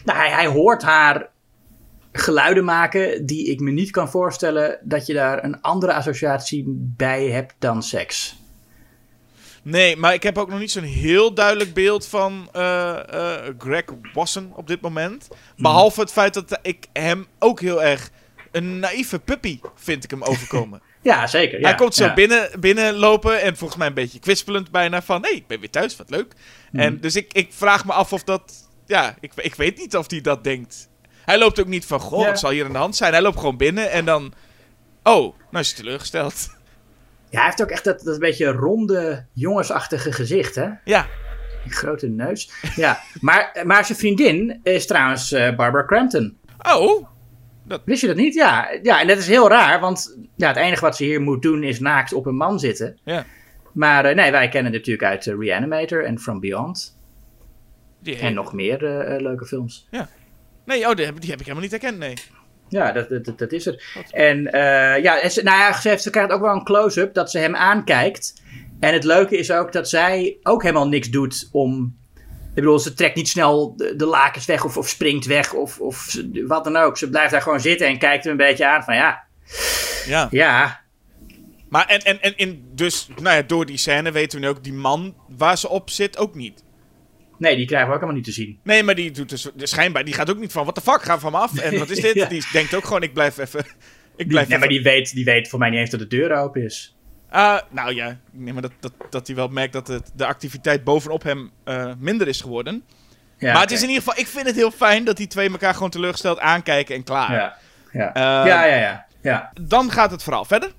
[0.06, 1.30] Nou, hij, hij hoort haar
[2.12, 6.64] geluiden maken die ik me niet kan voorstellen dat je daar een andere associatie
[6.98, 8.42] bij hebt dan seks.
[9.64, 13.84] Nee, maar ik heb ook nog niet zo'n heel duidelijk beeld van eh, eh, Greg
[14.14, 15.28] Wasson op dit moment.
[15.58, 18.10] Behalve het feit dat ik hem ook heel erg
[18.52, 20.82] een naïeve puppy vind ik hem overkomen.
[21.02, 21.60] Ja, zeker.
[21.60, 22.14] Ja, Hij komt zo ja.
[22.14, 25.22] binnen, binnenlopen en volgens mij een beetje kwispelend bijna van...
[25.22, 26.34] hé, hey, ik ben weer thuis, wat leuk.
[26.72, 26.80] Hmm.
[26.80, 28.70] En dus ik, ik vraag me af of dat...
[28.86, 30.90] Ja, ik, ik weet niet of hij dat denkt.
[31.26, 32.26] Hij loopt ook niet van, goh, Ja.
[32.28, 33.14] wat zal hier aan de hand zijn?
[33.14, 34.34] Hij loopt gewoon binnen en dan...
[35.04, 36.50] Oh, nou is hij teleurgesteld.
[37.34, 40.70] Ja, hij heeft ook echt dat, dat beetje ronde, jongensachtige gezicht, hè?
[40.84, 41.08] Ja,
[41.64, 42.52] Die grote neus.
[42.76, 46.38] Ja, maar, maar zijn vriendin is trouwens eh, Barbara Crampton.
[46.72, 47.08] oh,
[47.86, 48.34] Wist je dat niet?
[48.34, 51.42] Ja, ja, en dat is heel raar, want ja, het enige wat ze hier moet
[51.42, 53.00] doen is naakt op een man zitten.
[53.04, 53.26] ja.
[53.72, 56.98] Maar eh, nee, wij kennen het natuurlijk uit eh, Reanimator en From Beyond.
[58.00, 58.78] Die En nog meer
[59.22, 59.88] leuke films.
[60.66, 62.14] Nee, oh, die heb, die heb ik helemaal niet herkend, nee.
[62.74, 63.84] Ja, dat, dat, dat- dat is het.
[64.12, 67.14] En eh, ja, en ze, nou ja, ze, heeft, ze krijgt ook wel een close-up
[67.14, 68.42] dat ze hem aankijkt.
[68.80, 71.96] En het leuke is ook dat zij ook helemaal niks doet om...
[72.50, 75.80] Ik bedoel, ze trekt niet snel de, de lakens weg of, of springt weg of,
[75.80, 76.16] of
[76.48, 76.98] wat dan ook.
[76.98, 79.24] Ze blijft daar gewoon zitten en kijkt hem een beetje aan van ja,
[80.06, 80.28] Ja.
[80.32, 80.80] ja,
[81.70, 84.64] Maar en, en, en in, dus, nou ja, door die scène weten we nu ook,
[84.64, 86.64] die man waar ze op zit ook niet.
[87.38, 88.60] Nee, die krijgen we ook helemaal niet te zien.
[88.64, 91.20] Nee, maar die doet dus schijnbaar, die gaat ook niet van, what the fuck, ga
[91.20, 91.58] van me af.
[91.58, 92.14] En wat is dit?
[92.24, 92.26] Ja.
[92.28, 93.66] Die denkt ook gewoon, ik blijf even, ik
[94.18, 94.84] Die, blijf nee, maar even.
[94.84, 96.96] die weet, die weet voor mij niet eens dat de deur open is.
[97.30, 100.26] Ah, nou ja, ik neem maar dat, dat, dat hij wel merkt dat het, de
[100.26, 102.84] activiteit bovenop hem eh, minder is geworden.
[103.38, 105.50] Ja, maar het is in ieder geval, ik vind het heel fijn dat die twee
[105.50, 107.32] elkaar gewoon teleurgesteld aankijken en klaar.
[107.32, 107.58] Ja,
[107.92, 108.14] ja.
[108.14, 110.72] Eh, ja, ja, ja, ja, Dan gaat het verhaal verder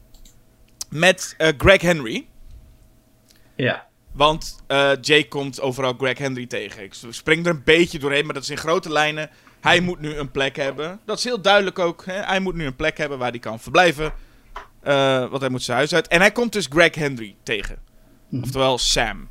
[0.91, 2.27] met eh, Greg Henry.
[3.57, 3.87] ja.
[4.15, 6.83] Want eh, Jake komt overal Greg Henry tegen.
[6.83, 9.31] Ik spring er een beetje doorheen, maar dat is in grote lijnen.
[9.61, 11.01] Hij moet nu een plek hebben.
[11.05, 12.05] Dat is heel duidelijk ook.
[12.05, 12.23] Hè?
[12.23, 14.13] Hij moet nu een plek hebben waar hij kan verblijven.
[14.83, 16.09] Eh, want hij moet zijn huis uit.
[16.09, 17.79] En hij komt dus Greg Henry tegen.
[18.31, 19.29] Oftewel Sam.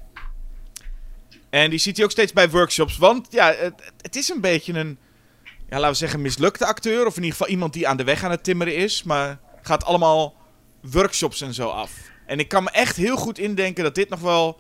[1.50, 2.98] En die ziet hij ook steeds bij workshops.
[2.98, 4.98] Want ja, het, het is een beetje een,
[5.44, 7.06] ja, laten we zeggen, mislukte acteur.
[7.06, 9.04] Of in ieder geval iemand die aan de weg aan het timmeren is.
[9.04, 10.36] Maar gaat allemaal
[10.82, 11.92] workshops en zo af.
[12.26, 14.60] En ik kan me echt heel goed indenken dat dit nog wel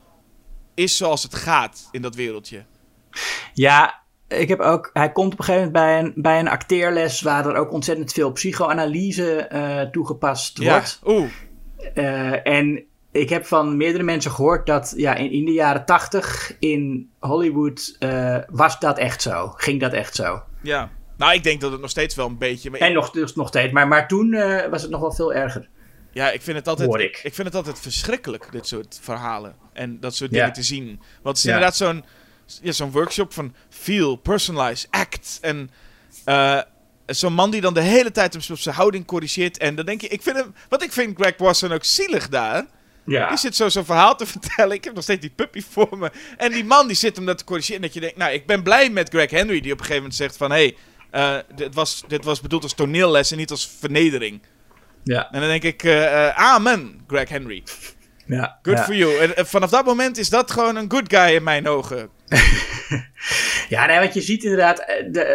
[0.73, 2.63] is zoals het gaat in dat wereldje.
[3.53, 4.89] Ja, ik heb ook.
[4.93, 8.13] Hij komt op een gegeven moment bij een, bij een acteerles waar er ook ontzettend
[8.13, 10.99] veel psychoanalyse eh, toegepast Ja, wordt.
[11.05, 11.31] oeh.
[11.93, 16.55] Eh, en ik heb van meerdere mensen gehoord dat ja, in, in de jaren tachtig
[16.59, 19.47] in Hollywood eh, was dat echt zo.
[19.47, 20.41] Ging dat echt zo.
[20.61, 20.89] Ja.
[21.17, 22.69] Nou, ik denk dat het nog steeds wel een beetje...
[22.69, 23.73] maar En nog, dus nog steeds.
[23.73, 24.29] Maar, maar toen
[24.69, 25.69] was het nog wel veel erger.
[26.13, 27.19] Ja, ik vind het altijd, ik.
[27.21, 29.55] vind het altijd verschrikkelijk, dit soort verhalen.
[29.73, 30.37] En dat soort Ja.
[30.37, 30.85] dingen te zien.
[31.21, 31.49] Want het is Ja.
[31.53, 32.03] inderdaad zo'n
[32.61, 35.37] ja, zo'n workshop van feel, personalize, act.
[35.41, 35.69] En
[36.25, 36.59] eh,
[37.05, 39.57] zo'n man die dan de hele tijd op zijn houding corrigeert.
[39.57, 40.53] En dan denk je, ik vind hem...
[40.69, 42.65] Want ik vind Greg Wasson ook zielig daar.
[43.05, 43.27] Ja.
[43.29, 44.75] Die zit zo zo'n verhaal te vertellen.
[44.75, 46.11] Ik heb nog steeds die puppy voor me.
[46.37, 47.75] En die man die zit hem dat te corrigeren.
[47.75, 49.59] En dat je denkt, nou, ik ben blij met Greg Henry.
[49.61, 50.51] Die op een gegeven moment zegt van...
[50.51, 50.75] Hé, hey,
[51.11, 54.41] eh, dit, was, dit was bedoeld als toneelles en niet als vernedering.
[55.03, 55.31] Ja.
[55.31, 57.63] En dan denk ik, eh, eh, amen, Greg Henry.
[58.25, 58.59] ja.
[58.61, 58.83] Good ja.
[58.83, 59.17] for you.
[59.17, 62.09] En eh, vanaf dat moment is dat gewoon een good guy in mijn ogen.
[63.69, 64.77] Ja, nee, want je ziet inderdaad
[65.11, 65.25] de,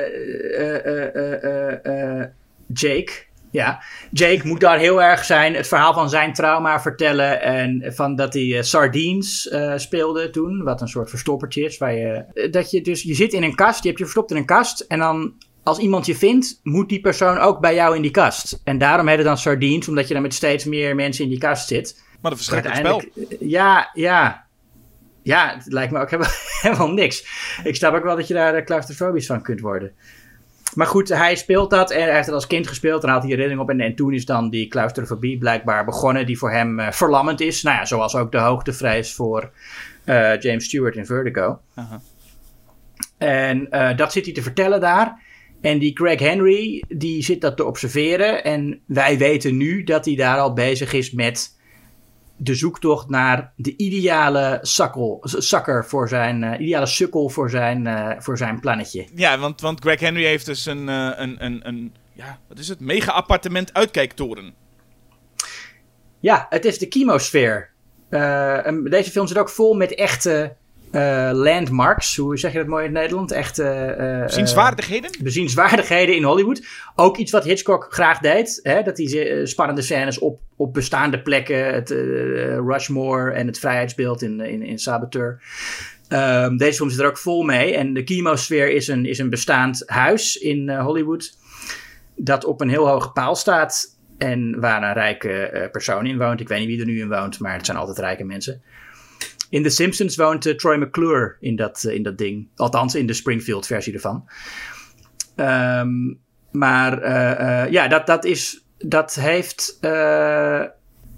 [2.67, 3.13] Jake.
[3.51, 7.43] Ja, Jake moet daar heel erg zijn, het verhaal van zijn trauma vertellen.
[7.43, 11.79] En van dat hij Sardines speelde toen, wat een soort verstoppertje is.
[11.79, 14.37] Waar je, dat je dus, je zit in een kast, je hebt je verstopt in
[14.37, 14.81] een kast.
[14.81, 15.33] En dan,
[15.69, 18.61] als iemand je vindt, moet die persoon ook bij jou in die kast.
[18.65, 21.39] En daarom heet het dan Sardines, omdat je dan met steeds meer mensen in die
[21.39, 22.03] kast zit.
[22.21, 22.99] Maar een verschrikkelijk spel.
[23.01, 24.47] Eh, Ja, ja.
[25.23, 27.27] Ja, het lijkt me ook helemaal, helemaal niks.
[27.65, 29.93] Ik snap ook wel dat je daar eh, claustrofobisch van kunt worden.
[30.75, 33.03] Maar goed, hij speelt dat en hij heeft het als kind gespeeld.
[33.03, 33.71] En had hij herinnering op.
[33.71, 37.63] En, en toen is dan die claustrofobie blijkbaar begonnen, die voor hem eh, verlammend is.
[37.63, 39.51] Nou ja, zoals ook de hoogtevrees voor
[40.41, 41.61] James Stewart in Vertigo.
[43.19, 45.21] En dat zit hij te vertellen daar.
[45.61, 48.45] En die Greg Henry, die zit dat te observeren.
[48.45, 51.57] En wij weten nu dat hij daar al bezig is met
[52.37, 58.11] de zoektocht naar de ideale sakkel, zakker voor zijn, eh, ideale sukkel voor zijn, eh,
[58.19, 59.07] voor zijn plannetje.
[59.15, 62.69] Ja, want, want Greg Henry heeft dus een, eh, een, een, een ja, wat is
[62.69, 62.81] het?
[62.81, 64.55] Mega appartement uitkijktoren.
[66.21, 67.71] Ja, het is de chemosfeer.
[68.85, 70.57] Deze film zit ook vol met echte
[70.91, 72.17] eh, landmarks.
[72.17, 73.33] Hoe zeg je dat mooi in het Nederland?
[73.33, 75.11] Echte eh, eh, Zienswaardigheden?
[75.23, 76.67] bezienswaardigheden in Hollywood.
[76.95, 78.61] Ook iets wat Hitchcock graag deed.
[78.63, 78.83] Hè?
[78.83, 81.75] Dat hij spannende scènes op, op bestaande plekken.
[81.75, 81.91] Het
[82.67, 85.43] Rushmore en het vrijheidsbeeld in, in, in Saboteur.
[86.09, 87.75] Ehm, deze film zit er ook vol mee.
[87.75, 91.37] En de chemosfeer is een, is een bestaand huis in Hollywood.
[92.17, 93.97] Dat op een heel hoge paal staat.
[94.19, 96.41] En waar een rijke persoon in woont.
[96.41, 98.63] Ik weet niet wie er nu in woont, maar het zijn altijd rijke mensen.
[99.51, 102.49] In The Simpsons woont eh, Troy McClure in dat, eh, in dat ding.
[102.57, 104.25] Althans, in de Springfield-versie ervan.
[105.37, 106.15] Ehm,
[106.51, 108.63] maar eh, ja, dat, dat is.
[108.79, 109.79] Dat heeft.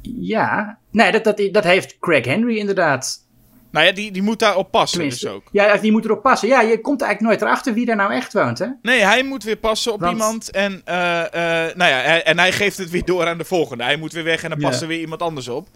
[0.03, 0.78] ja.
[0.91, 3.28] Nee, dat, dat, dat heeft Craig Henry inderdaad.
[3.70, 5.49] Nou ja, die, die moet daar op passen Tenminste, dus ook.
[5.53, 6.49] Ja, die moet erop passen.
[6.49, 8.66] Ja, je komt eigenlijk nooit erachter wie daar nou echt woont, hè?
[8.83, 10.51] Nee, hij moet weer passen op Want- iemand.
[10.51, 13.85] En, nou ja, hij- en hij geeft het weer door aan de volgende.
[13.85, 14.68] Hij moet weer weg en dan Ja.
[14.68, 15.68] past er weer iemand anders op.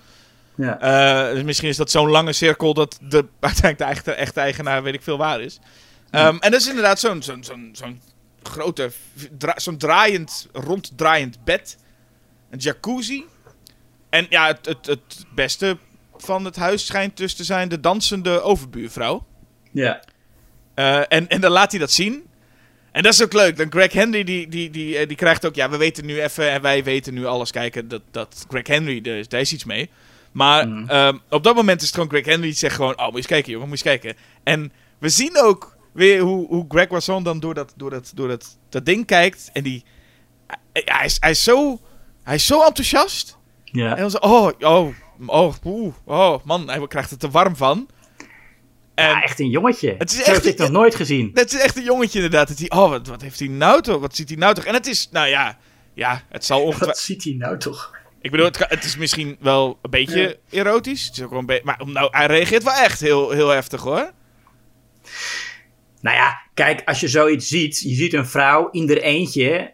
[0.57, 0.81] Ja.
[0.81, 4.83] Eh, dus misschien is dat zo'n lange cirkel dat de, uiteindelijk de echte, echte eigenaar
[4.83, 5.59] weet ik veel waar is.
[6.11, 8.01] Ehm, en dat is inderdaad zo'n zo'n zo'n zo'n
[8.43, 8.91] grote,
[9.39, 11.77] dra- zo'n draaiend, ronddraaiend bed.
[12.51, 13.25] Een jacuzzi.
[14.11, 15.77] En ja, het, het, het beste
[16.17, 19.27] van het huis schijnt dus te zijn de dansende overbuurvrouw.
[19.73, 20.03] ja.
[20.75, 22.25] Eh, en, en dan laat hij dat zien.
[22.93, 23.57] En dat is ook leuk.
[23.57, 25.55] Dan Greg Henry, die, die, die, eh, die krijgt ook...
[25.55, 26.51] Ja, we weten nu even...
[26.51, 27.51] En wij weten nu alles.
[27.51, 29.01] Kijken, dat, dat Greg Henry...
[29.01, 29.91] Daar, daar is iets mee.
[30.35, 30.89] Maar Mhm.
[30.89, 32.93] ehm, op dat moment is het gewoon Greg Henry die zegt gewoon...
[32.99, 33.69] Oh, moet je eens kijken, jongen.
[33.69, 34.21] Moet je eens kijken.
[34.45, 38.29] En we zien ook weer hoe, hoe Greg Wasson dan door, dat, door, dat, door
[38.29, 39.51] dat, dat ding kijkt.
[39.53, 39.85] En die...
[40.73, 41.81] hij- is, hij is zo...
[42.23, 43.39] Hij is zo enthousiast.
[43.65, 43.91] ja.
[43.95, 44.19] En dan zo...
[44.19, 44.89] Oh, oh,
[45.27, 46.69] oh, oeh, oh, man.
[46.69, 47.89] Hij krijgt het er warm van.
[48.95, 49.95] En, Ja, echt een jongetje.
[49.99, 51.31] Het is echt- heb ik nog nooit gezien.
[51.35, 52.49] dat is echt een jongetje inderdaad.
[52.49, 54.01] Dat hij, oh, wat, wat heeft hij nou toch?
[54.01, 54.65] Wat ziet hij nou toch?
[54.65, 55.59] En het is, nou ja,
[55.95, 57.05] ja, het zal Wat ongetwijfeld...
[57.05, 57.93] ziet hij nou toch?
[58.25, 61.07] Ik bedoel, het, het is misschien wel een beetje erotisch.
[61.07, 61.65] Het is ook wel een beetje...
[61.65, 64.13] Maar nou, hij reageert wel echt heel, heel heftig hoor.
[66.01, 67.81] Nou ja, kijk, als je zoiets ziet.
[67.81, 69.73] Je ziet een vrouw in er eentje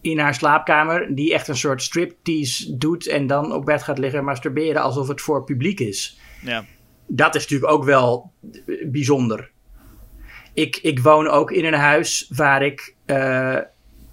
[0.00, 1.14] in haar slaapkamer.
[1.14, 3.06] Die echt een soort striptease doet.
[3.06, 6.18] En dan op bed gaat liggen en masturberen alsof het voor publiek is.
[6.42, 6.64] Ja.
[7.06, 8.32] Dat is natuurlijk ook wel
[8.86, 9.50] bijzonder.
[10.54, 13.58] Ik, ik woon ook in een huis waar ik eh,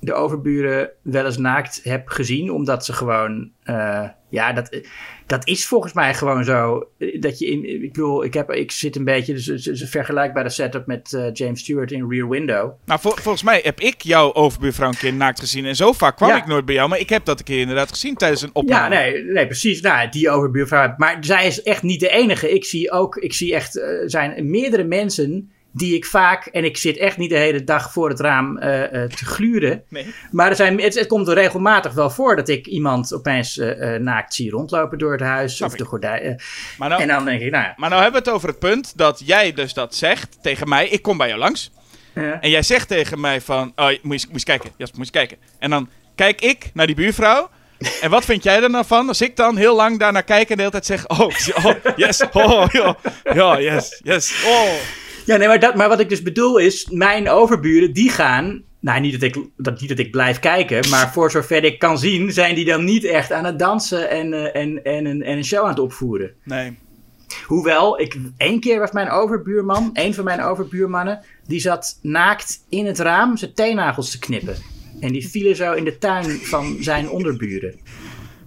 [0.04, 2.52] de overburen wel eens naakt heb gezien.
[2.52, 3.52] Omdat ze gewoon.
[3.64, 4.82] eh, ja, dat,
[5.26, 6.88] dat is volgens mij gewoon zo.
[6.98, 7.84] eh, Dat je in.
[7.84, 9.34] Ik bedoel, ik, heb, ik zit een beetje.
[9.34, 12.72] Dus, dus, vergelijkbare setup met eh, James Stewart in Rear Window.
[12.86, 15.66] Nou, vol- volgens mij heb ik jouw overbuurvrouw een keer naakt gezien.
[15.66, 16.38] En zo vaak kwam Ja.
[16.38, 16.90] ik nooit bij jou.
[16.90, 18.96] Maar ik heb dat een keer inderdaad gezien tijdens een opname.
[18.96, 19.82] Ja, nee, nee, precies.
[19.82, 20.94] Nou, die overbuurvrouw.
[20.98, 22.52] Maar zij is echt niet de enige.
[22.54, 23.16] Ik zie ook.
[23.16, 23.78] Ik zie echt.
[23.78, 25.52] Er zijn meerdere mensen.
[25.74, 26.46] Die ik vaak.
[26.46, 29.84] En ik zit echt niet de hele dag voor het raam eh, eh, te gluren.
[29.88, 30.14] Nee.
[30.32, 33.96] Maar er zijn, het, het komt er regelmatig wel voor dat ik iemand opeens eh,
[33.96, 35.56] eh, naakt zie rondlopen door het huis.
[35.56, 35.80] Snap of ik.
[35.80, 36.42] de gordijn.
[36.78, 37.74] Maar nou, en dan denk ik, nou ja.
[37.78, 40.88] maar nou hebben we het over het punt dat jij dus dat zegt tegen mij.
[40.88, 41.72] Ik kom bij jou langs.
[42.14, 43.74] En jij zegt tegen mij van...
[43.76, 44.72] Oh, moet je, moet je eens kijken.
[44.78, 45.38] Jasper, moet je eens kijken.
[45.60, 47.50] En dan kijk ik naar die buurvrouw.
[48.02, 50.56] En wat vind jij er nou van als ik dan heel lang daarnaar kijk en
[50.56, 51.08] de hele tijd zeg...
[51.08, 51.20] Oh,
[51.66, 52.66] oh yes, oh,
[53.34, 54.74] ja, yes, yes, oh.
[55.26, 58.64] Ja, nee, maar, dat, maar wat ik dus bedoel is, mijn overburen die gaan.
[58.80, 61.98] Nou, niet dat, ik, dat, niet dat ik blijf kijken, maar voor zover ik kan
[61.98, 65.38] zien, zijn die dan niet echt aan het dansen en, eh, en, en, een, en
[65.38, 66.32] een show aan het opvoeren.
[66.44, 66.78] Nee.
[67.46, 72.86] Hoewel, ik, één keer was mijn overbuurman, een van mijn overbuurmannen, die zat naakt in
[72.86, 74.56] het raam zijn teennagels te knippen.
[75.00, 77.80] En die vielen zo in de tuin van zijn onderburen.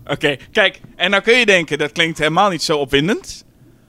[0.06, 0.80] Oké, kijk.
[0.96, 3.43] En nou kun je denken, dat klinkt helemaal niet zo opwindend.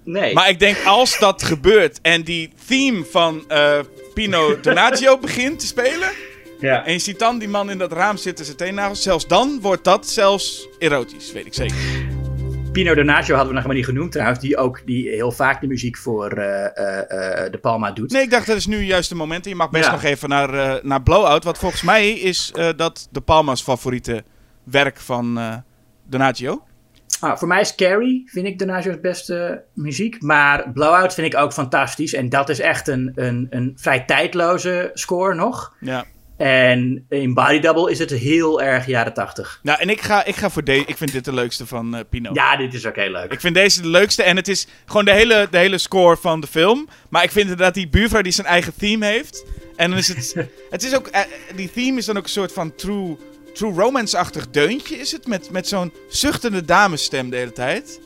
[0.05, 0.33] Nee.
[0.33, 3.79] Maar ik denk, als dat gebeurt en die theme van eh,
[4.13, 6.09] Pino Donaggio begint te spelen...
[6.59, 6.85] ja.
[6.85, 9.01] En je ziet dan die man in dat raam zitten, zijn teennagels.
[9.01, 11.75] Zelfs dan wordt dat zelfs erotisch, weet ik zeker.
[12.71, 15.67] Pino Donaggio hadden we nog maar niet genoemd trouwens, die ook die heel vaak de
[15.67, 16.65] muziek voor eh,
[17.45, 18.11] eh, De Palma doet.
[18.11, 19.43] Nee, ik dacht dat is nu juist de moment.
[19.43, 19.91] En je mag best Ja.
[19.91, 21.43] nog even naar, naar Blowout.
[21.43, 24.23] Want volgens mij is dat de Palma's favoriete
[24.63, 25.39] werk van
[26.07, 26.63] Donaggio.
[27.19, 30.21] Ah, voor mij is Carrie, vind ik Donaggio's beste muziek.
[30.21, 32.13] Maar Blowout vind ik ook fantastisch.
[32.13, 35.73] En dat is echt een, een, een vrij tijdloze score nog.
[35.79, 36.05] Ja.
[36.37, 39.59] En in Body Double is het heel erg jaren tachtig.
[39.63, 40.85] Nou, en ik ga, ik ga voor deze.
[40.85, 42.29] Ik vind dit de leukste van eh, Pino.
[42.33, 43.31] Ja, dit is ook heel leuk.
[43.31, 44.23] Ik vind deze de leukste.
[44.23, 46.87] En het is gewoon de hele, de hele score van de film.
[47.09, 49.45] Maar ik vind inderdaad die buurvrouw die zijn eigen theme heeft.
[49.75, 50.35] En dan is het.
[50.69, 51.07] het is ook.
[51.07, 51.21] eh,
[51.55, 53.17] die theme is dan ook een soort van true.
[53.55, 55.27] True romance-achtig deuntje is het.
[55.27, 57.99] Met, met zo'n zuchtende damesstem de hele tijd.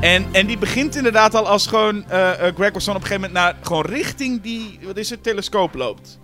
[0.00, 3.32] En, en die begint inderdaad al als gewoon eh, Greg Wasson op een gegeven moment
[3.32, 6.18] naar gewoon richting die, wat is het, telescoop loopt.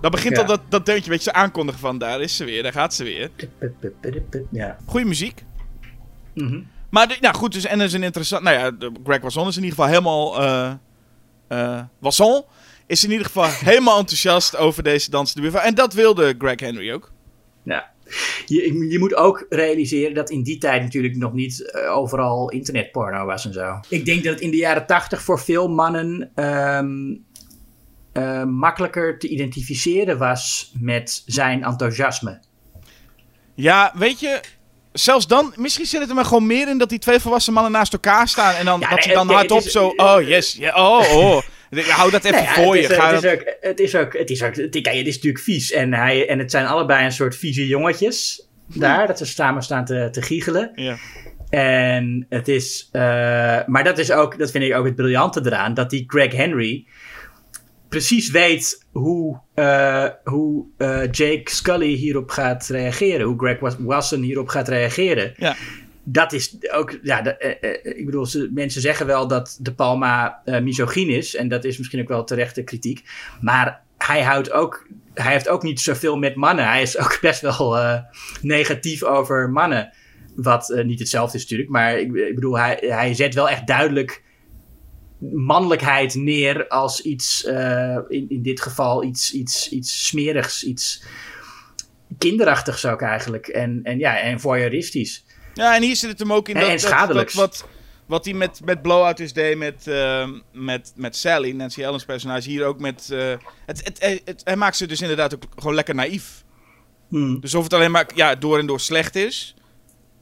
[0.00, 0.40] Dan begint Ja.
[0.42, 2.94] al dat, dat deuntje een beetje te aankondigen van daar is ze weer, daar gaat
[2.94, 3.30] ze weer.
[4.50, 4.76] Ja.
[4.86, 5.44] Goeie muziek.
[6.34, 6.60] Mhm.
[6.90, 8.42] Maar de- nou goed, dus, en er is een interessant...
[8.42, 10.36] Nou ja, Greg Wasson is in ieder geval helemaal...
[11.98, 12.44] Wasson
[12.86, 15.58] is in ieder geval helemaal enthousiast over deze dansende.
[15.58, 17.12] En dat wilde Greg Henry ook.
[17.62, 17.92] Ja.
[18.46, 23.24] Je, je moet ook realiseren dat in die tijd natuurlijk nog niet eh, overal internetporno
[23.24, 23.80] was en zo.
[23.88, 27.14] Ik denk dat het in de jaren tachtig voor veel mannen ehm,
[28.12, 32.40] eh, makkelijker te identificeren was met zijn enthousiasme.
[33.54, 34.40] Ja, weet je...
[34.92, 37.72] Zelfs dan, misschien zit het er maar gewoon meer in dat die twee volwassen mannen
[37.72, 38.54] naast elkaar staan.
[38.54, 39.92] En dan, Ja, dat ze dan nee, hardop zo...
[39.96, 40.58] Oh, yes.
[40.74, 41.42] oh, oh.
[41.70, 42.90] Hou dat even Nee, voor het je.
[42.90, 45.06] is, Ga het, dat- is ook, het is ook, het is ook, het, kijk, het
[45.06, 45.72] is natuurlijk vies.
[45.72, 49.84] En, hij, en het zijn allebei een soort vieze jongetjes daar, dat ze samen staan
[49.84, 50.70] te, te giechelen.
[50.74, 50.96] Ja.
[51.50, 53.00] En het is, eh,
[53.66, 56.86] maar dat is ook, dat vind ik ook het briljante eraan, dat die Greg Henry
[57.88, 64.22] precies weet hoe, eh, hoe eh, Jake Scully hierop gaat reageren, hoe Greg Was- Wasson
[64.22, 65.32] hierop gaat reageren.
[65.36, 65.56] Ja.
[66.04, 70.40] Dat is ook, ja, de- eh, eh, ik bedoel, mensen zeggen wel dat De Palma
[70.44, 73.02] eh misogyn is, en dat is misschien ook wel terechte kritiek,
[73.40, 76.66] maar hij houdt ook, hij heeft ook niet zoveel met mannen.
[76.68, 78.00] Hij is ook best wel eh,
[78.42, 79.92] negatief over mannen.
[80.36, 81.70] Wat eh, niet hetzelfde is natuurlijk.
[81.70, 84.22] Maar ik, ik bedoel, hij, hij zet wel echt duidelijk
[85.32, 91.04] mannelijkheid neer als iets, eh, in, in dit geval iets, iets, iets smerigs, iets
[92.18, 93.46] kinderachtigs ook eigenlijk.
[93.46, 95.23] En, en ja, en voyeuristisch.
[95.54, 96.70] Ja, en hier zit het hem ook in dat,
[97.14, 97.64] dat, wat,
[98.06, 102.48] wat hij met, met Blowout is deed met, ehm, met, met Sally, Nancy Allen's personage,
[102.50, 103.10] hier ook met...
[103.10, 103.18] eh,
[103.66, 106.44] het, het, het, het- hij maakt ze dus inderdaad ook gewoon lekker naïef.
[107.08, 107.40] Hmm.
[107.40, 109.54] Dus of het alleen maar ja, door en door slecht is.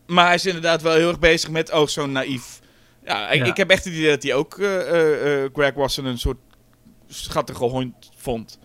[0.07, 2.61] Maar hij is inderdaad wel heel erg bezig met, oh, zo'n naïef.
[3.05, 3.45] Ja, ik, Ja.
[3.51, 6.39] ik heb echt het idee dat hij ook eh, eh, Greg Wasson een soort
[7.09, 8.59] schattige hond vond.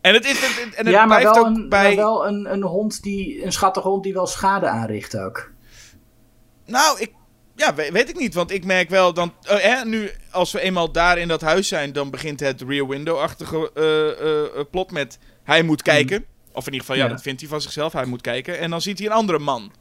[0.00, 1.84] En het, is, het- en het ja, maar blijft wel, ook een, bij...
[1.86, 5.52] maar wel een, een hond die, een schattige hond die wel schade aanricht ook.
[6.66, 7.10] Nou, ik,
[7.56, 8.34] ja, we- weet ik niet.
[8.34, 9.34] Want ik merk wel dan.
[9.42, 13.70] eh, nu, als we eenmaal daar in dat huis zijn, dan begint het rear window-achtige
[13.74, 15.18] eh, eh, eh, plot met.
[15.44, 16.24] Hij moet kijken.
[16.52, 17.10] Of in ieder geval, ja, Ja.
[17.10, 17.92] dat vindt hij van zichzelf.
[17.92, 18.58] Hij moet kijken.
[18.58, 19.72] En dan ziet hij een andere man.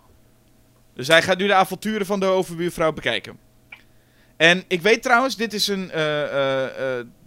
[0.95, 3.38] Dus hij gaat nu de avonturen van de overbuurvrouw bekijken.
[4.38, 5.91] En ik weet trouwens, dit is een.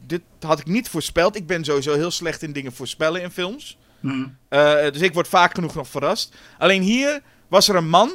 [0.06, 1.36] dit had ik niet voorspeld.
[1.36, 3.78] Ik ben sowieso heel slecht in dingen voorspellen in films.
[4.00, 4.26] Hm.
[4.48, 6.34] Eh, dus ik word vaak genoeg nog verrast.
[6.58, 8.10] Alleen hier was er een man.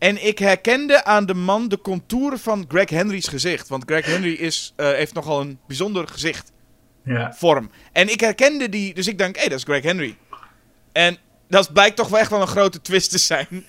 [0.00, 3.68] En ik herkende aan de man de contouren van Greg Henry's gezicht.
[3.68, 6.52] Want Greg Henry is, eh, heeft nogal een bijzonder gezicht.
[7.04, 7.32] Ja.
[7.32, 7.70] Vorm.
[7.92, 8.94] En ik herkende die.
[8.94, 10.16] Dus ik denk, hé, dat is Greg Henry.
[10.92, 11.16] En
[11.48, 13.46] dat blijkt toch wel echt wel een grote twist te zijn.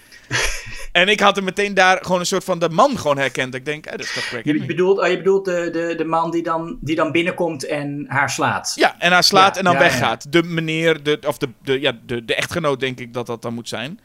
[0.91, 3.55] en ik had hem meteen daar gewoon een soort van de man gewoon herkend.
[3.55, 4.67] Ik denk, hé, dat is toch Greg Je Henry.
[4.67, 8.29] bedoelt, oh, je bedoelt de, de, de man die dan, die dan binnenkomt en haar
[8.29, 8.73] slaat.
[8.75, 10.31] Ja, en hij slaat Ja, en dan ja, weggaat.
[10.31, 13.53] De meneer, de, of de, de, ja, de, de echtgenoot denk ik dat dat dan
[13.53, 13.99] moet zijn.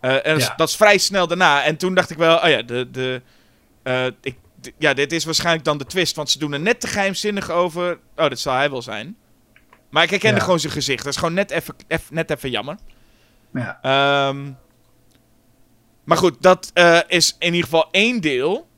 [0.00, 0.54] Eh, en dat is- Ja.
[0.56, 1.64] dat is vrij snel daarna.
[1.64, 3.22] En toen dacht ik wel, oh ja, de, de,
[3.82, 4.36] eh, ik,
[4.78, 6.16] ja, dit is waarschijnlijk dan de twist.
[6.16, 7.92] Want ze doen er net te geheimzinnig over.
[8.16, 9.16] Oh, dat zal hij wel zijn.
[9.90, 10.42] Maar ik herkende Ja.
[10.44, 11.04] gewoon zijn gezicht.
[11.04, 12.76] Dat is gewoon net even eff- net even jammer.
[13.52, 13.78] Ja.
[13.82, 14.50] Ehm,
[16.04, 18.68] maar goed, dat eh, is in ieder geval één deel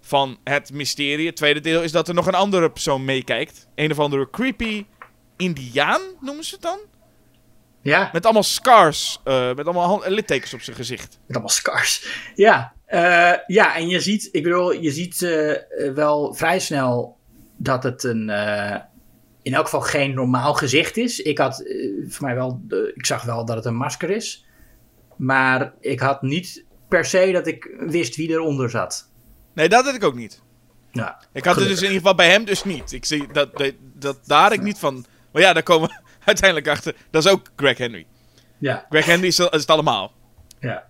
[0.00, 1.26] van het mysterie.
[1.26, 3.66] Het tweede deel is dat er nog een andere persoon meekijkt.
[3.74, 4.86] Een of andere creepy
[5.36, 6.78] Indiaan noemen ze het dan?
[7.86, 11.18] Ja, Met allemaal scars, eh, met allemaal littekens op zijn gezicht.
[11.26, 12.06] met allemaal scars.
[12.34, 17.16] Ja, eh, ja, en je ziet, ik bedoel, je ziet eh, wel vrij snel
[17.56, 18.28] dat het een,
[19.42, 21.20] in elk geval geen normaal gezicht is.
[21.20, 21.64] Ik had
[22.08, 22.62] voor mij wel,
[22.94, 24.46] ik zag wel dat het een masker is.
[25.16, 29.10] Maar ik had niet per se dat ik wist wie eronder zat.
[29.54, 30.42] Nee, dat had ik ook niet.
[30.92, 32.92] Ja, Ik had het dus in ieder geval bij hem dus niet.
[32.92, 35.06] Ik zie dat, dat, dat daar ik niet van.
[35.32, 36.94] Maar ja, daar komen uiteindelijk achter.
[37.10, 38.06] Dat is ook Greg Henry.
[38.58, 40.12] ja, Greg Henry is, is het allemaal.
[40.60, 40.84] ja.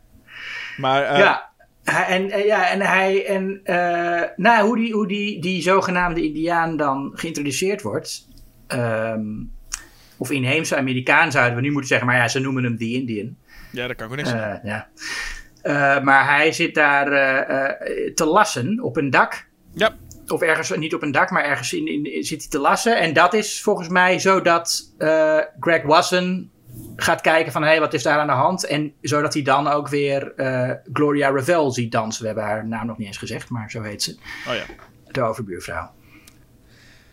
[0.76, 1.50] Maar eh, ja.
[1.84, 6.22] Hij- En, en, ja, en hij, en, eh, nou, hoe die, hoe die, die zogenaamde
[6.22, 8.28] Indiaan dan geïntroduceerd wordt,
[8.66, 9.20] ehm,
[10.16, 13.36] of inheemse Amerikaan zouden we nu moeten zeggen, maar ja, ze noemen hem The Indian.
[13.72, 14.62] ja, dat kan ook niet zeggen.
[14.62, 14.88] Eh, ja.
[15.62, 19.48] Eh, maar hij zit daar eh, eh, te lassen op een dak.
[19.74, 19.96] Ja.
[20.26, 22.98] Of ergens, niet op een dak, maar ergens in, in, zit hij te lassen.
[22.98, 26.50] En dat is volgens mij zodat eh Greg Wasson
[26.96, 27.62] gaat kijken van...
[27.62, 28.64] hé, hey, wat is daar aan de hand?
[28.64, 32.20] En zodat hij dan ook weer eh, Gloria Ravel ziet dansen.
[32.20, 34.16] We hebben haar naam nog niet eens gezegd, maar zo heet ze.
[34.48, 34.64] Oh ja.
[35.10, 35.90] De overbuurvrouw.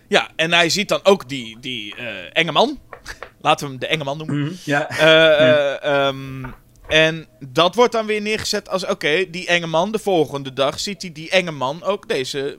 [0.08, 2.80] Ja, en hij ziet dan ook die, die eh, enge man.
[3.42, 4.58] Laten we hem de enge man noemen.
[4.64, 4.90] Ja.
[4.90, 6.46] Eh, eh, ehm,
[6.88, 11.02] en dat wordt dan weer neergezet als: oké, die enge man, de volgende dag ziet
[11.02, 12.58] hij die enge man ook deze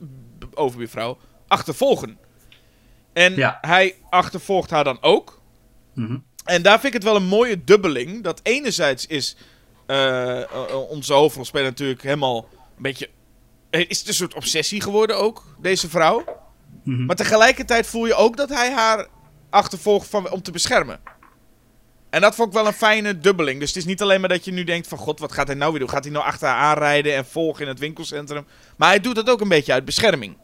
[0.57, 1.17] overbuurvrouw
[1.47, 2.17] achtervolgen.
[3.13, 3.57] En Ja.
[3.61, 5.41] hij achtervolgt haar dan ook.
[5.93, 6.17] Mhm.
[6.45, 8.23] En daar vind ik het wel een mooie dubbeling.
[8.23, 9.35] Dat enerzijds is
[9.85, 10.47] eh, eh,
[10.89, 12.37] onze hoofdrolspeler natuurlijk helemaal
[12.77, 13.09] een beetje...
[13.69, 16.23] eh, Is het een soort obsessie geworden ook, deze vrouw.
[16.83, 17.05] Mhm.
[17.05, 19.07] Maar tegelijkertijd voel je ook dat hij haar
[19.49, 20.99] achtervolgt van, om te beschermen.
[22.09, 23.59] En dat vond ik wel een fijne dubbeling.
[23.59, 24.97] Dus het is niet alleen maar dat je nu denkt van...
[24.97, 25.89] God, wat gaat hij nou weer doen?
[25.89, 28.45] Gaat hij nou achter haar aanrijden en volgen in het winkelcentrum?
[28.77, 30.37] Maar hij doet dat ook een beetje uit bescherming.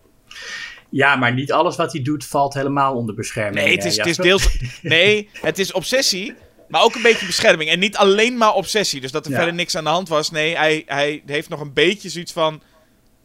[0.91, 3.65] Ja, maar niet alles wat hij doet valt helemaal onder bescherming.
[3.65, 4.57] Nee, het eh, is, het is deels...
[4.81, 6.33] Nee, het is obsessie,
[6.67, 7.69] maar ook een beetje bescherming.
[7.69, 9.01] En niet alleen maar obsessie.
[9.01, 9.37] Dus dat er Ja.
[9.37, 10.31] verder niks aan de hand was.
[10.31, 12.61] Nee, hij, hij heeft nog een beetje zoiets van...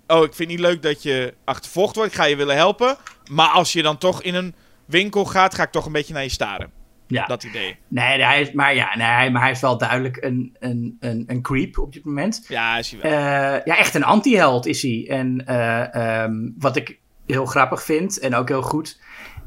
[0.07, 2.11] Oh, ik vind niet leuk dat je achtervolgd wordt.
[2.11, 2.97] Ik ga je willen helpen.
[3.31, 6.23] Maar als je dan toch in een winkel gaat, ga ik toch een beetje naar
[6.23, 6.71] je staren.
[7.09, 7.27] Ja.
[7.27, 7.77] Dat idee.
[7.89, 11.43] Nee, hij is, maar, ja, nee, maar hij is wel duidelijk een, een, een, een
[11.43, 12.45] creep op dit moment.
[12.49, 13.13] Ja, is hij wel.
[13.13, 15.07] Eh, ja, echt een anti-held is hij.
[15.09, 18.99] En eh, ehm, wat ik heel grappig vind, en ook heel goed,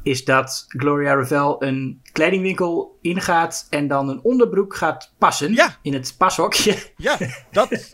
[0.02, 5.76] is dat Gloria Ravel een kledingwinkel ingaat en dan een onderbroek gaat passen Ja.
[5.82, 6.76] in het pashokje.
[6.96, 7.16] Ja,
[7.52, 7.90] dat,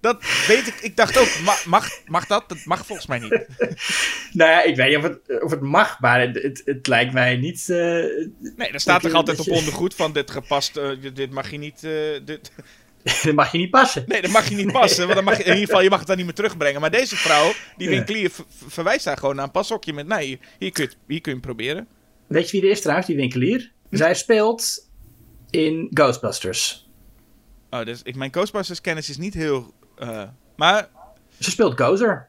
[0.00, 0.74] dat weet ik.
[0.80, 2.44] Ik dacht ook, ma- mag, mag dat?
[2.48, 3.30] Dat mag volgens mij niet.
[4.38, 7.12] nou ja, ik weet niet of het, of het mag, maar het, het, het lijkt
[7.12, 7.68] mij niet...
[7.70, 7.76] eh,
[8.56, 11.58] Nee, er staat toch altijd op ondergoed van dit gepast, eh, dit- dit mag je
[11.58, 11.92] niet, eh,
[12.24, 12.52] dit,
[13.22, 14.04] dat mag je niet passen.
[14.06, 15.98] nee, dat mag je niet passen, want dan mag je, in ieder geval, je mag
[15.98, 16.80] het dan niet meer terugbrengen.
[16.80, 20.26] Maar deze vrouw, die winkelier, ver- ver- verwijst daar gewoon naar een pashokje met, nee,
[20.26, 21.86] hier, hier kun je, hier kun je hem proberen.
[22.26, 23.72] Weet je wie er is trouwens, die winkelier?
[23.90, 24.88] Zij speelt
[25.50, 26.88] in Ghostbusters.
[27.70, 30.22] Oh, dus ik, mijn Ghostbusters kennis is niet heel, eh,
[30.56, 30.88] maar,
[31.38, 32.28] Ze speelt Gozer.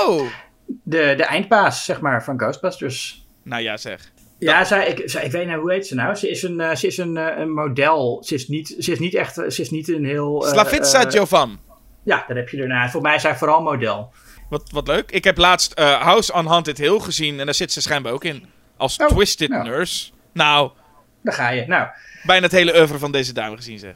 [0.00, 0.26] oh!
[0.66, 3.26] De, de eindbaas, zeg maar, van Ghostbusters.
[3.42, 4.12] Nou ja, zeg.
[4.38, 6.14] Ja, zij, ik, zij, ik weet niet, hoe heet ze nou?
[6.14, 8.22] Ze is een, eh, ze is een, eh, een model.
[8.26, 10.46] Ze is, niet, ze is niet echt, ze is niet een heel...
[10.46, 11.58] eh, Slavitsa eh, Jovan.
[12.02, 12.90] Ja, daar heb je ernaar.
[12.90, 14.12] Voor mij is zij vooral model.
[14.50, 15.10] Wat, wat leuk.
[15.10, 18.24] Ik heb laatst eh, House on Haunted Hill gezien en daar zit ze schijnbaar ook
[18.24, 18.44] in.
[18.76, 19.64] Als Oh, Twisted nou.
[19.64, 20.10] Nurse.
[20.32, 20.70] Nou,
[21.22, 21.66] Daar ga je.
[21.66, 21.88] Nou,
[22.22, 23.94] bijna het hele oeuvre van deze dame gezien zeg.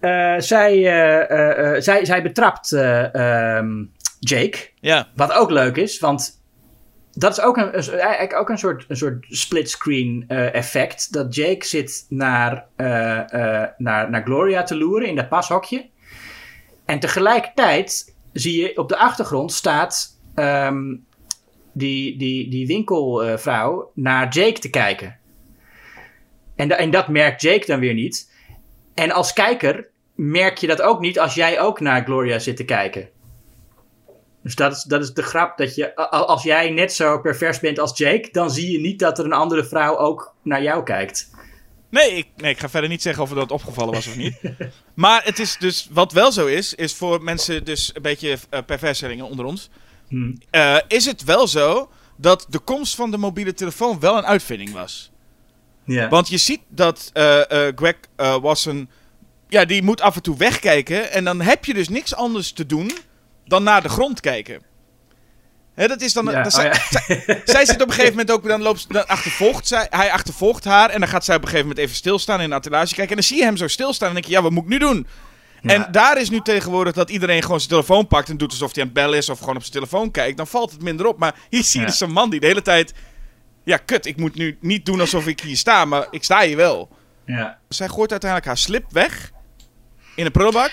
[0.00, 3.84] eh, zij, eh, eh, eh, zij, zij betrapt eh, ehm,
[4.20, 4.58] Jake.
[4.80, 6.41] Ja, Wat ook leuk is, want
[7.14, 11.12] dat is ook een, eigenlijk ook een soort, een soort splitscreen eh, effect.
[11.12, 15.88] Dat Jake zit naar, eh, eh, naar, naar Gloria te loeren in dat pashokje.
[16.84, 20.96] En tegelijkertijd zie je op de achtergrond staat ehm,
[21.72, 25.18] die, die, die winkelvrouw, naar Jake te kijken.
[26.56, 28.32] En, en dat merkt Jake dan weer niet.
[28.94, 32.64] En als kijker merk je dat ook niet als jij ook naar Gloria zit te
[32.64, 33.08] kijken.
[34.42, 37.78] Dus dat is, dat is de grap, dat je, als jij net zo pervers bent
[37.78, 41.30] als Jake, dan zie je niet dat er een andere vrouw ook naar jou kijkt.
[41.88, 44.36] Nee ik, nee, ik ga verder niet zeggen of er dat opgevallen was of niet.
[44.94, 49.24] maar het is dus, wat wel zo is, is voor mensen dus een beetje perverselingen
[49.24, 49.70] onder ons.
[50.08, 50.38] Hmm.
[50.50, 54.72] eh, is het wel zo dat de komst van de mobiele telefoon wel een uitvinding
[54.72, 55.10] was.
[55.84, 56.08] Ja.
[56.08, 57.40] Want je ziet dat eh,
[57.74, 58.90] Greg Wasson,
[59.48, 61.10] ja, die moet af en toe wegkijken.
[61.10, 62.92] En dan heb je dus niks anders te doen
[63.46, 64.62] dan naar de grond kijken.
[65.74, 66.74] Hè, dat is dan, Ja, oh zij, ja.
[66.90, 70.64] zij- zij zit op een gegeven moment ook, dan loopt dan achtervolgt zij, hij achtervolgt
[70.64, 70.90] haar.
[70.90, 73.08] En dan gaat zij op een gegeven moment even stilstaan in de attelage kijken.
[73.08, 74.78] En dan zie je hem zo stilstaan en denk je, ja, wat moet ik nu
[74.78, 75.06] doen?
[75.62, 78.80] En daar is nu tegenwoordig dat iedereen gewoon zijn telefoon pakt en doet alsof hij
[78.82, 80.36] aan het bellen is of gewoon op zijn telefoon kijkt.
[80.36, 81.18] Dan valt het minder op.
[81.18, 82.92] Maar hier zie je dus zo'n man die de hele tijd,
[83.64, 86.56] ja, kut, ik moet nu niet doen alsof ik hier sta, maar ik sta hier
[86.56, 86.88] wel.
[87.26, 87.58] ja.
[87.68, 89.30] Zij gooit uiteindelijk haar slip weg
[90.16, 90.72] in een prullenbak.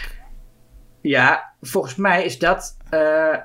[1.01, 3.35] Ja, volgens mij is dat eh,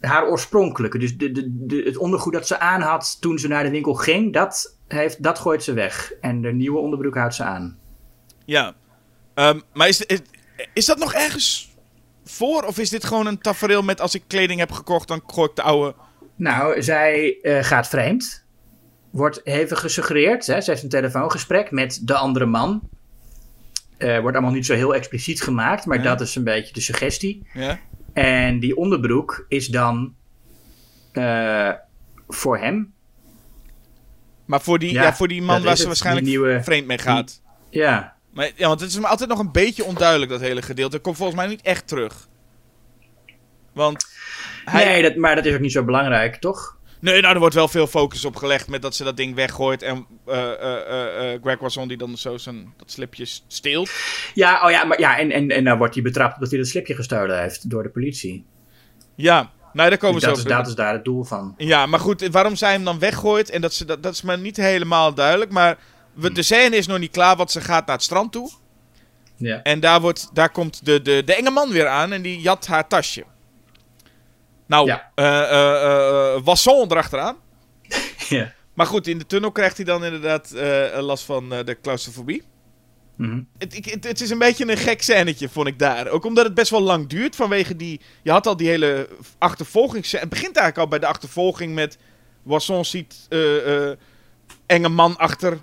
[0.00, 0.98] haar oorspronkelijke.
[0.98, 3.94] Dus de, de, de, het ondergoed dat ze aan had toen ze naar de winkel
[3.94, 6.12] ging, dat, heeft, dat gooit ze weg.
[6.20, 7.78] En de nieuwe onderbroek houdt ze aan.
[8.44, 8.74] Ja.
[9.34, 10.20] Ehm, maar is, is,
[10.72, 11.74] is dat nog ergens
[12.24, 12.62] voor?
[12.62, 15.56] Of is dit gewoon een tafereel met als ik kleding heb gekocht, dan gooi ik
[15.56, 15.94] de oude...
[16.36, 18.44] Nou, zij eh, gaat vreemd.
[19.10, 20.46] Wordt even gesuggereerd.
[20.46, 20.60] Hè?
[20.60, 22.88] Ze heeft een telefoongesprek met de andere man.
[23.96, 26.02] Eh, wordt allemaal niet zo heel expliciet gemaakt, maar Ja.
[26.02, 27.46] dat is een beetje de suggestie.
[27.54, 27.78] Ja?
[28.12, 30.14] En die onderbroek is dan
[31.12, 31.70] eh,
[32.28, 32.92] voor hem.
[34.44, 36.98] Maar voor die, ja, Ja, voor die man dat waar ze waarschijnlijk nieuwe- vreemd mee
[36.98, 37.42] gaat.
[37.70, 40.94] Ja, Maar, ja, want het is me altijd nog een beetje onduidelijk, dat hele gedeelte.
[40.94, 42.28] Het komt volgens mij niet echt terug.
[43.72, 44.06] Want...
[44.64, 46.75] Hij, nee, dat, maar dat is ook niet zo belangrijk, toch?
[47.06, 49.82] Nee, nou, er wordt wel veel focus op gelegd met dat ze dat ding weggooit.
[49.82, 53.90] En eh eh eh, Greg Wasson die dan zo zijn dat slipje steelt.
[54.34, 56.68] Ja, oh ja, maar ja, en, en, en dan wordt hij betrapt dat hij dat
[56.68, 58.44] slipje gestolen heeft door de politie.
[59.14, 60.46] Ja, nou, daar komen Dus ze dat, ook.
[60.46, 61.54] is, dat is daar het doel van.
[61.56, 64.36] Ja, maar goed, waarom zij hem dan weggooit, en dat, ze, dat, dat is me
[64.36, 65.50] niet helemaal duidelijk.
[65.50, 65.78] Maar
[66.14, 68.50] we, de scène is nog niet klaar, want ze gaat naar het strand toe.
[69.36, 69.62] Ja.
[69.62, 72.66] En daar, wordt, daar komt de, de, de enge man weer aan en die jat
[72.66, 73.24] haar tasje.
[74.66, 75.10] Nou, Ja.
[75.14, 77.36] eh eh eh, Wasson erachteraan.
[78.28, 78.52] ja.
[78.74, 80.54] Maar goed, in de tunnel krijgt hij dan inderdaad
[81.00, 82.42] last van de claustrofobie.
[83.16, 83.42] Mhm.
[83.58, 86.08] Het, het, het is een beetje een gek scènetje, vond ik daar.
[86.08, 88.00] Ook omdat het best wel lang duurt vanwege die...
[88.22, 90.10] Je had al die hele achtervolging...
[90.10, 91.98] Het begint eigenlijk al bij de achtervolging met...
[92.42, 93.28] Wasson ziet
[94.66, 95.58] enge man achter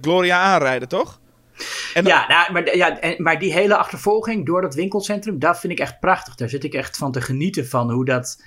[0.00, 1.20] Gloria aanrijden, toch?
[1.94, 5.72] En Ja, nou, maar, ja en, maar die hele achtervolging door dat winkelcentrum, dat vind
[5.72, 6.34] ik echt prachtig.
[6.34, 8.42] Daar zit ik echt van te genieten van hoe dat...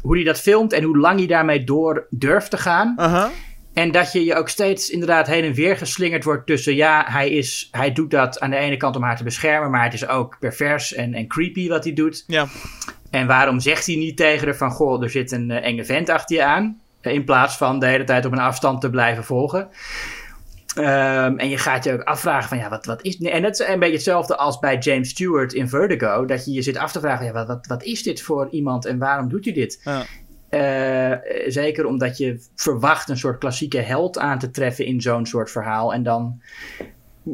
[0.00, 2.94] Hoe hij dat filmt en hoe lang hij daarmee door durft te gaan.
[3.74, 6.74] En dat je je ook steeds inderdaad heen en weer geslingerd wordt tussen...
[6.74, 9.70] ja, hij, is, hij doet dat aan de ene kant om haar te beschermen...
[9.70, 12.24] maar het is ook pervers en, en creepy wat hij doet.
[12.26, 12.46] Ja.
[13.10, 14.70] En waarom zegt hij niet tegen haar van...
[14.70, 16.80] goh, er zit een eh, enge vent achter je aan...
[17.00, 19.68] eh, in plaats van de hele tijd op een afstand te blijven volgen.
[20.76, 22.58] Ehm, en je gaat je ook afvragen van...
[22.58, 23.18] ja, wat, wat is...
[23.18, 26.24] En dat is een beetje hetzelfde als bij James Stewart in Vertigo...
[26.24, 27.26] dat je je zit af te vragen...
[27.26, 29.80] ja, wat, wat, wat is dit voor iemand en waarom doet hij dit?
[29.84, 30.04] Ja.
[30.48, 35.50] Eh, zeker omdat je verwacht een soort klassieke held aan te treffen in zo'n soort
[35.50, 35.92] verhaal.
[35.92, 36.42] En dan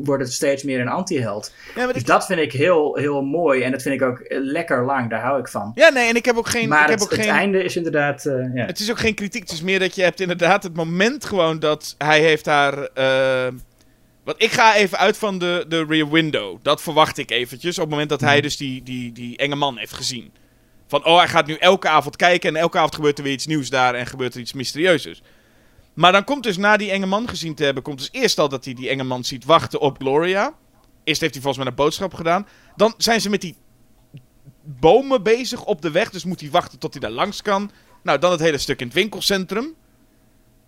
[0.05, 1.53] wordt het steeds meer een anti-held.
[1.75, 3.63] Ja, Dus ik- dat vind ik heel, heel mooi.
[3.63, 5.11] En dat vind ik ook lekker lang.
[5.11, 5.73] Daar hou ik van.
[5.75, 6.69] ja, nee, en ik heb ook geen...
[6.69, 7.35] maar ik heb het, ook het geen...
[7.35, 8.25] einde is inderdaad...
[8.27, 8.65] eh, ja.
[8.67, 9.43] Het is ook geen kritiek.
[9.43, 12.79] Het is meer dat je hebt inderdaad het moment gewoon dat hij heeft haar...
[12.95, 13.53] eh,
[14.25, 16.59] want ik ga even uit van de, de rear window.
[16.63, 17.75] Dat verwacht ik eventjes.
[17.77, 20.33] Op het moment dat hij dus die, die, die enge man heeft gezien.
[20.89, 22.49] Van, oh, hij gaat nu elke avond kijken.
[22.49, 23.95] En elke avond gebeurt er weer iets nieuws daar.
[23.95, 25.21] En gebeurt er iets mysterieuzer.
[25.95, 27.83] Maar dan komt dus na die enge man gezien te hebben.
[27.83, 30.55] Komt dus eerst al dat hij die enge man ziet wachten op Gloria.
[31.05, 32.47] Eerst heeft hij volgens mij een boodschap gedaan.
[32.77, 33.57] Dan zijn ze met die
[34.63, 36.11] bomen bezig op de weg.
[36.11, 37.71] Dus moet hij wachten tot hij daar langs kan.
[38.03, 39.75] Nou, dan het hele stuk in het winkelcentrum.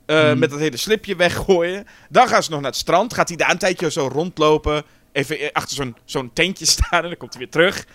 [0.06, 0.38] Eh, Hmm.
[0.38, 1.86] Met dat hele slipje weggooien.
[2.10, 3.14] Dan gaan ze nog naar het strand.
[3.14, 4.82] Gaat hij daar een tijdje zo rondlopen.
[5.12, 7.02] Even eh, achter zo'n zo'n tentje staan.
[7.02, 7.86] En dan komt hij weer terug.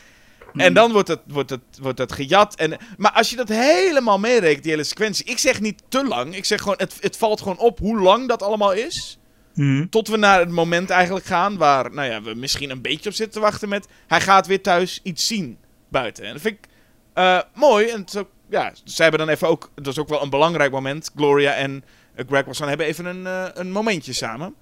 [0.56, 2.56] En dan wordt het, wordt, het, wordt het gejat.
[2.56, 5.26] En, maar als je dat helemaal meerekent, die hele sequentie.
[5.26, 6.36] Ik zeg niet te lang.
[6.36, 9.20] Ik zeg gewoon, het, het valt gewoon op hoe lang dat allemaal is.
[9.54, 9.88] Mhm.
[9.88, 13.16] Tot we naar het moment eigenlijk gaan waar nou ja, we misschien een beetje op
[13.16, 13.88] zitten te wachten met...
[14.08, 15.58] Hij gaat weer thuis iets zien
[15.90, 16.26] buiten.
[16.26, 16.70] En dat vind ik
[17.14, 17.88] eh, mooi.
[17.88, 19.70] En het is ook, ja, zij hebben dan even ook...
[19.76, 21.12] Dat is ook wel een belangrijk moment.
[21.16, 21.84] Gloria en
[22.16, 24.56] eh, Greg Wasson hebben even een, eh, een momentje samen.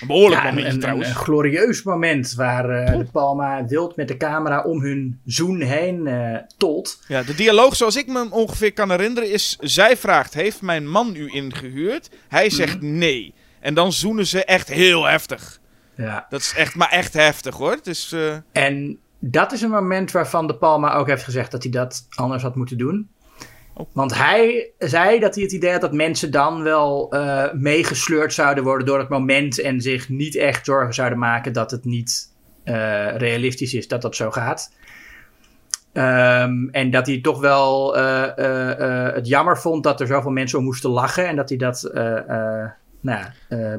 [0.00, 1.08] Een behoorlijk Ja, momentje een, trouwens.
[1.08, 6.06] een glorieus moment waar eh, de Palma wild met de camera om hun zoen heen
[6.06, 7.02] eh, tolt.
[7.08, 9.56] Ja, de dialoog zoals ik me ongeveer kan herinneren is...
[9.60, 12.10] Zij vraagt, heeft mijn man u ingehuurd?
[12.28, 13.34] Hij zegt nee.
[13.60, 15.58] En dan zoenen ze echt heel heftig.
[15.96, 16.26] Ja.
[16.28, 17.70] Dat is echt, maar echt heftig hoor.
[17.72, 21.62] Het is, eh, En dat is een moment waarvan de Palma ook heeft gezegd dat
[21.62, 23.08] hij dat anders had moeten doen.
[23.92, 28.64] Want hij zei dat hij het idee had dat mensen dan wel eh, meegesleurd zouden
[28.64, 32.32] worden door het moment en zich niet echt zorgen zouden maken dat het niet
[32.64, 34.72] eh, realistisch is dat dat zo gaat.
[35.92, 40.64] Ehm, en dat hij toch wel eh, het jammer vond dat er zoveel mensen om
[40.64, 41.90] moesten lachen en dat hij dat
[43.00, 43.24] nou,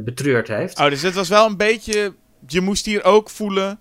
[0.03, 0.79] betreurd heeft.
[0.79, 2.13] Oh, dus het was wel een beetje...
[2.47, 3.79] Je moest hier ook voelen...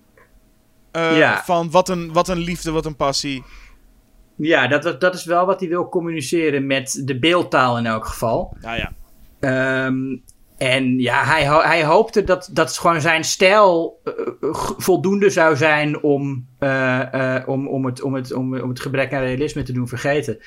[0.92, 1.42] Ja.
[1.44, 3.44] Van wat een, wat een liefde, wat een passie.
[4.42, 8.56] Ja, dat, dat- is wel wat hij wil communiceren met de beeldtaal in elk geval.
[8.60, 8.92] Nou ja.
[9.40, 10.16] Ehm,
[10.58, 16.02] en ja, hij, hij hoopte dat, dat gewoon zijn stijl eh, eh, voldoende zou zijn
[16.02, 19.72] om, eh, eh, om, om, het, om, het, om, om het gebrek aan realisme te
[19.72, 20.38] doen vergeten.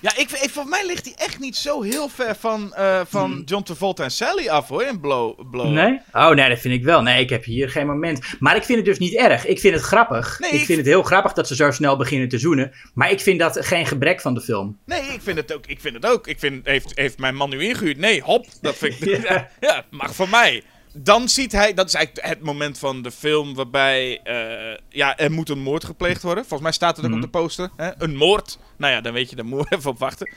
[0.00, 3.42] Ja, ik, ik, volgens mij ligt hij echt niet zo heel ver van, eh, van
[3.44, 5.50] John Travolta en Sally af hoor, in Blow.
[5.50, 5.64] Blow.
[5.64, 5.74] Hmm.
[5.74, 6.00] Nee?
[6.12, 7.02] Oh, nee, dat vind ik wel.
[7.02, 8.20] Nee, ik heb hier geen moment.
[8.38, 9.46] Maar ik vind het dus niet erg.
[9.46, 10.38] Ik vind het grappig.
[10.40, 12.72] Nee, ik ik- vind het heel grappig dat ze zo snel beginnen te zoenen.
[12.94, 14.78] Maar ik vind dat geen gebrek van de film.
[14.86, 15.66] Nee, ik vind het ook.
[15.66, 16.26] Ik vind het ook.
[16.26, 17.98] Ik vind, heeft, heeft mijn man nu ingehuurd?
[17.98, 18.46] Nee, hop.
[18.60, 19.28] Dat vind ik.
[19.28, 19.48] Ja.
[19.60, 19.84] ja.
[19.90, 20.62] mag van mij.
[20.94, 25.32] Dan ziet hij, dat is eigenlijk het moment van de film waarbij, eh, ja, er
[25.32, 26.42] moet een moord gepleegd worden.
[26.42, 27.20] Volgens mij staat het ook Mhm.
[27.20, 27.70] op de poster.
[27.76, 27.90] Hè?
[28.02, 28.58] Een moord.
[28.76, 30.30] Nou ja, dan weet je, daar moet je even op wachten.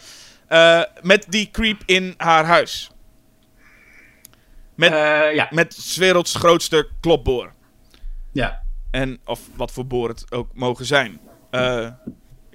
[0.48, 2.92] Eh, met die creep in haar huis.
[4.76, 5.48] Met, Eh, ja.
[5.52, 7.54] met 's werelds grootste klopboor.
[8.32, 8.64] ja.
[8.92, 11.20] En of wat voor boor het ook mogen zijn.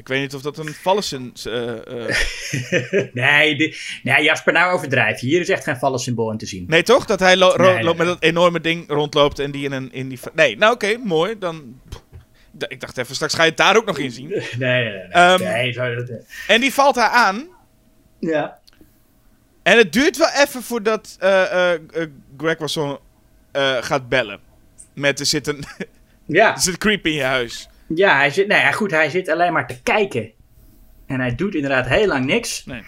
[0.01, 1.32] Ik weet niet of dat een Fallesen...
[1.44, 2.16] eh, eh,
[3.12, 5.20] Nee, de, nee, Jasper, nou overdrijf.
[5.20, 6.64] Hier is echt geen vallen symbool in te zien.
[6.68, 7.05] nee, toch?
[7.05, 8.06] Dat hij lo- Nee, nee, met nee.
[8.06, 9.93] dat enorme ding rondloopt en die in een...
[9.93, 11.39] In die nee, nou oké, mooi.
[11.39, 11.81] Dan...
[12.68, 14.28] Ik dacht even, straks ga je het daar ook nog in zien.
[14.32, 14.93] Nee, nee, nee.
[14.93, 15.09] nee.
[15.10, 16.10] Ehm, nee dat,
[16.47, 17.48] En die valt haar aan.
[18.18, 18.59] ja.
[19.62, 21.70] En het duurt wel even voordat eh,
[22.36, 22.98] Greg Wasson
[23.81, 24.40] gaat bellen.
[24.94, 25.64] Met er zit een,
[26.27, 26.55] Ja.
[26.55, 27.68] er zit een creep in je huis.
[27.95, 30.33] Ja, hij zit, nou ja, goed, hij zit alleen maar te kijken.
[31.07, 32.65] En hij doet inderdaad heel lang niks.
[32.65, 32.83] Nee.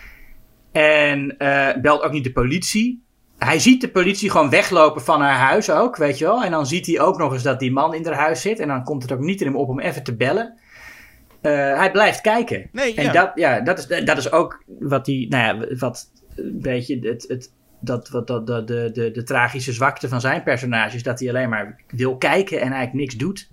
[0.72, 3.04] En eh, belt ook niet de politie.
[3.38, 6.44] Hij ziet de politie gewoon weglopen van haar huis ook, weet je wel.
[6.44, 8.58] En dan ziet hij ook nog eens dat die man in haar huis zit.
[8.58, 10.58] En dan komt het ook niet in hem op om even te bellen.
[11.40, 12.68] Eh, hij blijft kijken.
[12.72, 13.12] Nee, En ja.
[13.12, 17.24] dat, ja, dat, is, dat is ook wat hij, nou ja, wat een beetje het,
[17.28, 21.28] het, dat, wat, dat, de, de, de tragische zwakte van zijn personage is dat hij
[21.28, 23.50] alleen maar wil kijken en eigenlijk niks doet.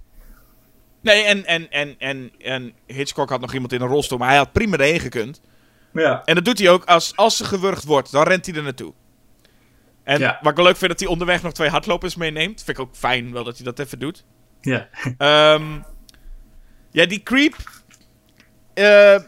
[1.02, 4.38] Nee, en, en, en, en, en Hitchcock had nog iemand in een rolstoel, maar hij
[4.38, 5.42] had prima erheen gekund.
[5.94, 6.22] Ja.
[6.26, 8.94] En dat doet hij ook als, als ze gewurgd wordt, dan rent hij er naartoe.
[10.04, 10.40] En Ja.
[10.42, 12.64] wat ik wel leuk vind, dat hij onderweg nog twee hardlopers meeneemt.
[12.64, 14.26] Vind ik ook fijn wel dat hij dat even doet.
[14.62, 14.88] Ja.
[15.18, 15.80] Ehm,
[16.92, 17.56] ja, die creep.
[18.74, 19.20] eh,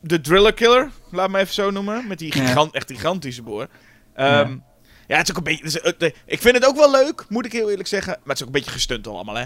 [0.00, 2.06] de driller killer, laat me even zo noemen.
[2.08, 2.46] Met die Ja.
[2.46, 3.66] gigant, echt gigantische boor.
[4.14, 4.56] Ehm,
[5.06, 5.16] ja.
[5.16, 5.80] het is ook een beetje...
[5.98, 8.12] eh, ik vind het ook wel leuk, moet ik heel eerlijk zeggen.
[8.12, 9.44] Maar het is ook een beetje gestunt allemaal, hè.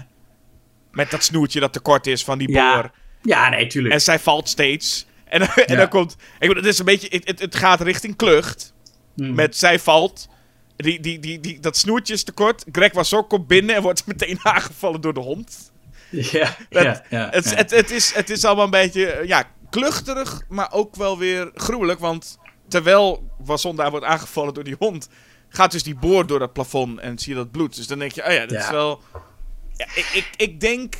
[0.93, 2.55] Met dat snoertje dat te kort is van die boor.
[2.55, 2.91] Ja.
[3.21, 3.93] Ja, nee, tuurlijk.
[3.93, 5.05] En zij valt steeds.
[5.25, 5.75] En, en Ja.
[5.75, 6.11] dan komt...
[6.39, 7.21] Ik bedoel, het is een beetje...
[7.23, 8.73] Het, het, gaat richting klucht.
[9.15, 9.33] Mhm.
[9.33, 10.27] Met zij valt.
[10.75, 12.63] Die, die, die, die, dat snoertje is te kort.
[12.71, 15.71] Greg was ook komt binnen en wordt meteen aangevallen door de hond.
[16.09, 17.55] Ja, Dat- ja, ja, het, ja.
[17.55, 19.05] Het, het, is, het is allemaal een beetje...
[19.11, 21.99] eh, Ja, kluchterig, maar ook wel weer gruwelijk.
[21.99, 22.37] Want
[22.67, 25.09] terwijl Wasson daar wordt aangevallen door die hond...
[25.49, 27.75] Gaat dus die boor door dat plafond en zie je dat bloed.
[27.75, 29.01] Dus dan denk je, oh ja, dat is wel...
[29.77, 30.95] Ja, ik, ik, ik denk...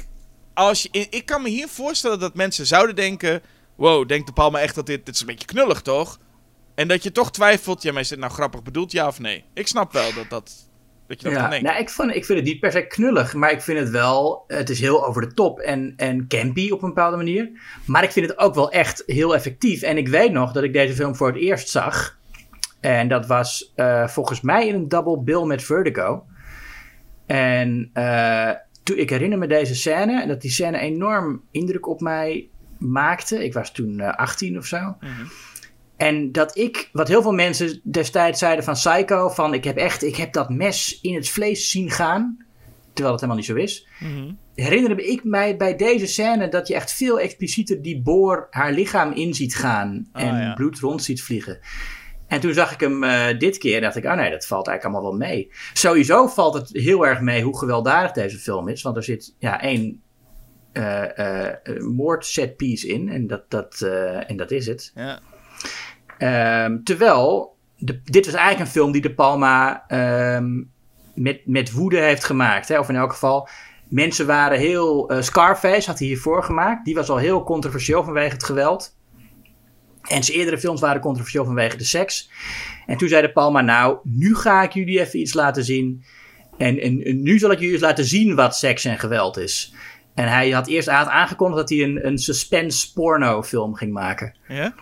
[0.54, 3.42] Als je, ik kan me hier voorstellen dat mensen zouden denken...
[3.76, 5.06] Wow, denkt de Palma echt dat dit...
[5.06, 6.20] Dit is een beetje knullig, toch?
[6.76, 7.82] En dat je toch twijfelt...
[7.82, 9.44] Ja, maar is dit nou grappig bedoeld, ja of nee?
[9.54, 10.52] Ik snap wel dat, dat,
[11.08, 11.68] dat je dat ja, denken.
[11.68, 14.44] nou, ik, vond, ik vind het niet per se knullig, maar ik vind het wel,
[14.48, 17.50] het is heel over de top en, en campy op een bepaalde manier.
[17.86, 19.82] Maar ik vind het ook wel echt heel effectief.
[19.82, 22.18] En ik weet nog dat ik deze film voor het eerst zag.
[22.80, 26.26] En dat was eh, volgens mij in een double bill met Vertigo.
[27.34, 28.52] En eh,
[28.84, 33.44] toen, ik herinner me deze scène, en dat die scène enorm indruk op mij maakte.
[33.44, 34.78] Ik was toen eh, 18 of zo.
[34.78, 35.12] Mhm.
[35.98, 40.04] En dat ik, wat heel veel mensen destijds zeiden van Psycho, van ik heb echt,
[40.04, 42.38] ik heb dat mes in het vlees zien gaan.
[42.94, 43.88] Terwijl het helemaal niet zo is.
[44.00, 44.32] Mhm.
[44.56, 49.12] Herinnerde ik mij bij deze scène dat je echt veel explicieter die boor haar lichaam
[49.12, 50.08] in ziet gaan.
[50.12, 50.54] Ah, en ja.
[50.54, 51.60] bloed rond ziet vliegen.
[52.34, 54.68] En toen zag ik hem eh, dit keer en dacht ik, oh nee, dat valt
[54.68, 55.52] eigenlijk allemaal wel mee.
[55.74, 58.82] Sowieso valt het heel erg mee hoe gewelddadig deze film is.
[58.82, 60.02] Want er zit ja, één
[60.72, 63.10] eh eh, moord set piece in.
[63.10, 63.82] En dat, dat,
[64.28, 64.92] en dat is het.
[64.96, 65.20] Ja.
[66.18, 70.64] Ehm, terwijl, de, dit was eigenlijk een film die De Palma ehm,
[71.14, 72.68] met, met woede heeft gemaakt.
[72.68, 72.80] Hè?
[72.80, 73.48] Of in elk geval,
[73.88, 75.12] mensen waren heel...
[75.20, 76.86] Scarface had hij hiervoor gemaakt.
[76.86, 78.96] Die was al heel controversieel vanwege het geweld.
[80.04, 82.30] En zijn eerdere films waren controversieel vanwege de seks.
[82.86, 86.04] En toen zei de Palma, nou, nu ga ik jullie even iets laten zien.
[86.58, 89.74] En, en, en nu zal ik jullie eens laten zien wat seks en geweld is.
[90.14, 94.36] En hij had eerst had aangekondigd dat hij een, een suspense porno film ging maken.
[94.48, 94.74] Ja?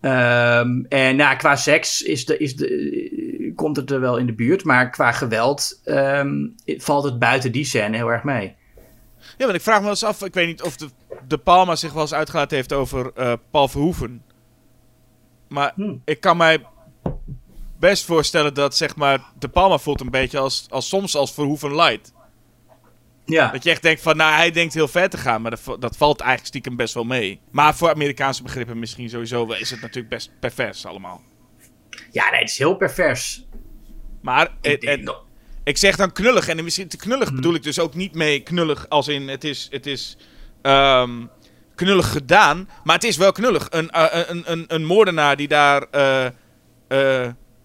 [0.00, 4.34] Ehm, en nou, qua seks is de, is de, komt het er wel in de
[4.34, 4.64] buurt.
[4.64, 8.56] Maar qua geweld ehm, valt het buiten die scène heel erg mee.
[9.18, 10.88] Ja, want ik vraag me wel eens af, ik weet niet of de,
[11.28, 14.22] de Palma zich wel eens uitgelaten heeft over eh, Paul Verhoeven.
[15.48, 16.02] Maar Hmm.
[16.04, 16.64] ik kan mij
[17.78, 21.74] best voorstellen dat, zeg maar, de Palma voelt een beetje als, als soms als Verhoeven
[21.74, 22.12] light.
[23.24, 25.80] Ja, Dat je echt denkt van, nou, hij denkt heel ver te gaan, maar dat,
[25.80, 27.40] dat valt eigenlijk stiekem best wel mee.
[27.50, 31.22] Maar voor Amerikaanse begrippen misschien sowieso wel is het natuurlijk best pervers allemaal.
[32.10, 33.46] ja nee, het is heel pervers.
[34.22, 35.10] Maar Ik
[35.64, 36.48] ik zeg dan knullig.
[36.48, 37.36] En misschien te knullig Hmm.
[37.36, 40.16] bedoel ik dus ook niet mee knullig als in het is, het is
[40.62, 41.26] ehm,
[41.78, 42.68] knullig gedaan.
[42.84, 43.66] Maar het is wel knullig.
[43.70, 46.32] Een, eh, een, een, een moordenaar die daar, eh, eh,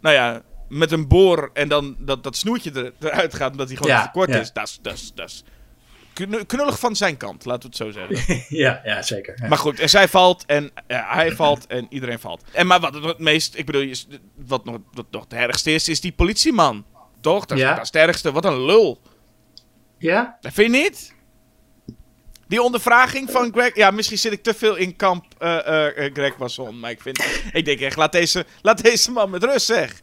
[0.01, 3.77] nou ja, met een boor en dan dat, dat snoertje er, eruit gaat omdat hij
[3.77, 4.39] gewoon Ja, te kort ja.
[4.39, 4.51] is.
[4.53, 5.43] Dat is, dat is, dat is
[6.13, 8.45] knu- knullig van zijn kant, laten we het zo zeggen.
[8.63, 9.37] ja, ja, zeker.
[9.41, 9.47] Ja.
[9.47, 12.43] Maar goed, en zij valt en ja, hij valt en iedereen valt.
[12.51, 15.87] En maar wat het meest, ik bedoel, is- wat nog, wat nog het ergste is,
[15.89, 16.85] is die politieman.
[17.21, 17.45] Toch?
[17.45, 17.69] Dat, is- Ja.
[17.73, 18.31] dat is het ergste.
[18.31, 19.01] Wat een lul.
[19.97, 20.37] ja?
[20.41, 21.12] Dat vind je niet?
[22.53, 23.75] Die ondervraging van Greg...
[23.75, 26.79] Ja, misschien zit ik te veel in kamp eh, eh, Greg Wasson.
[26.79, 27.25] Maar ik vind...
[27.53, 29.99] Ik denk echt, laat deze, laat deze man met rust, zeg.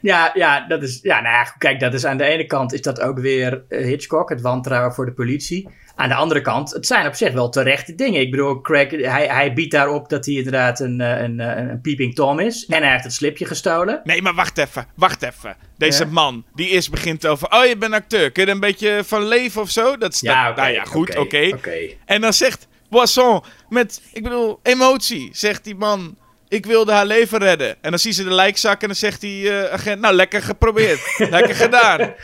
[0.00, 0.98] Ja, ja, dat is.
[1.02, 4.28] Ja, nou ja, kijk, dat is aan de ene kant is dat ook weer Hitchcock,
[4.28, 5.68] het wantrouwen voor de politie.
[5.94, 8.20] Aan de andere kant, het zijn op zich wel terechte dingen.
[8.20, 11.80] Ik bedoel, Craig, hij, hij biedt daarop dat hij inderdaad een, eh, een, een, een
[11.80, 12.66] peeping Tom is.
[12.66, 14.00] En hij heeft het slipje gestolen.
[14.04, 14.86] Nee, maar wacht even.
[14.96, 15.56] Wacht even.
[15.78, 16.10] Deze Ja?
[16.10, 17.50] man, die eerst begint over...
[17.52, 18.30] Oh, je bent acteur.
[18.30, 19.96] Kun je er een beetje van leven of zo?
[19.96, 21.50] Dat is, Ja, dat- nou ja, goed, oké.
[21.54, 21.76] Oké.
[22.04, 26.16] En dan zegt Boisson met, ik bedoel, emotie, zegt die man,
[26.52, 27.76] ik wilde haar leven redden.
[27.80, 31.00] En dan ziet ze de lijkzak en dan zegt die eh, agent, nou lekker geprobeerd,
[31.30, 32.14] lekker gedaan.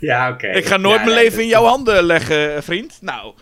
[0.00, 0.46] Ja, oké.
[0.46, 2.98] Ik ga nooit Ja, mijn leven in jouw handen leggen, vriend.
[3.00, 3.34] Nou,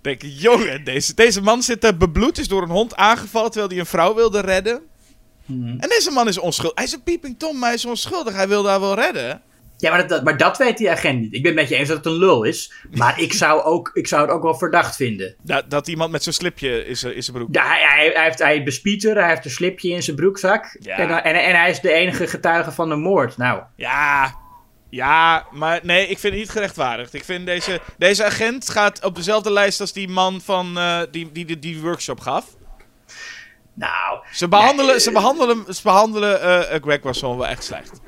[0.00, 3.70] denk ik, jongen, deze, deze man zit er bebloed, is door een hond aangevallen terwijl
[3.70, 4.80] hij een vrouw wilde redden.
[5.44, 5.78] Mhm.
[5.78, 6.76] En deze man is onschuldig.
[6.76, 8.34] Hij is een pieping Tom, maar hij is onschuldig.
[8.34, 9.42] Hij wilde haar wel redden.
[9.80, 11.34] Ja, maar dat, maar dat weet die agent niet.
[11.34, 12.72] Ik ben het met je eens dat het een lul is.
[12.90, 15.34] Maar ik zou, ook, ik zou het ook wel verdacht vinden.
[15.42, 17.54] Dat, dat iemand met zo'n slipje is, is zijn broek.
[17.54, 20.76] Ja, hij, hij, hij heeft, hij bespiedt haar, hij heeft een slipje in zijn broekzak.
[20.80, 20.96] Ja.
[20.96, 23.36] En, en, en hij is de enige getuige van de moord.
[23.36, 24.34] Nou, Ja,
[24.90, 27.14] ja, maar nee, ik vind het niet gerechtvaardigd.
[27.14, 31.32] Ik vind deze, deze agent gaat op dezelfde lijst als die man van eh, die,
[31.32, 32.46] die, die die workshop gaf.
[33.74, 38.00] nou, Ze behandelen, ze behandelen, ze behandelen eh, eh, Greg Wasson wel echt slecht.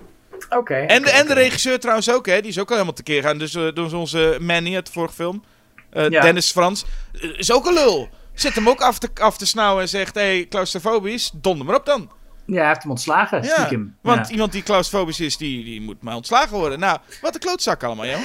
[0.51, 0.75] Oké.
[0.75, 2.41] En, en de regisseur trouwens ook, hè.
[2.41, 3.39] Die is ook al helemaal tekeer gaan.
[3.39, 5.45] Dus, eh, dus onze Manny uit de vorige film.
[5.91, 6.21] eh, Ja.
[6.21, 6.85] Dennis Frans.
[7.21, 8.09] eh, is ook een lul.
[8.35, 10.15] Zet hem ook af te, af te snauwen en zegt...
[10.15, 12.11] Hé, hey, claustrofobisch, donder maar op dan.
[12.47, 13.97] Ja, hij heeft hem ontslagen, Ja, stiekem.
[14.03, 14.33] want Ja.
[14.33, 16.79] iemand die claustrofobisch is, die, die moet maar ontslagen worden.
[16.79, 18.19] Nou, wat een klootzak allemaal, joh.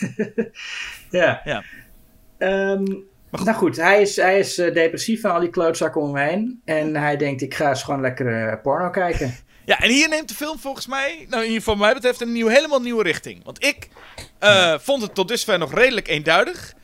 [1.10, 1.40] Ja.
[1.44, 1.62] Ja.
[2.38, 2.82] Ehm,
[3.30, 6.60] nou goed, hij is, hij is depressief van al die klootzakken om hem heen.
[6.64, 9.34] En hij denkt, ik ga eens gewoon lekker porno kijken.
[9.68, 12.32] Ja, en hier neemt de film volgens mij, nou in ieder geval mij betreft, een
[12.32, 13.44] nieuw, helemaal nieuwe richting.
[13.44, 13.88] Want ik
[14.38, 16.74] eh, vond het tot dusver nog redelijk eenduidig.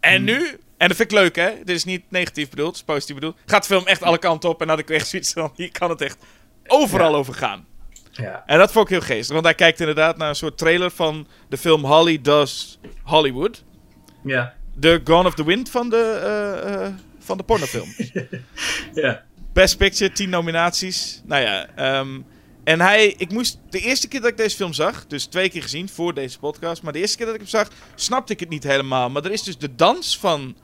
[0.00, 2.82] En nu, en dat vind ik leuk hè, dit is niet negatief bedoeld, het is
[2.82, 3.36] positief bedoeld.
[3.46, 5.90] Gaat de film echt alle kanten op en had ik echt zoiets van, hier kan
[5.90, 6.18] het echt
[6.66, 7.66] overal over gaan.
[8.12, 8.42] Ja.
[8.46, 11.26] En dat vond ik heel geestig, want hij kijkt inderdaad naar een soort trailer van
[11.48, 13.64] de film Holly Does Hollywood.
[14.24, 14.54] Ja.
[14.74, 17.88] De Gone of the Wind van de, eh, eh, van de pornofilm.
[18.94, 19.25] Ja.
[19.56, 21.22] Best Picture, 10 nominaties.
[21.24, 22.20] Nou ja, ehm,
[22.64, 25.62] en hij, ik moest, de eerste keer dat ik deze film zag, dus twee keer
[25.62, 28.48] gezien voor deze podcast, maar de eerste keer dat ik hem zag, snapte ik het
[28.48, 29.10] niet helemaal.
[29.10, 30.56] Maar er is dus de dans van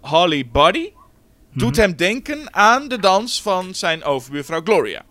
[0.00, 0.92] Holly Body,
[1.54, 5.04] doet hem denken aan de dans van zijn overbuurvrouw Gloria.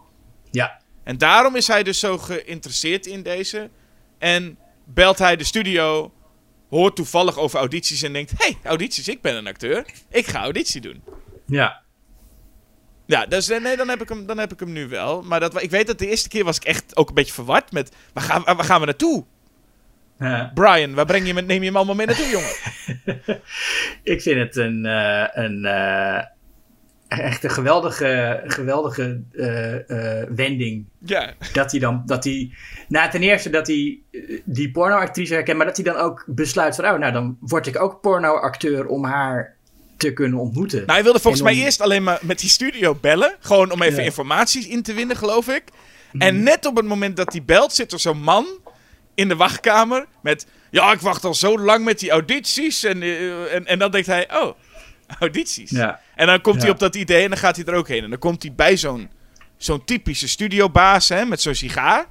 [0.51, 0.81] Ja.
[1.03, 3.69] En daarom is hij dus zo geïnteresseerd in deze.
[4.17, 6.13] En belt hij de studio,
[6.69, 10.81] hoort toevallig over audities en denkt: hey, audities, ik ben een acteur, ik ga auditie
[10.81, 11.03] doen.
[11.45, 11.81] Ja.
[13.11, 15.21] Ja, dus nee, dan heb ik hem, dan heb ik hem nu wel.
[15.21, 17.71] Maar dat, ik weet dat de eerste keer was ik echt ook een beetje verward
[17.71, 17.95] met...
[18.13, 19.23] Waar gaan, waar gaan we naartoe?
[20.19, 20.51] Ja.
[20.53, 22.55] Brian, waar breng je me, neem je hem allemaal mee naartoe, jongen?
[24.13, 26.23] Ik vind het een, eh, een eh,
[27.07, 30.85] echt een geweldige, geweldige eh, wending.
[30.99, 32.51] Ja, Dat hij dan, dat hij,
[32.87, 33.99] nou ten eerste dat hij
[34.45, 37.81] die pornoactrice herkent, maar dat hij dan ook besluit van, oh nou dan word ik
[37.81, 39.59] ook pornoacteur om haar
[40.01, 40.77] te kunnen ontmoeten.
[40.79, 43.35] nou hij wilde volgens om- mij eerst alleen maar met die studio bellen.
[43.39, 44.03] Gewoon om even Ja.
[44.05, 45.63] informatie in te winnen, geloof ik.
[46.17, 48.45] En net op het moment dat hij belt, zit er zo'n man
[49.15, 50.47] in de wachtkamer met...
[50.71, 52.83] Ja, ik wacht al zo lang met die audities.
[52.83, 54.51] En, eh, en, en dan denkt hij, oh,
[55.19, 55.69] audities.
[55.69, 55.99] Ja.
[56.15, 58.03] En dan komt hij op dat idee en dan gaat hij er ook heen.
[58.03, 59.09] En dan komt hij bij zo'n
[59.57, 62.05] zo'n typische studiobaas hè, met zo'n sigaar.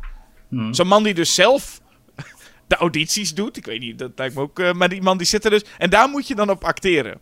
[0.48, 0.74] Hmm.
[0.74, 1.80] Zo'n man die dus zelf
[2.68, 3.56] de audities doet.
[3.56, 4.58] Ik weet niet, dat lijkt me ook...
[4.58, 5.62] eh, maar die man die zit er dus...
[5.78, 7.20] En daar moet je dan op acteren.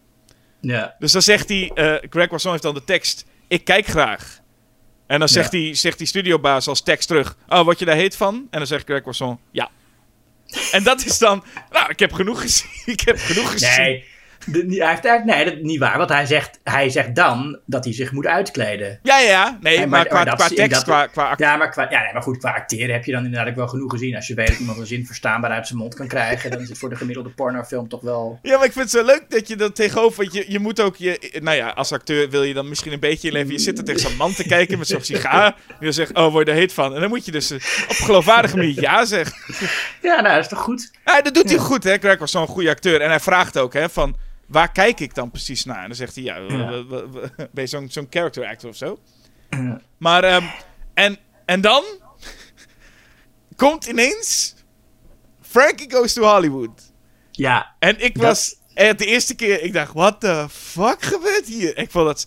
[0.61, 0.95] Ja.
[0.99, 1.71] Dus dan zegt hij...
[1.75, 3.25] eh Greg Wasson heeft dan de tekst...
[3.49, 4.41] Ik kijk graag.
[5.07, 5.59] En dan zegt, Ja.
[5.59, 7.37] die, zegt die studiobaas als tekst terug...
[7.49, 8.35] Oh, word je daar heet van?
[8.35, 9.39] En dan zegt Greg Wasson...
[9.51, 9.71] Ja.
[10.73, 11.45] En dat is dan...
[11.71, 12.71] Nou, ik heb genoeg gezien.
[12.95, 13.83] Ik heb genoeg gezien.
[13.83, 14.05] Nee,
[14.47, 15.99] de- hij heeft eigenlijk, nee, dat is niet waar.
[15.99, 18.99] Want hij zegt, hij zegt dan dat hij zich moet uitkleden.
[19.03, 19.59] Ja, ja.
[19.61, 22.23] Nee, maar, qua, dat qua is- tekst, dat- qua, Ja, maar, qua, ja, nee, maar
[22.23, 24.15] goed, qua acteren heb je dan inderdaad ook wel genoeg gezien.
[24.17, 26.69] Als je weet dat iemand een zin verstaanbaar uit zijn mond kan krijgen, dan is
[26.69, 28.39] het voor de gemiddelde pornofilm toch wel...
[28.43, 30.17] Ja, maar ik vind het zo leuk dat je dat tegenover...
[30.23, 31.39] Want je, je moet ook je...
[31.43, 33.53] Nou ja, als acteur wil je dan misschien een beetje inleven.
[33.53, 35.55] Je zit er tegen zo'n man te kijken met zo'n sigaar.
[35.67, 36.95] Die dan zegt, oh, word je er heet van?
[36.95, 37.59] En dan moet je dus eh,
[37.89, 39.37] op geloofwaardige manier ja zeggen.
[40.03, 40.91] Ja, nou, dat is toch goed?
[41.05, 41.97] Ja, dat doet hij goed, hè.
[41.99, 43.01] Greg was zo'n goede acteur.
[43.01, 44.17] En hij vraagt ook, hè, van...
[44.49, 45.81] Waar kijk ik dan precies naar?
[45.83, 46.39] En dan zegt hij, ja,
[47.53, 48.99] ben je zo'n zo'n character actor of zo?
[49.99, 50.45] Maar, ehm,
[50.95, 51.85] en, en dan...
[53.57, 54.55] komt ineens...
[55.43, 56.93] Frankie Goes to Hollywood.
[57.31, 58.57] Ja, En ik was...
[58.75, 61.79] eh, de eerste keer, ik dacht, what the fuck gebeurt hier?
[61.79, 62.27] Ik vond dat...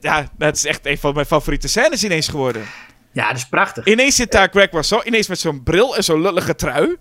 [0.00, 2.66] Ja, dat is echt een van mijn favoriete scènes ineens geworden.
[3.12, 3.84] ja, dat is prachtig.
[3.86, 6.96] Ineens zit daar Greg Wasson, ineens met zo'n bril en zo'n lullige trui.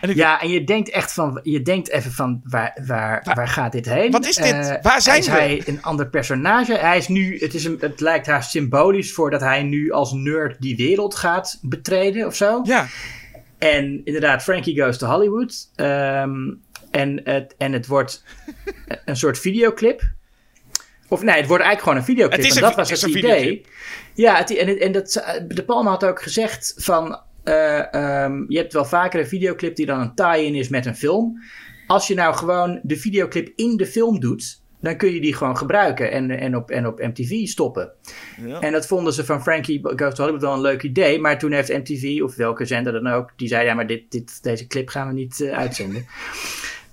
[0.00, 3.48] En ik Ja, en je denkt echt van, je denkt even van, waar, waar, waar
[3.48, 4.10] gaat dit heen?
[4.10, 4.52] Wat is dit?
[4.52, 5.32] Eh, Waar zijn is we?
[5.32, 6.74] hij een ander personage?
[6.78, 10.12] Hij is nu, het, is een, het lijkt haar symbolisch voor dat hij nu als
[10.12, 12.60] nerd die wereld gaat betreden of zo.
[12.64, 12.86] Ja,
[13.58, 15.70] En inderdaad, Frankie Goes to Hollywood.
[15.76, 16.50] Ehm,
[16.90, 18.24] en, het, en het wordt
[19.04, 20.02] een soort videoclip.
[21.08, 22.40] Of nee, het wordt eigenlijk gewoon een videoclip.
[22.40, 23.20] Het is en dat was het idee.
[23.20, 23.66] videoclip.
[24.14, 25.12] Ja, het, en, en dat,
[25.48, 27.20] De Palma had ook gezegd van...
[27.44, 30.96] eh, ehm, je hebt wel vaker een videoclip die dan een tie-in is met een
[30.96, 31.42] film.
[31.86, 34.60] Als je nou gewoon de videoclip in de film doet...
[34.80, 37.92] dan kun je die gewoon gebruiken en, en, op, en op MTV stoppen.
[38.46, 38.60] Ja.
[38.60, 41.20] En dat vonden ze van Frankie Goes to Hollywood wel een leuk idee.
[41.20, 43.32] Maar toen heeft MTV, of welke zender dan ook...
[43.36, 46.06] die zei, ja, maar dit, dit, deze clip gaan we niet eh, uitzenden.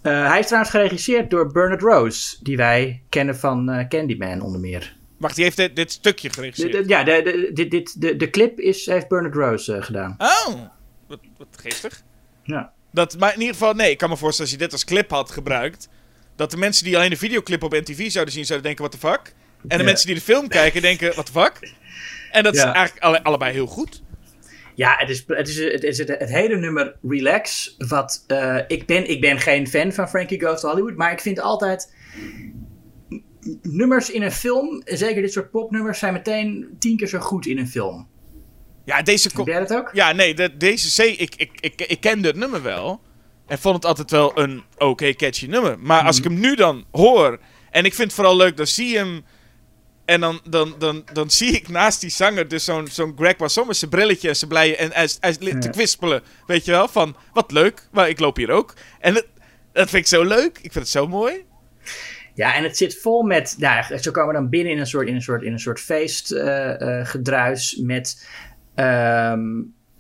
[0.02, 2.38] Eh, hij is trouwens geregisseerd door Bernard Rose...
[2.44, 4.99] die wij kennen van Candyman onder meer.
[5.20, 6.72] Wacht, die heeft dit, dit stukje geregisseerd.
[6.72, 10.16] de- ja, de, de, dit, de, de clip is, heeft Bernard Rose eh, gedaan.
[10.18, 10.62] Oh,
[11.08, 12.02] wat, wat geestig.
[12.44, 12.72] Ja.
[12.92, 15.10] Dat, maar in ieder geval, nee, ik kan me voorstellen als je dit als clip
[15.10, 15.90] had gebruikt...
[16.36, 19.08] dat de mensen die alleen de videoclip op MTV zouden zien, zouden denken, what the
[19.08, 19.34] fuck?
[19.62, 19.84] En de Ja.
[19.90, 21.74] mensen die de film kijken, denken, what the fuck?
[22.32, 24.02] En dat is eigenlijk alle, allebei heel goed.
[24.76, 27.76] Ja, het is, het, is, het, is het, het hele nummer Relax.
[27.78, 30.96] Wat, eh, ik, ben, ik ben geen fan van Frankie Goes to Hollywood.
[30.96, 31.94] Maar ik vind altijd.
[33.62, 37.58] Nummers in een film, zeker dit soort popnummers, zijn meteen tien keer zo goed in
[37.58, 38.08] een film.
[38.86, 39.30] Ja, deze...
[39.46, 39.90] jij dat ook?
[39.94, 43.02] Ja, nee, de, deze C, ik, ik, ik, ik kende het nummer wel.
[43.48, 45.80] En vond het altijd wel een oké catchy nummer.
[45.80, 46.34] Maar als ik Mhm.
[46.34, 47.40] hem nu dan hoor.
[47.72, 49.26] En ik vind het vooral leuk, dan zie je hem.
[50.06, 53.68] En dan, dan, dan, dan zie ik naast die zanger dus zo'n zo'n Greg Wasson
[53.68, 54.76] met zijn brilletje en zijn blije.
[54.76, 56.24] En hij, hij te kwispelen.
[56.48, 56.88] Weet je wel?
[56.88, 58.74] Van wat leuk, maar ik loop hier ook.
[59.00, 59.26] En dat,
[59.72, 60.56] dat vind ik zo leuk.
[60.58, 61.46] Ik vind het zo mooi.
[62.40, 63.56] Ja, en het zit vol met.
[63.58, 67.76] Nou, ze komen dan binnen in een soort, in een soort, in een soort feestgedruis
[67.76, 68.28] met
[68.76, 69.42] ehm,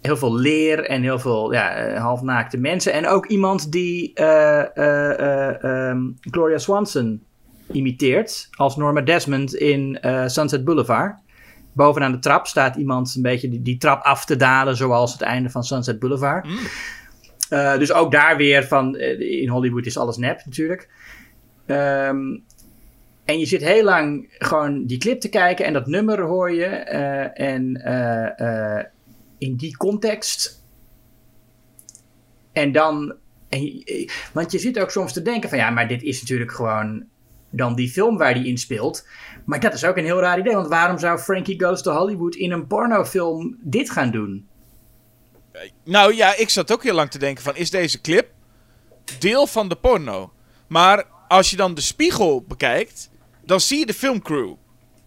[0.02, 2.94] heel veel leer en heel veel ja, eh, halfnaakte mensen.
[2.94, 7.24] En ook iemand die eh, eh, eh, ehm, Gloria Swanson
[7.72, 11.20] imiteert als Norma Desmond in eh, Sunset Boulevard.
[11.74, 15.22] Bovenaan de trap staat iemand een beetje die, die trap af te dalen, zoals het
[15.22, 16.48] einde van Sunset Boulevard.
[17.50, 20.90] Eh, dus ook daar weer van, eh, in Hollywood is alles nep natuurlijk.
[21.70, 22.38] Ehm,
[23.26, 26.66] en je zit heel lang gewoon die clip te kijken en dat nummer hoor je.
[26.66, 28.86] eh, en eh, eh,
[29.38, 30.64] in die context.
[32.52, 33.16] En dan.
[34.34, 37.06] Want je zit ook soms te denken van ja, maar dit is natuurlijk gewoon
[37.50, 39.08] dan die film waar die in speelt.
[39.46, 40.56] Maar dat is ook een heel raar idee.
[40.56, 44.48] Want waarom zou Frankie Goes to Hollywood in een pornofilm dit gaan doen?
[45.84, 48.28] Nou ja, ik zat ook heel lang te denken van, is deze clip
[49.20, 50.34] deel van de porno?
[50.68, 53.10] Maar als je dan de spiegel bekijkt,
[53.46, 54.54] dan zie je de filmcrew.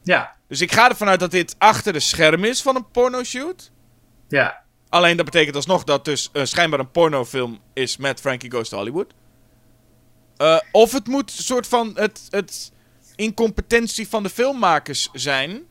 [0.03, 3.71] Ja, Dus ik ga ervan uit dat dit achter de scherm is van een pornoshoot.
[4.29, 4.61] ja.
[4.89, 8.77] Alleen dat betekent alsnog dat dus eh, schijnbaar een pornofilm is met Frankie Goes to
[8.77, 9.13] Hollywood.
[10.37, 12.73] Eh, of het moet een soort van het, het
[13.17, 15.63] incompetentie van de filmmakers zijn.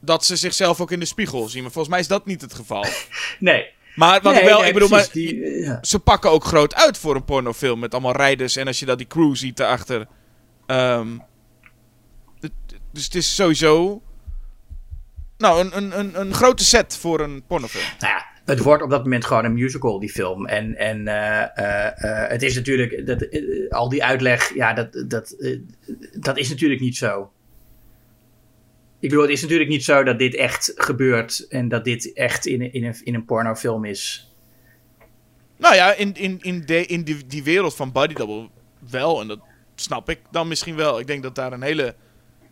[0.00, 1.62] Dat ze zichzelf ook in de spiegel zien.
[1.62, 2.84] Maar volgens mij is dat niet het geval.
[3.38, 3.66] Nee.
[3.96, 5.78] Maar wat Nee, wel, nee, ik bedoel, precies, maar die, eh, ja.
[5.82, 7.78] ze pakken ook groot uit voor een pornofilm.
[7.78, 8.56] Met allemaal rijders.
[8.56, 10.06] En als je dat die crew ziet daarachter.
[10.66, 11.18] Ehm,
[12.40, 12.52] het-
[12.92, 14.02] dus het is sowieso.
[15.38, 17.84] Nou, een, een, een, een grote set voor een pornofilm.
[17.98, 20.46] Nou ja, het wordt op dat moment gewoon een musical, die film.
[20.46, 21.42] En, en eh,
[22.22, 23.26] eh, het is natuurlijk, dat,
[23.72, 25.36] al die uitleg, ja, dat, dat,
[26.12, 27.30] dat is natuurlijk niet zo.
[29.00, 32.46] Ik bedoel, het is natuurlijk niet zo dat dit echt gebeurt en dat dit echt
[32.46, 34.30] in, in, een, in een pornofilm is.
[35.56, 38.48] Nou ja, in, in, in, de, in die, die wereld van Body Double
[38.90, 39.20] wel.
[39.20, 39.38] En dat
[39.74, 41.00] snap ik dan misschien wel.
[41.00, 41.82] Ik denk dat daar een hele...
[41.82, 41.94] Het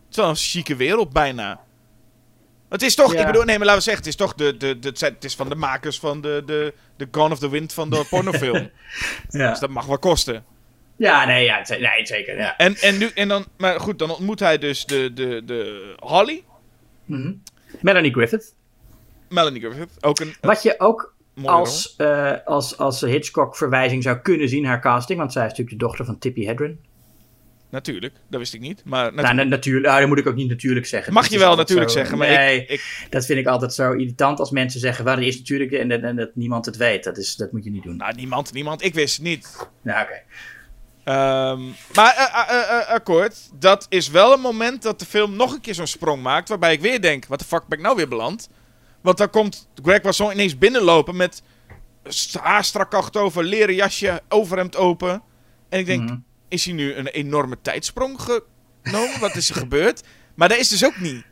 [0.09, 1.59] is wel een chique wereld bijna.
[2.69, 3.19] Het is toch, Ja.
[3.19, 5.35] ik bedoel, nee, maar laten we zeggen, het is toch de, de, de, het is
[5.35, 8.69] van de makers van de, de, de Gone of the Wind van de pornofilm.
[9.29, 10.45] Ja, dus dat mag wel kosten.
[10.97, 12.37] Ja nee, ja, nee, zeker.
[12.37, 12.57] Ja.
[12.57, 16.43] En, en, nu, en dan, maar goed, dan ontmoet hij dus de, de, de Holly,
[17.05, 17.33] Mhm.
[17.81, 18.53] Melanie Griffith.
[19.29, 21.13] Melanie Griffith, ook een Wat je ook
[21.43, 25.19] als, eh, als, als Hitchcock-verwijzing zou kunnen zien, haar casting.
[25.19, 26.79] Want zij is natuurlijk de dochter van Tippi Hedren.
[27.69, 28.81] Natuurlijk, dat wist ik niet.
[28.85, 31.13] Maar Nou, natuurlijk, na- natuurlijk, ah, dat moet ik ook niet natuurlijk zeggen.
[31.13, 33.73] mag Dat je wel natuurlijk zo- zeggen, maar nee, ik, ik, dat vind ik altijd
[33.73, 37.03] zo irritant als mensen zeggen, waar is natuurlijk en, en, en dat niemand het weet.
[37.03, 37.97] Dat, is, dat moet je niet doen.
[37.97, 39.67] nou, niemand, niemand, ik wist het niet.
[39.81, 40.21] Nou, oké.
[41.05, 41.61] Ehm,
[41.93, 45.61] maar eh, eh, eh, akkoord, dat is wel een moment dat de film nog een
[45.61, 46.49] keer zo'n sprong maakt.
[46.49, 48.49] Waarbij ik weer denk, wat de fuck ben ik nou weer beland?
[49.01, 51.41] Want dan komt Greg Wasson ineens binnenlopen met
[52.41, 55.21] haar strak acht over, leren jasje, overhemd open.
[55.69, 56.17] En ik denk, Mhm.
[56.47, 58.19] is hij nu een enorme tijdsprong
[58.83, 59.19] genomen?
[59.19, 60.03] wat is er gebeurd?
[60.35, 61.25] Maar dat is dus ook niet.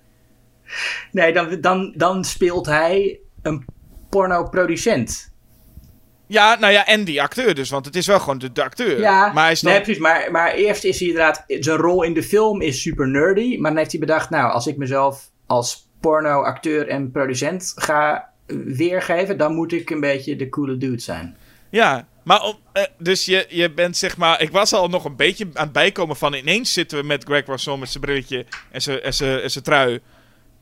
[1.11, 3.65] Nee, dan, dan, dan speelt hij een
[4.09, 5.32] pornoproducent.
[6.33, 8.99] Ja, nou ja, en die acteur dus, want het is wel gewoon de, de acteur.
[8.99, 9.71] Ja, maar hij is dan...
[9.71, 10.01] nee, precies.
[10.01, 11.43] Maar, maar eerst is hij inderdaad...
[11.47, 13.57] Zijn rol in de film is super nerdy.
[13.57, 14.29] Maar dan heeft hij bedacht...
[14.29, 18.29] Nou, als ik mezelf als porno-acteur en producent ga
[18.65, 19.37] weergeven...
[19.37, 21.37] dan moet ik een beetje de coole dude zijn.
[21.69, 24.41] Ja, maar op, eh, dus je, je bent zeg maar.
[24.41, 26.33] Ik was al nog een beetje aan het bijkomen van.
[26.33, 29.63] Ineens zitten we met Greg Wasson met zijn brilletje en zijn, en zijn, en zijn
[29.63, 29.99] trui.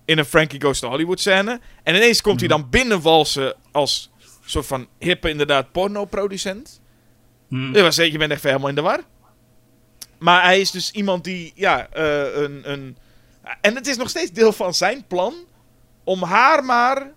[0.06, 1.60] in een Frankie Goes to Hollywood scène.
[1.84, 4.11] En ineens komt hij dan binnenwalsen als
[4.52, 6.82] soort van hippe, inderdaad, pornoproducent.
[7.48, 7.74] Hm.
[7.76, 9.00] Je, was, je bent echt helemaal in de war.
[10.20, 12.98] Maar hij is dus iemand die, ja, eh, een, een.
[13.62, 15.34] En het is nog steeds deel van zijn plan
[16.04, 17.12] om haar maar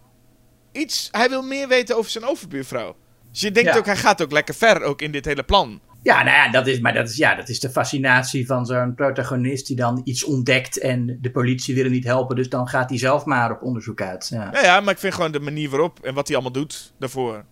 [0.72, 1.08] iets.
[1.10, 2.96] Hij wil meer weten over zijn overbuurvrouw.
[3.30, 3.76] Dus je denkt Ja.
[3.78, 5.80] ook, hij gaat ook lekker ver ook in dit hele plan.
[6.04, 8.94] Ja, nou ja, dat is, maar dat is, ja, dat is de fascinatie van zo'n
[8.94, 9.66] protagonist...
[9.66, 12.36] die dan iets ontdekt en de politie wil hem niet helpen...
[12.36, 14.28] dus dan gaat hij zelf maar op onderzoek uit.
[14.32, 14.50] Ja.
[14.52, 17.44] Ja, ja, maar ik vind gewoon de manier waarop en wat hij allemaal doet daarvoor.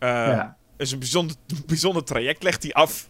[0.00, 0.56] Ja.
[0.76, 3.08] is een bijzonder, bijzonder traject, legt hij af.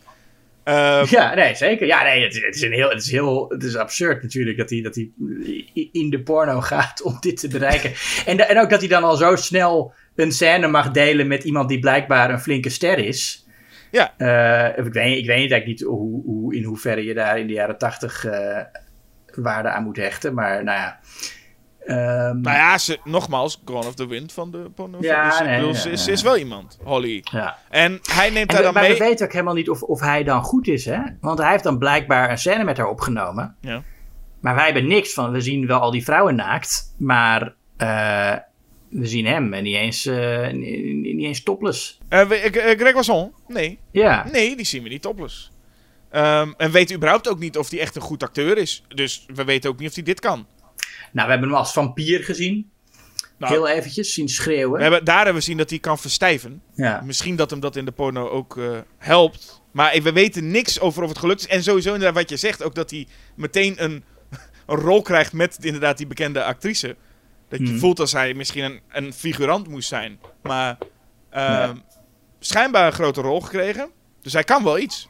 [0.64, 1.86] Eh, Ja, nee, zeker.
[1.86, 4.56] Ja, nee, het, is- het is een heel, het is heel, het is absurd natuurlijk
[4.58, 5.10] dat hij, dat hij
[5.92, 7.92] in de porno gaat om dit te bereiken.
[8.26, 11.68] En, en ook dat hij dan al zo snel een scène mag delen met iemand
[11.68, 13.43] die blijkbaar een flinke ster is.
[13.94, 14.12] Ja.
[14.16, 17.52] Eh, ik, weet, ik weet eigenlijk niet hoe, hoe, in hoeverre je daar in de
[17.52, 18.60] jaren tachtig eh,
[19.34, 20.98] waarde aan moet hechten, maar nou ja.
[21.84, 24.70] Ehm, Nou ja, ze, nogmaals, Gone of the Wind van de.
[25.00, 26.04] Ja, dus nee, bedoel, ze, is- ja.
[26.04, 27.20] ze is wel iemand, Holly.
[27.30, 27.56] ja.
[27.70, 28.92] En hij neemt En dan maar mee.
[28.92, 30.98] we weten ook helemaal niet of, of hij dan goed is, hè?
[31.20, 33.56] Want hij heeft dan blijkbaar een scène met haar opgenomen.
[33.60, 33.82] Ja.
[34.40, 35.30] Maar wij hebben niks van.
[35.30, 38.32] We zien wel al die vrouwen naakt, maar eh,
[38.94, 41.98] we zien hem en niet eens, eh, niet, niet eens topless.
[42.08, 43.32] Eh, Greg Wasson?
[43.48, 43.78] Nee.
[43.90, 44.28] Ja.
[44.32, 45.50] Nee, die zien we niet topless.
[46.10, 48.82] Ehm, en weten überhaupt ook niet of hij echt een goed acteur is.
[48.88, 50.46] Dus we weten ook niet of hij dit kan.
[51.12, 52.70] Nou, we hebben hem als vampier gezien.
[53.38, 54.76] Nou, Heel eventjes zien schreeuwen.
[54.76, 56.62] we hebben, daar hebben we gezien dat hij kan verstijven.
[56.74, 57.02] Ja.
[57.04, 58.58] Misschien dat hem dat in de porno ook
[58.98, 59.62] helpt.
[59.72, 61.46] Maar we weten niks over of het gelukt is.
[61.46, 62.62] En sowieso inderdaad wat je zegt.
[62.62, 64.04] Ook dat hij meteen een,
[64.66, 66.96] een rol krijgt met inderdaad die bekende actrice.
[67.58, 67.78] Dat je Mhm.
[67.82, 70.20] voelt als hij misschien een, een figurant moest zijn.
[70.42, 70.78] Maar
[71.30, 71.76] ehm,
[72.38, 73.90] schijnbaar een grote rol gekregen.
[74.22, 75.08] Dus hij kan wel iets.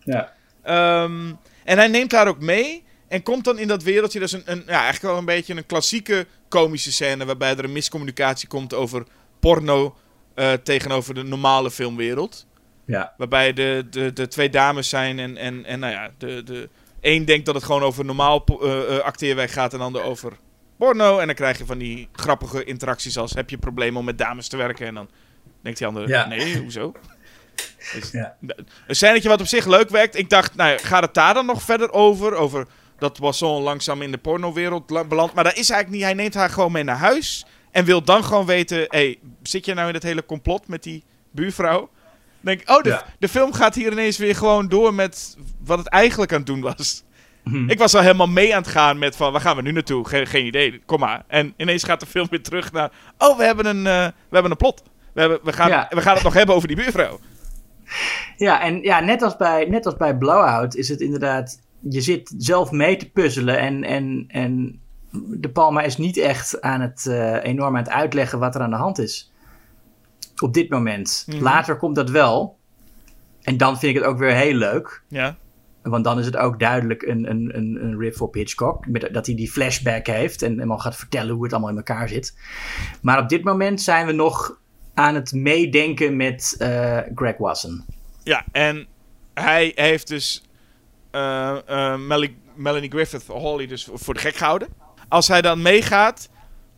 [0.00, 0.32] Ja.
[0.62, 1.32] Ehm,
[1.64, 2.84] en hij neemt haar ook mee.
[3.08, 4.18] En komt dan in dat wereldje.
[4.20, 7.24] Dat is een, een, ja, eigenlijk wel een beetje een klassieke komische scène.
[7.24, 9.04] Waarbij er een miscommunicatie komt over
[9.40, 9.96] porno.
[10.34, 12.46] eh, tegenover de normale filmwereld.
[12.84, 13.14] Ja.
[13.16, 15.18] Waarbij de, de, de twee dames zijn.
[15.18, 16.68] En, en, en nou ja, de, de
[17.00, 19.72] een denkt dat het gewoon over normaal eh, acteerwerk gaat.
[19.72, 20.32] En de ander over
[20.78, 21.18] porno.
[21.18, 24.48] En dan krijg je van die grappige interacties als: heb je problemen om met dames
[24.48, 24.86] te werken?
[24.86, 25.08] En dan
[25.62, 26.26] denkt die ander: Ja.
[26.26, 26.92] nee, hoezo?
[27.94, 28.36] Dus, Ja.
[28.86, 30.16] Een scènetje wat op zich leuk werkt.
[30.18, 32.34] Ik dacht, nou, gaat het daar dan nog verder over?
[32.34, 32.66] Over
[32.98, 35.34] dat Boisson langzaam in de pornowereld la- belandt.
[35.34, 36.02] Maar dat is eigenlijk niet.
[36.02, 37.46] Hij neemt haar gewoon mee naar huis.
[37.70, 41.04] En wil dan gewoon weten: hey, zit je nou in het hele complot met die
[41.30, 41.90] buurvrouw?
[42.40, 43.04] Denk ik, oh, de, Ja.
[43.18, 46.60] de film gaat hier ineens weer gewoon door met wat het eigenlijk aan het doen
[46.60, 47.02] was.
[47.66, 50.08] Ik was al helemaal mee aan het gaan met van, waar gaan we nu naartoe?
[50.08, 51.24] Geen, geen idee, kom maar.
[51.26, 54.50] En ineens gaat de film weer terug naar, oh, we hebben een, eh, we hebben
[54.50, 54.82] een plot.
[55.14, 55.86] We, hebben, we, gaan, Ja.
[55.90, 57.18] we gaan het nog hebben over die buurvrouw.
[58.36, 61.60] Ja, en ja, net als bij, net als bij Blowout is het inderdaad...
[61.80, 64.80] Je zit zelf mee te puzzelen en, en, en
[65.12, 68.70] De Palma is niet echt aan het, eh, enorm aan het uitleggen wat er aan
[68.70, 69.32] de hand is.
[70.42, 71.24] op dit moment.
[71.26, 71.42] Mhm.
[71.42, 72.56] Later komt dat wel.
[73.42, 75.02] En dan vind ik het ook weer heel leuk.
[75.08, 75.36] Ja.
[75.90, 78.86] Want dan is het ook duidelijk een, een, een, een riff op Hitchcock.
[78.86, 82.08] Met, dat hij die flashback heeft en helemaal gaat vertellen hoe het allemaal in elkaar
[82.08, 82.38] zit.
[83.02, 84.58] Maar op dit moment zijn we nog
[84.94, 87.84] aan het meedenken met eh, Greg Wasson.
[88.22, 88.86] Ja, en
[89.34, 90.42] hij heeft dus
[91.10, 94.68] eh, eh, Melanie, Melanie Griffith, Holly, dus voor de gek gehouden.
[95.08, 96.28] Als hij dan meegaat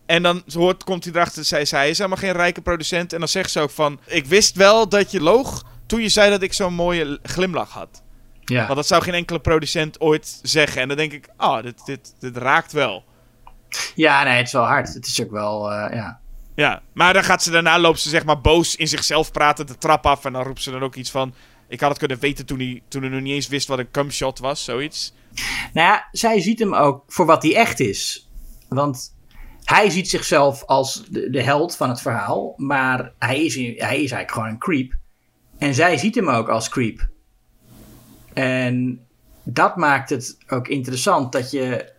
[0.06, 3.12] en dan hoort, komt hij erachter, zij, zij is helemaal geen rijke producent.
[3.12, 6.30] En dan zegt ze ook van, ik wist wel dat je loog toen je zei
[6.30, 8.02] dat ik zo'n mooie glimlach had.
[8.50, 8.64] Ja.
[8.64, 10.82] Want dat zou geen enkele producent ooit zeggen.
[10.82, 13.04] En dan denk ik, ah, dit, dit, dit raakt wel.
[13.94, 14.94] ja, nee, het is wel hard.
[14.94, 16.20] Het is ook wel, eh, ja.
[16.54, 19.78] Ja, maar dan gaat ze daarna, loopt ze zeg maar boos in zichzelf praten de
[19.78, 20.24] trap af.
[20.24, 21.34] En dan roept ze dan ook iets van,
[21.68, 23.90] ik had het kunnen weten toen hij, toen hij nog niet eens wist wat een
[23.90, 25.14] cumshot was, zoiets.
[25.72, 28.28] Nou ja, zij ziet hem ook voor wat hij echt is.
[28.68, 29.14] Want
[29.64, 32.54] hij ziet zichzelf als de, de held van het verhaal.
[32.56, 34.94] Maar hij is, hij is eigenlijk gewoon een creep.
[35.58, 37.08] En zij ziet hem ook als creep.
[38.40, 39.00] En
[39.44, 41.92] dat maakt het ook interessant dat je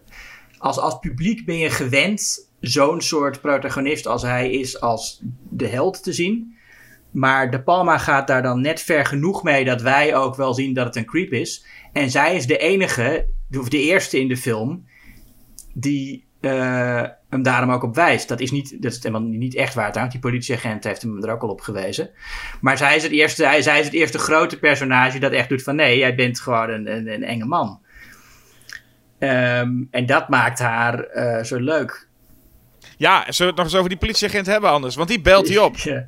[0.57, 6.03] als, als publiek ben je gewend zo'n soort protagonist als hij is als de held
[6.03, 6.55] te zien.
[7.11, 10.73] Maar De Palma gaat daar dan net ver genoeg mee dat wij ook wel zien
[10.73, 11.65] dat het een creep is.
[11.93, 13.25] En zij is de enige,
[13.57, 14.85] of de eerste in de film,
[15.73, 18.27] die eh, hem daarom ook op wijst.
[18.27, 20.15] Dat is niet, dat is helemaal niet echt waar trouwens.
[20.19, 22.09] Die politieagent heeft hem er ook al op gewezen.
[22.61, 25.63] Maar zij is het eerste, hij- zij is het eerste grote personage dat echt doet
[25.63, 27.79] van nee, jij bent gewoon een, een, een enge man.
[29.19, 32.07] Ehm, en dat maakt haar eh, zo leuk.
[32.97, 34.95] Ja, zullen we het nog eens over die politieagent hebben anders?
[34.95, 35.75] Want die belt hij op.
[35.91, 36.07] Ja.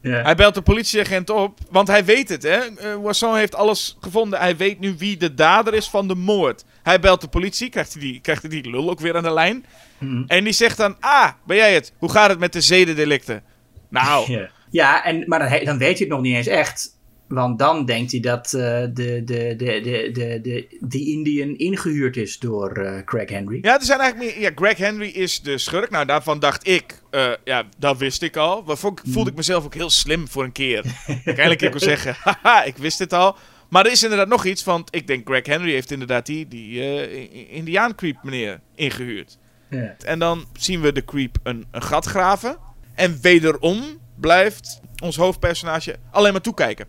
[0.00, 0.22] Ja.
[0.22, 2.56] Hij belt de politieagent op, want hij weet het, hè.
[2.56, 4.38] Eh, Poisson heeft alles gevonden.
[4.38, 6.64] Hij weet nu wie de dader is van de moord.
[6.82, 9.32] Hij belt de politie, krijgt hij die, krijgt hij die lul ook weer aan de
[9.32, 9.64] lijn.
[9.98, 10.22] Mhm.
[10.26, 11.92] En die zegt dan, ah, ben jij het?
[11.98, 13.42] Hoe gaat het met de zedendelicten?
[13.88, 17.00] Nou, Ja, ja en, maar dan, dan weet hij het nog niet eens echt.
[17.28, 22.16] Want dan denkt hij dat eh, de, de, de, de, de, de, de Indian ingehuurd
[22.16, 23.58] is door eh, Craig Henry.
[23.62, 24.42] Ja, er zijn eigenlijk meer.
[24.42, 25.90] Ja, Greg Henry is de schurk.
[25.90, 27.02] Nou, daarvan dacht ik.
[27.10, 28.62] eh, ja, dat wist ik al.
[28.66, 30.78] Maar vond, voelde ik mezelf ook heel slim voor een keer.
[31.06, 33.36] ik eindelijk een keer kon zeggen: haha, ik wist het al.
[33.72, 34.64] Maar er is inderdaad nog iets.
[34.64, 39.38] Want ik denk, Greg Henry heeft inderdaad die, die I- Indiaan creep meneer ingehuurd.
[39.70, 39.94] Ja.
[40.04, 42.56] En dan zien we de creep een, een gat graven.
[42.94, 43.82] En wederom
[44.20, 46.86] blijft ons hoofdpersonage alleen maar toekijken.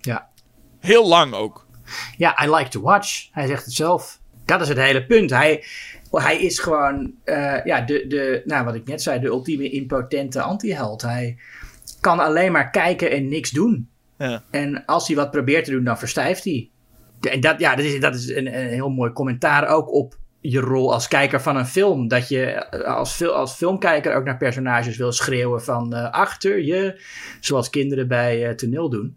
[0.00, 0.28] Ja.
[0.78, 1.66] Heel lang ook.
[2.16, 3.28] Ja, I like to watch.
[3.32, 4.20] Hij zegt het zelf.
[4.44, 5.30] Dat is het hele punt.
[5.30, 5.64] Hij,
[6.10, 10.42] hij is gewoon, eh, ja, de, de, nou, wat ik net zei, de ultieme impotente
[10.42, 11.02] antiheld.
[11.02, 11.38] Hij
[12.00, 13.89] kan alleen maar kijken en niks doen.
[14.50, 16.70] En als hij wat probeert te doen, dan verstijft hij.
[17.20, 20.60] En dat, ja, dat is, dat is een, een heel mooi commentaar ook op je
[20.60, 22.08] rol als kijker van een film.
[22.08, 27.02] Dat je eh, als, als filmkijker ook naar personages wil schreeuwen van eh, achter je.
[27.40, 29.16] Zoals kinderen bij eh, toneel doen.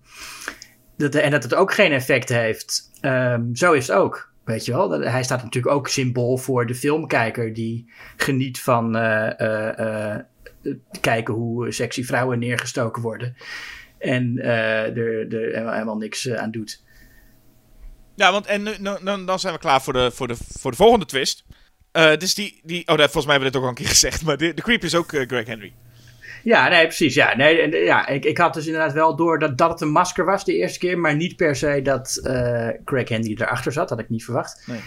[0.98, 2.92] Dat, en dat het ook geen effect heeft.
[3.02, 4.32] Ehm, zo is het ook.
[4.44, 4.92] Weet je wel?
[4.92, 8.92] Hij staat natuurlijk ook symbool voor de filmkijker die geniet van
[11.02, 13.36] kijken hoe sexy vrouwen neergestoken worden.
[14.04, 16.84] En eh, er, er helemaal, niks eh, aan doet.
[18.16, 20.78] Ja, want en nu, nu- dan zijn we klaar voor de, voor de, voor de
[20.78, 21.44] volgende twist.
[21.92, 22.80] Eh dus die, die.
[22.88, 24.24] Oh, dat- volgens mij hebben we dit ook al een keer gezegd.
[24.24, 25.74] Maar de, de creep is ook Greg Henry.
[26.44, 27.14] Ja, nee, precies.
[27.14, 29.92] Ja, nee, en, ja ik, ik had dus inderdaad wel door dat, dat het een
[29.92, 32.20] masker was de eerste keer, maar niet per se dat
[32.86, 33.90] Craig Henry erachter zat.
[33.90, 34.64] Had ik niet verwacht.
[34.68, 34.80] Nee.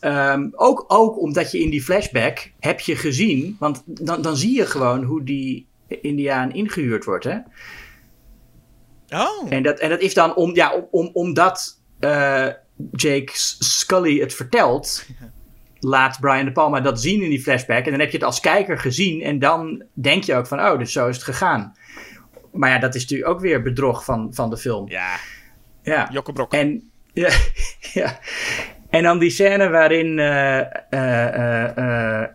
[0.00, 4.56] Ehm, ook, ook omdat je in die flashback heb je gezien, want dan, dan zie
[4.56, 7.24] je gewoon hoe die Indiaan ingehuurd wordt.
[7.24, 7.36] Hè?
[9.08, 9.46] Oh.
[9.52, 12.46] En, dat, en dat is dan om, ja, om, om, omdat eh,
[12.92, 15.06] Jake Scully het vertelt,
[15.80, 17.84] laat Brian De Palma dat zien in die flashback.
[17.84, 20.78] En dan heb je het als kijker gezien en dan denk je ook van, oh,
[20.78, 21.76] dus zo is het gegaan.
[22.52, 24.88] Maar ja, dat is natuurlijk ook weer bedrog van, van de film.
[24.88, 25.16] Ja,
[25.82, 26.08] Ja.
[26.12, 26.52] Jokkebrok.
[26.52, 27.30] En, ja,
[28.00, 28.18] ja.
[28.90, 30.58] en dan die scène waarin eh,
[30.90, 32.28] eh,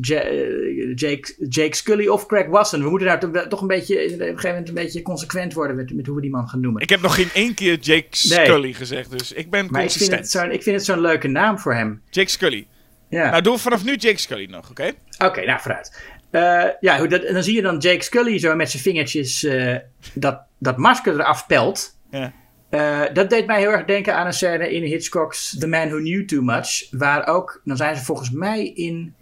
[0.00, 2.82] Jake, Jake Scully of Craig Wasson.
[2.82, 5.94] We moeten daar toch- een beetje, op een gegeven moment een beetje consequent worden met,
[5.94, 6.82] met hoe we die man gaan noemen.
[6.82, 10.08] Ik heb nog geen één keer Jake Scully gezegd, dus ik ben maar ik vind,
[10.08, 10.20] consistent.
[10.20, 12.02] het zo'n, ik vind het zo'n leuke naam voor hem.
[12.10, 12.66] Jake Scully.
[13.08, 13.30] Ja.
[13.30, 14.92] Nou, doen we vanaf nu Jake Scully nog, oké?
[15.24, 16.02] Oké, nou vooruit.
[16.30, 19.76] Eh, ja, dat, en dan zie je dan Jake Scully zo met zijn vingertjes eh,
[20.14, 21.98] dat, dat masker eraf pelt.
[22.10, 22.32] Ja.
[22.70, 25.96] Eh, dat deed mij heel erg denken aan een scène in Hitchcock's The Man Who
[25.98, 26.86] Knew Too Much.
[26.90, 29.14] Waar ook, dan zijn ze volgens mij in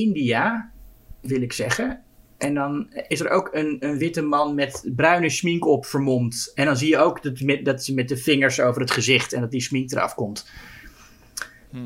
[0.00, 0.72] India,
[1.20, 2.02] wil ik zeggen.
[2.38, 6.52] En dan is er ook een, een witte man met bruine schmink op vermomd.
[6.54, 9.32] En dan zie je ook dat, met, dat ze met de vingers over het gezicht
[9.32, 10.50] en dat die schmink eraf komt.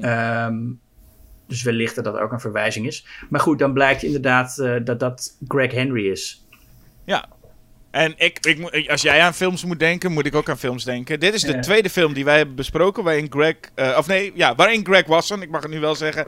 [0.01, 0.73] Ehm,
[1.47, 3.07] dus wellicht dat dat ook een verwijzing is.
[3.31, 6.47] Maar goed, dan blijkt inderdaad eh, dat dat Greg Henry is.
[7.05, 7.29] Ja.
[7.95, 8.39] En ik,
[8.71, 11.21] ik, als jij aan films moet denken, moet ik ook aan films denken.
[11.21, 11.61] Dit is de Ja.
[11.61, 15.43] tweede film die wij hebben besproken, waarin Greg, eh, of nee, ja, waarin Greg Wasson,
[15.43, 16.27] ik mag het nu wel zeggen,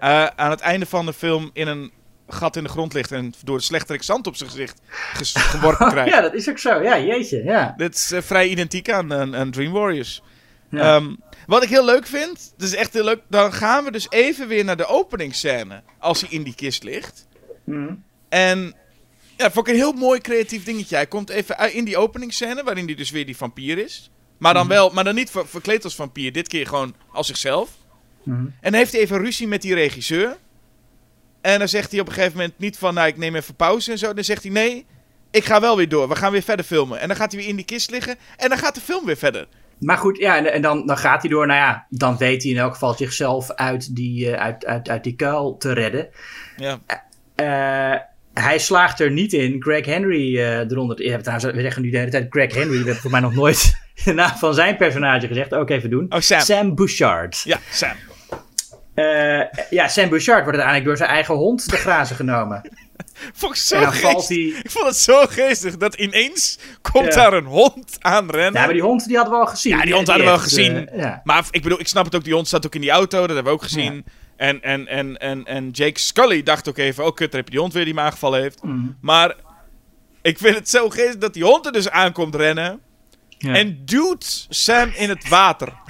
[0.00, 1.90] eh, aan het einde van de film in een
[2.28, 4.80] gat in de grond ligt en door de slechterik zand op zijn gezicht
[5.52, 6.10] geworpen krijgt.
[6.14, 6.82] ja, dat is ook zo.
[6.82, 7.44] Ja, jeetje.
[7.44, 7.74] Ja.
[7.76, 10.22] Dit is eh, vrij identiek aan, aan, aan Dream Warriors.
[10.70, 10.94] Ja.
[10.96, 11.14] Ehm,
[11.46, 14.48] wat ik heel leuk vind, dat is echt heel leuk, dan gaan we dus even
[14.48, 17.26] weer naar de openingsscène als hij in die kist ligt.
[17.64, 17.94] Mhm.
[18.28, 18.74] En
[19.38, 20.94] ja, vond ik een heel mooi creatief dingetje.
[20.94, 24.10] Hij komt even in die openingsscène, waarin hij dus weer die vampier is.
[24.38, 27.70] Maar dan wel, maar dan niet ver- verkleed als vampier, dit keer gewoon als zichzelf.
[28.22, 28.46] Mhm.
[28.60, 30.36] En heeft hij even ruzie met die regisseur.
[31.40, 33.90] En dan zegt hij op een gegeven moment niet van, nou ik neem even pauze
[33.90, 34.14] en zo.
[34.14, 34.86] Dan zegt hij, nee,
[35.30, 37.00] ik ga wel weer door, we gaan weer verder filmen.
[37.00, 39.16] En dan gaat hij weer in die kist liggen en dan gaat de film weer
[39.16, 39.46] verder.
[39.78, 41.46] Maar goed, ja, en, en dan, dan gaat hij door.
[41.46, 45.04] Nou ja, dan weet hij in elk geval zichzelf uit die, eh, uit, uit, uit
[45.04, 46.08] die kuil te redden.
[46.56, 46.78] Ja.
[47.34, 48.00] Eh,
[48.40, 49.56] hij slaagt er niet in.
[49.62, 51.02] Greg Henry eh eronder.
[51.02, 52.70] Ja, trouwens, we zeggen nu de hele tijd Greg Henry.
[52.70, 53.74] We hebben voor mij nog nooit
[54.04, 55.54] de naam van zijn personage gezegd.
[55.54, 56.06] Ook even doen.
[56.08, 56.40] Oh, Sam.
[56.40, 57.40] Sam Bouchard.
[57.44, 57.92] Ja, Sam.
[58.94, 59.40] Eh,
[59.70, 62.60] ja, Sam Bouchard wordt uiteindelijk door zijn eigen hond te grazen genomen.
[63.34, 67.10] Vond ik zo valt Ik vond het zo geestig dat ineens komt Ja.
[67.14, 68.52] daar een hond aanrennen.
[68.60, 69.76] Ja, maar die hond die hadden we al gezien.
[69.76, 70.88] Ja, die hond hadden we al gezien.
[70.88, 71.20] eh, ja.
[71.24, 73.34] Maar ik bedoel, ik snap het ook, die hond staat ook in die auto, dat
[73.34, 74.04] hebben we ook gezien.
[74.38, 77.50] En, en, en, en, en Jake Scully dacht ook even, oh kut, daar heb je
[77.50, 78.62] die hond weer die me aangevallen heeft.
[78.62, 78.86] Mhm.
[79.00, 79.34] Maar
[80.22, 82.80] ik vind het zo geestig dat die hond er dus aankomt rennen.
[83.28, 83.54] Ja.
[83.54, 85.72] En duwt Sam in het water.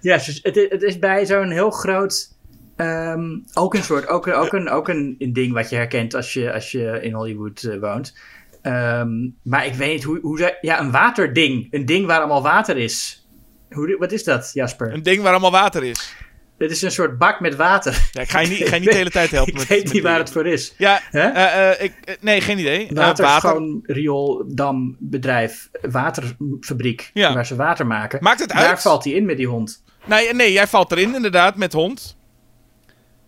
[0.00, 2.28] Ja, dus het, is- het is bij zo'n heel groot.
[2.76, 4.06] ehm, ook een soort.
[4.08, 6.98] Ook, een- ook, een, ook een, een ding wat je herkent als je, als je
[7.02, 8.18] in Hollywood eh, woont.
[8.62, 9.10] Ehm,
[9.42, 10.58] maar ik weet niet hoe, hoe.
[10.60, 11.68] Ja, een waterding.
[11.70, 13.26] Een ding waar allemaal water is.
[13.70, 14.92] Hoe, wat is dat, Jasper?
[14.92, 16.14] Een ding waar allemaal water is.
[16.62, 18.08] Dit is een soort bak met water.
[18.12, 19.52] Ja, ik ga je niet, ga je niet de hele tijd helpen.
[19.52, 20.74] Ik met, weet met niet waar het voor is.
[20.78, 22.88] Ja, eh, ik, eh, nee, geen idee.
[22.92, 23.50] Water, water.
[23.50, 27.10] schoon riool, dam, bedrijf, waterfabriek.
[27.14, 27.34] Ja.
[27.34, 28.18] Waar ze water maken.
[28.22, 28.82] Maakt het Daar uit?
[28.82, 29.82] valt hij in met die hond.
[30.04, 32.16] Nee, nee, jij valt erin inderdaad met hond.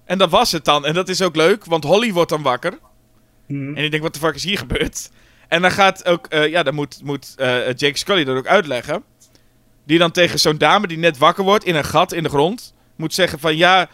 [0.05, 0.87] En dat was het dan.
[0.87, 2.79] En dat is ook leuk, want Holly wordt dan wakker.
[3.47, 3.77] Mhm.
[3.77, 5.11] En ik denk, wat de fuck is hier gebeurd?
[5.49, 7.35] En dan gaat ook, ja, dan moet, moet
[7.77, 9.05] Jake Scully dat ook uitleggen.
[9.87, 12.75] Die dan tegen zo'n dame die net wakker wordt in een gat in de grond,
[12.97, 13.89] moet zeggen van ja,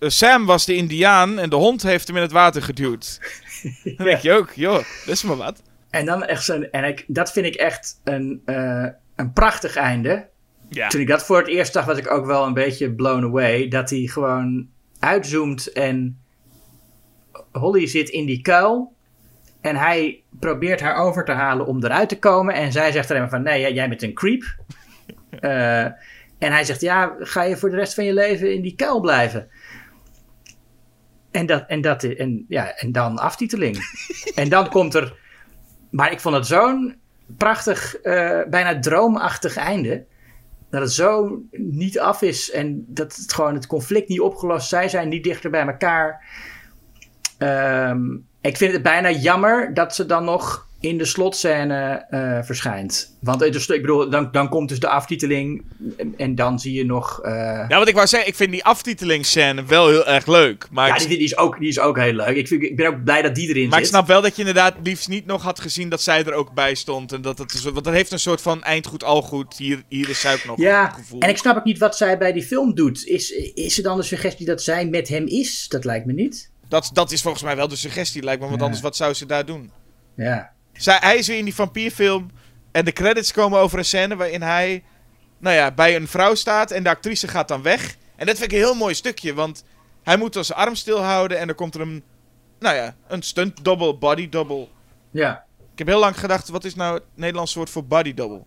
[0.00, 3.20] Sam was de Indiaan en de hond heeft hem in het water geduwd.
[3.96, 5.62] Dan denk je ook, joh, dat is maar wat.
[5.90, 6.70] En dan echt zo'n.
[6.70, 8.86] En ik, dat vind ik echt een, eh,
[9.16, 10.28] een prachtig einde.
[10.68, 10.88] Ja.
[10.88, 13.68] Toen ik dat voor het eerst zag, was ik ook wel een beetje blown away.
[13.68, 14.68] Dat hij gewoon
[14.98, 16.18] uitzoomt en
[17.52, 18.96] Holly zit in die kuil.
[19.60, 22.54] En hij probeert haar over te halen om eruit te komen.
[22.54, 24.44] En zij zegt alleen maar van, nee, jij- jij bent een creep.
[25.40, 25.86] Eh,
[26.38, 29.00] en hij zegt, ja, ga je voor de rest van je leven in die kuil
[29.00, 29.48] blijven?
[31.30, 33.78] En, dat, en, dat, en, ja, en dan aftiteling.
[34.34, 35.16] en dan komt er...
[35.90, 36.96] Maar ik vond het zo'n
[37.36, 40.04] prachtig, eh, bijna droomachtig einde.
[40.70, 44.68] Dat het zo niet af is en dat het gewoon het conflict niet opgelost.
[44.68, 46.24] Zij zijn niet dichter bij elkaar.
[47.38, 53.16] Ehm, ik vind het bijna jammer dat ze dan nog in de slotscène eh, verschijnt.
[53.20, 55.64] Want is- ik bedoel, dan, dan komt dus de aftiteling
[55.96, 57.20] en, en dan zie je nog...
[57.22, 57.32] eh,
[57.68, 60.66] Ja, wat ik wou zeggen, ik vind die aftitelingsscène wel heel erg leuk.
[60.70, 62.36] Maar, ja, ik, die, die, is ook, die is ook heel leuk.
[62.36, 63.94] Ik, vind, ik ben ook blij dat die erin maar ik zit.
[63.94, 66.74] snap wel dat je inderdaad liefst niet nog had gezien dat zij er ook bij
[66.74, 67.12] stond.
[67.12, 69.56] En dat het, want dat heeft een soort van eindgoed al goed.
[69.56, 71.20] Hier, hier is zij ook nog Ja, gevoel.
[71.20, 73.06] en ik snap ook niet wat zij bij die film doet.
[73.06, 75.66] Is, is er dan de suggestie dat zij met hem is?
[75.68, 76.50] Dat lijkt me niet.
[76.68, 78.46] Dat, dat is volgens mij wel de suggestie, lijkt me.
[78.46, 78.64] Want Ja.
[78.64, 79.70] anders, wat zou ze daar doen?
[80.16, 80.50] Ja.
[80.78, 82.30] Zij, hij is weer in die vampierfilm.
[82.72, 84.84] En de credits komen over een scène waarin hij
[85.38, 86.70] nou ja, bij een vrouw staat.
[86.70, 87.96] En de actrice gaat dan weg.
[88.16, 89.34] En dat vind ik een heel mooi stukje.
[89.34, 89.64] Want
[90.02, 91.38] hij moet dan zijn arm stilhouden.
[91.38, 92.02] En dan komt er een,
[92.58, 94.68] nou ja, een stunt double, body double.
[95.10, 95.44] Ja.
[95.72, 98.44] Ik heb heel lang gedacht, wat is nou het Nederlands woord voor body double?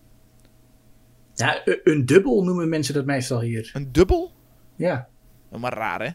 [1.34, 3.70] ja, een- dubbel noemen mensen dat meestal hier.
[3.72, 4.32] Een dubbel?
[4.76, 5.08] Ja.
[5.58, 6.10] Maar raar, hè?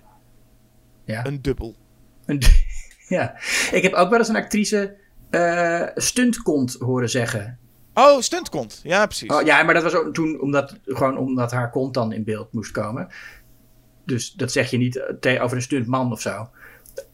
[1.06, 1.26] Ja.
[1.26, 1.76] Een dubbel.
[2.26, 2.42] Een
[3.08, 3.36] ja.
[3.72, 4.96] Ik heb ook wel eens een actrice
[5.30, 7.58] eh stuntkont horen zeggen.
[7.94, 8.80] Oh, stuntkont.
[8.84, 9.30] Ja, precies.
[9.30, 12.54] Oh, ja, maar dat was ook toen omdat, gewoon omdat haar kont dan in beeld
[12.54, 13.08] moest komen.
[14.06, 16.50] Dus dat zeg je niet eh, over een stuntman of zo.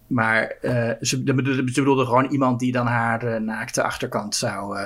[0.08, 4.78] Maar eh, ze, de bedoelde, ze bedoelde gewoon iemand die dan haar naakte achterkant zou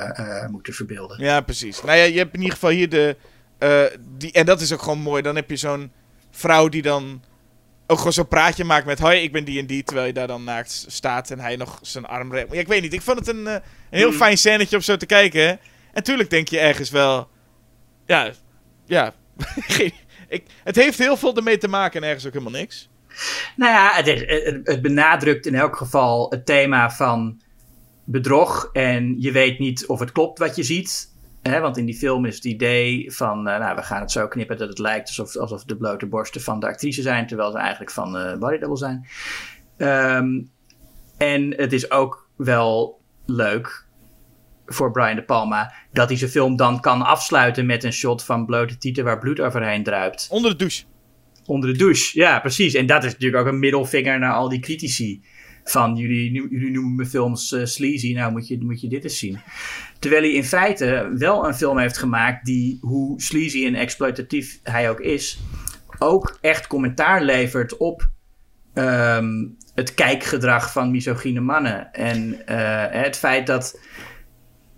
[0.52, 1.24] moeten verbeelden.
[1.24, 1.84] Ja, precies.
[1.84, 3.18] Nou ja, je hebt in ieder geval hier de...
[4.18, 5.22] die, en dat is ook gewoon mooi.
[5.22, 5.91] Dan heb je zo'n
[6.32, 7.22] vrouw die dan
[7.88, 8.99] ook gewoon zo'n praatje maakt met...
[8.99, 9.84] Hoi, ik ben die en die.
[9.84, 12.31] Terwijl je daar dan naakt staat en hij nog zijn arm...
[12.34, 12.93] re- Ja, ik weet niet.
[12.93, 14.18] Ik vond het een, eh, een heel Hmm.
[14.18, 15.59] fijn scènetje om zo te kijken.
[15.93, 17.27] En tuurlijk denk je ergens wel...
[18.05, 18.31] Ja,
[18.85, 19.14] ja.
[20.30, 22.89] Ik, het heeft heel veel ermee te maken en ergens ook helemaal niks.
[23.55, 24.07] Nou ja, het,
[24.64, 27.41] het benadrukt in elk geval het thema van
[28.03, 31.09] bedrog en je weet niet of het klopt wat je ziet.
[31.41, 34.27] Hè, want in die film is het idee van, eh, nou, we gaan het zo
[34.27, 37.57] knippen dat het lijkt alsof, alsof de blote borsten van de actrice zijn, terwijl ze
[37.57, 39.07] eigenlijk van eh body double zijn.
[39.77, 40.41] Ehm,
[41.18, 43.85] en het is ook wel leuk
[44.65, 48.45] voor Brian De Palma dat hij zijn film dan kan afsluiten met een shot van
[48.45, 50.27] blote tieten waar bloed overheen druipt.
[50.30, 50.84] Onder de douche.
[51.45, 52.73] Onder de douche, ja, precies.
[52.73, 55.23] En dat is natuurlijk ook een middelvinger naar al die critici.
[55.69, 59.19] Van jullie, jullie noemen mijn films eh, sleazy, nou moet je, moet je dit eens
[59.19, 59.39] zien.
[59.99, 64.89] Terwijl hij in feite wel een film heeft gemaakt die, hoe sleazy en exploitatief hij
[64.89, 65.39] ook is,
[65.99, 68.10] ook echt commentaar levert op
[68.73, 71.91] ehm, het kijkgedrag van misogyne mannen.
[71.94, 73.80] En eh, het feit dat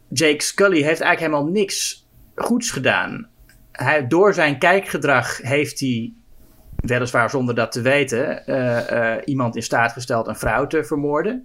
[0.10, 3.30] Jake Scully heeft eigenlijk helemaal niks goeds gedaan.
[3.72, 6.14] Hij, door zijn kijkgedrag heeft hij,
[6.82, 11.44] weliswaar zonder dat te weten, eh, eh, iemand in staat gesteld een vrouw te vermoorden.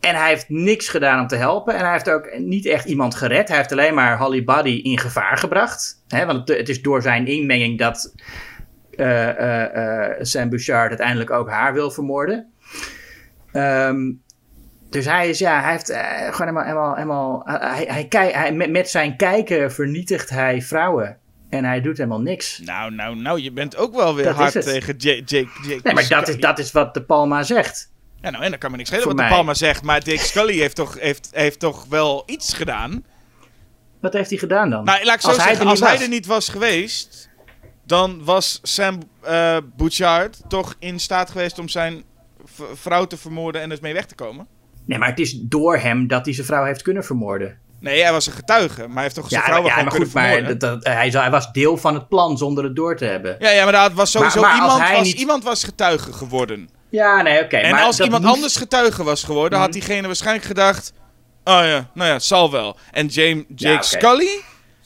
[0.00, 1.74] En hij heeft niks gedaan om te helpen.
[1.74, 3.48] En hij heeft ook niet echt iemand gered.
[3.48, 6.02] Hij heeft alleen maar Holly Buddy in gevaar gebracht.
[6.08, 8.14] Want het, is door zijn inmenging dat
[8.90, 12.52] eh, Sam Bouchard uiteindelijk ook haar wil vermoorden.
[13.52, 14.12] Ehm,
[14.90, 15.92] dus hij is, ja, hij heeft
[16.34, 21.18] gewoon helemaal, helemaal, helemaal hij, hij, hij, met zijn kijken vernietigt hij vrouwen.
[21.50, 22.58] En hij doet helemaal niks.
[22.58, 25.48] Nou, nou, nou, je bent ook wel weer Dat hard tegen Jake.
[25.82, 27.92] Nee, maar dat is, dat is wat De Palma zegt.
[28.20, 29.32] Ja, nou, en dan kan me niks schelen wat de mij.
[29.32, 29.82] Palma zegt.
[29.82, 33.04] Maar Jake Scully heeft toch, heeft, heeft toch wel iets gedaan.
[34.00, 34.84] Wat heeft hij gedaan dan?
[34.84, 36.06] Nou, laat ik zo Als hij zeggen, er als niet hij was.
[36.06, 37.28] er niet was geweest,
[37.86, 42.02] dan was Sam eh Bouchard toch in staat geweest om zijn
[42.74, 44.46] vrouw te vermoorden en dus mee weg te komen.
[44.84, 47.58] Nee, maar het is door hem dat hij zijn vrouw heeft kunnen vermoorden.
[47.80, 50.12] Nee, hij was een getuige, maar hij heeft toch zijn Ja, vrouw ja, maar goed,
[50.12, 50.58] maar vermoorden.
[50.58, 53.36] dat, dat- hij, zou- hij was deel van het plan zonder het door te hebben.
[53.38, 56.12] Ja, ja, maar dat was sowieso Maar- maar als iemand, was, niet- iemand was getuige
[56.12, 56.68] geworden.
[56.90, 57.56] Ja, nee, oké.
[57.56, 59.78] en maar als iemand moest- anders getuige was geworden, had Mhm.
[59.78, 60.92] diegene waarschijnlijk gedacht...
[61.44, 62.76] Oh ja, nou ja, zal wel.
[62.90, 63.82] En James, Jake Ja.
[63.82, 64.40] Scully,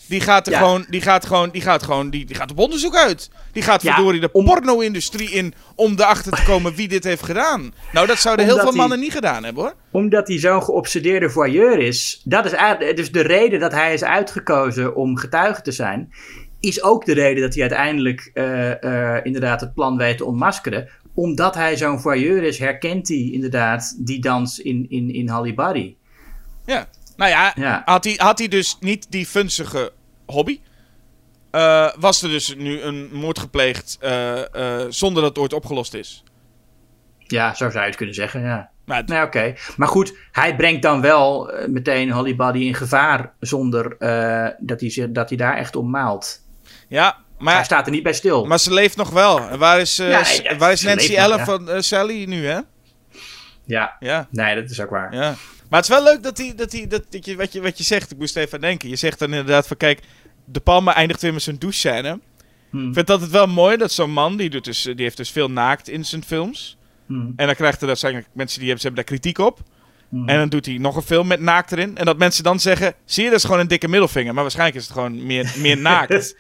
[0.09, 0.59] die gaat er Ja.
[0.59, 3.31] gewoon, die gaat gewoon, die gaat gewoon, die, die gaat op onderzoek uit.
[3.53, 7.23] Die gaat Ja, verdorie de om- porno-industrie in om erachter te komen wie dit heeft
[7.23, 7.75] gedaan.
[7.93, 9.75] Nou, dat zouden heel veel mannen niet gedaan hebben hoor.
[9.91, 12.21] Omdat hij zo'n geobsedeerde voyeur is.
[12.25, 16.13] Dat is eigenlijk, dus de reden dat hij is uitgekozen om getuige te zijn.
[16.61, 20.89] Is ook de reden dat hij uiteindelijk eh, eh, inderdaad het plan weet te ontmaskeren.
[21.15, 25.97] Omdat hij zo'n voyeur is, herkent hij inderdaad die dans in, in, in.
[26.67, 26.89] Ja.
[27.17, 27.83] Nou ja, Ja.
[27.85, 29.93] Had, hij, had hij dus niet die funzige
[30.27, 30.61] hobby...
[31.51, 35.95] eh, was er dus nu een moord gepleegd eh, eh, zonder dat het ooit opgelost
[35.95, 36.23] is.
[37.19, 38.71] Ja, zo zou je het kunnen zeggen, ja.
[38.87, 39.55] Het- Nou, oké.
[39.77, 43.33] Maar goed, hij brengt dan wel meteen Holly Buddy in gevaar.
[43.41, 43.97] Zonder
[44.59, 46.41] dat, hij, zich- dat hij daar echt om maalt.
[46.89, 47.55] ja, maar...
[47.55, 48.45] hij staat er niet bij stil.
[48.45, 49.57] Maar ze leeft nog wel.
[49.57, 50.23] Waar is, Ja,
[50.59, 51.45] waar is Nancy Ellen ja.
[51.45, 52.59] van Sally nu, hè?
[53.65, 55.15] Ja, Ja, nee, dat is ook waar.
[55.15, 55.35] ja.
[55.75, 57.79] Maar het is wel leuk dat, hij, dat, hij, dat, dat je, wat, je, wat
[57.79, 58.11] je zegt.
[58.11, 58.89] Ik moest even aan denken.
[58.89, 60.01] Je zegt dan inderdaad van, kijk,
[60.45, 62.21] De Palma eindigt weer met zijn douche-scène.
[62.71, 62.89] Hmm.
[62.89, 65.31] Ik vind het altijd wel mooi dat zo'n man, die, doet dus, die heeft dus
[65.31, 66.77] veel naakt in zijn films.
[67.07, 67.33] Hmm.
[67.37, 69.61] En dan krijgt er waarschijnlijk mensen die hebben, ze hebben daar kritiek op.
[70.09, 70.29] Hmm.
[70.29, 71.97] En dan doet hij nog een film met naakt erin.
[71.97, 74.35] En dat mensen dan zeggen, zie je, dat is gewoon een dikke middelvinger.
[74.35, 76.37] Maar waarschijnlijk is het gewoon meer, meer naakt.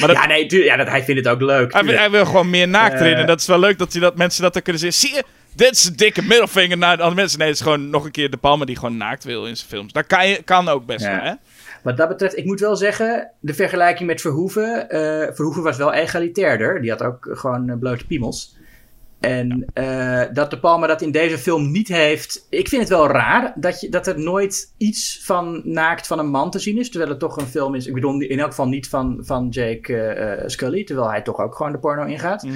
[0.00, 1.50] Maar dat, Ja, nee, ja, dat, hij vindt het ook leuk.
[1.50, 1.98] Hij, wil- tuurlijk.
[1.98, 3.14] hij wil gewoon meer naakt erin.
[3.14, 3.20] Eh.
[3.20, 5.00] En dat is wel leuk dat, hij dat mensen dat dan kunnen zeggen.
[5.00, 5.24] Zie je,
[5.54, 7.38] dit is een dikke middelvinger naar de andere mensen.
[7.38, 9.68] Nee, het is gewoon nog een keer de Palma die gewoon naakt wil in zijn
[9.68, 9.92] films.
[9.92, 11.32] Dat kan, je, kan ook best wel, hè?
[11.82, 14.88] Wat dat betreft, ik moet wel zeggen, de vergelijking met Verhoeven.
[14.90, 16.80] eh, Verhoeven was wel egalitairder.
[16.80, 18.56] Die had ook gewoon eh, blote piemels.
[19.20, 22.46] En eh, dat De Palma dat in deze film niet heeft.
[22.50, 26.30] Ik vind het wel raar dat, je, dat er nooit iets van naakt van een
[26.30, 26.90] man te zien is.
[26.90, 27.86] Terwijl het toch een film is.
[27.86, 30.84] Ik bedoel, in elk geval niet van, van Jake Scully.
[30.84, 32.42] Terwijl hij toch ook gewoon de porno ingaat.
[32.42, 32.54] Mhm.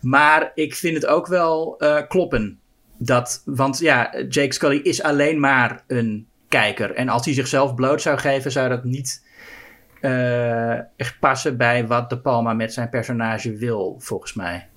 [0.00, 2.60] Maar ik vind het ook wel eh, kloppen.
[2.98, 6.94] Dat, want ja, Jake Scully is alleen maar een kijker.
[6.94, 9.26] En als hij zichzelf bloot zou geven, zou dat niet
[10.00, 14.68] eh, echt passen bij wat De Palma met zijn personage wil, volgens mij.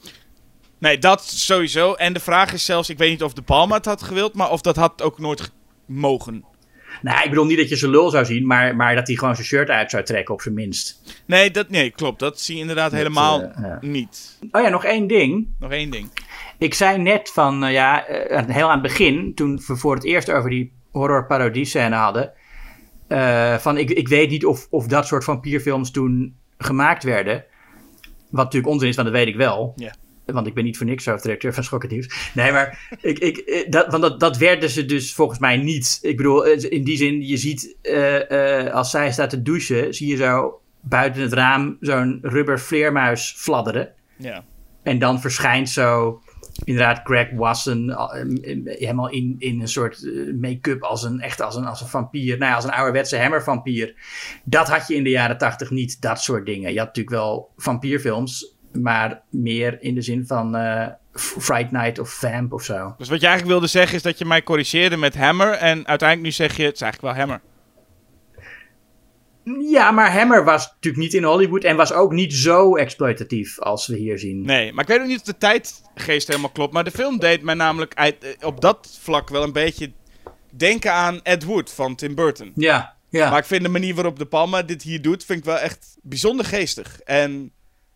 [0.78, 1.94] Nee, dat sowieso.
[1.94, 4.52] En de vraag is zelfs, ik weet niet of de Palma het had gewild, maar
[4.52, 5.50] of dat had ook nooit ge-
[5.86, 6.46] mogen.
[7.02, 9.36] Nou, ik bedoel niet dat je zijn lul zou zien, maar, maar dat hij gewoon
[9.36, 11.02] zijn shirt uit zou trekken, op zijn minst.
[11.26, 12.20] Nee, dat, nee klopt.
[12.20, 13.78] Dat zie je inderdaad helemaal eh, ja.
[13.82, 14.40] niet.
[14.52, 15.48] Oh ja, nog één ding.
[15.60, 16.10] Nog één ding.
[16.58, 20.04] Ik zei net van, eh, ja, eh, heel aan het begin, toen we voor het
[20.04, 22.32] eerst over die horror-parodie-scène hadden,
[23.60, 27.44] van ik, ik weet niet of, of dat soort vampierfilms toen gemaakt werden.
[28.30, 29.74] Wat natuurlijk onzin is, want dat weet ik wel.
[29.76, 29.94] Ja.
[30.26, 32.32] Want ik ben niet voor niks hoofdredacteur van Schokkend Nieuws.
[32.34, 36.00] Nee, maar ik, ik, eh, dat, want dat, dat werden ze dus volgens mij niet.
[36.02, 40.08] Ik bedoel, eh, in die zin, je ziet eh, als zij staat te douchen, zie
[40.08, 43.94] je zo buiten het raam zo'n rubber vleermuis fladderen.
[44.18, 44.44] Ja.
[44.84, 46.22] En dan verschijnt zo
[46.64, 48.14] inderdaad Greg Wasson al-
[48.66, 52.38] helemaal in, in een soort make-up als een, echt als een, als een vampier.
[52.38, 53.96] Nou ja, als een ouderwetse hammervampier.
[54.44, 56.72] Dat had je in de jaren tachtig niet, dat soort dingen.
[56.72, 62.10] Je had natuurlijk wel vampierfilms, maar meer in de zin van eh, Fright Night of
[62.10, 62.94] Vamp of zo.
[62.98, 65.52] Dus wat je eigenlijk wilde zeggen is dat je mij corrigeerde met Hammer.
[65.52, 67.42] En uiteindelijk nu zeg je, het is eigenlijk wel Hammer.
[69.72, 73.88] Ja, maar Hammer was natuurlijk niet in Hollywood en was ook niet zo exploitatief als
[73.88, 74.42] we hier zien.
[74.46, 76.74] Nee, maar ik weet ook niet of de tijdgeest helemaal klopt.
[76.74, 79.92] Maar de film deed mij namelijk uit- eh, op dat vlak wel een beetje
[80.50, 82.52] denken aan Ed Wood van Tim Burton.
[82.56, 83.30] Ja, ja.
[83.30, 85.98] Maar ik vind de manier waarop De Palma dit hier doet, vind ik wel echt
[86.02, 87.00] bijzonder geestig.
[87.00, 87.52] En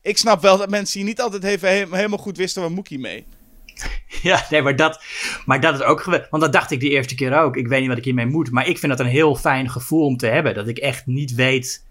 [0.06, 3.00] ik snap wel dat mensen hier niet altijd even he- helemaal goed wisten waar Mookie
[3.00, 3.26] mee.
[4.22, 5.04] Ja, nee, maar dat,
[5.46, 6.30] maar dat is ook geweldig.
[6.30, 7.56] Want dat dacht ik de eerste keer ook.
[7.56, 8.52] Ik weet niet wat ik hiermee moet.
[8.52, 10.54] Maar ik vind dat een heel fijn gevoel om te hebben.
[10.54, 11.86] Dat ik echt niet weet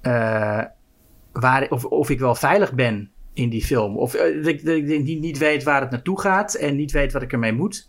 [0.00, 0.62] eh,
[1.32, 3.96] waar, of, of ik wel veilig ben in die film.
[3.96, 4.62] Of eh, dat ik
[5.02, 6.54] niet, niet weet waar het naartoe gaat.
[6.54, 7.88] En niet weet wat ik ermee moet.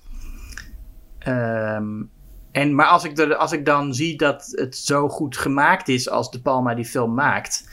[1.19, 2.03] Ehm,
[2.51, 6.09] en, maar als ik, er, als ik dan zie dat het zo goed gemaakt is
[6.09, 7.69] als De Palma die film maakt...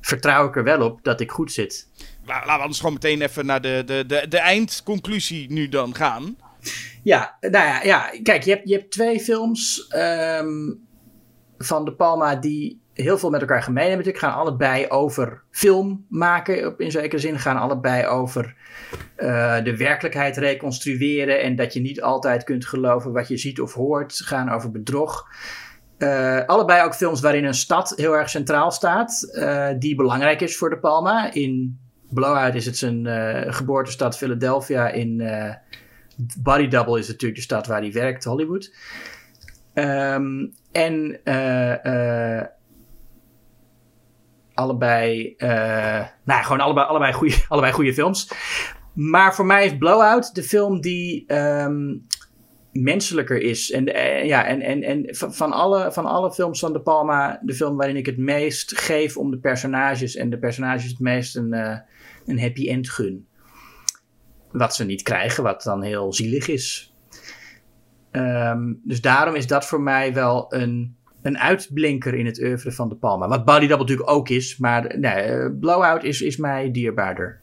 [0.00, 1.88] vertrouw ik er wel op dat ik goed zit.
[2.24, 5.94] La- Laten we anders gewoon meteen even naar de, de, de, de eindconclusie nu dan
[5.94, 6.36] gaan.
[7.02, 10.72] Ja, nou ja, ja kijk, je hebt, je hebt twee films ehm,
[11.58, 14.04] van De Palma die heel veel met elkaar gemeen hebben.
[14.04, 17.38] Die gaan allebei over film maken, in zekere zin.
[17.38, 18.56] Gaan allebei over
[19.16, 21.42] eh, de werkelijkheid reconstrueren.
[21.42, 24.14] En dat je niet altijd kunt geloven wat je ziet of hoort.
[24.24, 25.26] Gaan over bedrog.
[25.98, 29.22] Eh, allebei ook films waarin een stad heel erg centraal staat.
[29.22, 31.32] eh, die belangrijk is voor De Palma.
[31.32, 31.78] In
[32.10, 34.88] Blowout is het zijn eh, geboortestad Philadelphia.
[34.88, 35.22] In
[36.38, 38.74] Body Double is natuurlijk de stad waar hij werkt, Hollywood.
[39.74, 41.20] Ehm, en
[44.54, 45.34] allebei,
[46.24, 48.30] nou gewoon allebei, allebei, goede, allebei goede films.
[48.92, 51.96] Maar voor mij is Blowout de film die ehm,
[52.82, 53.70] menselijker is.
[53.70, 57.54] En, eh, ja, en, en, en van, alle, van alle films van De Palma, de
[57.54, 60.16] film waarin ik het meest geef om de personages.
[60.16, 61.78] En de personages het meest een, eh,
[62.26, 63.26] een happy end gun
[64.52, 66.94] wat ze niet krijgen, wat dan heel zielig is.
[68.10, 72.88] Ehm, dus daarom is dat voor mij wel een, een uitblinker in het oeuvre van
[72.88, 73.28] De Palma.
[73.28, 77.40] Wat Body Double natuurlijk ook is, maar nee, eh, Blowout is, is mij dierbaarder.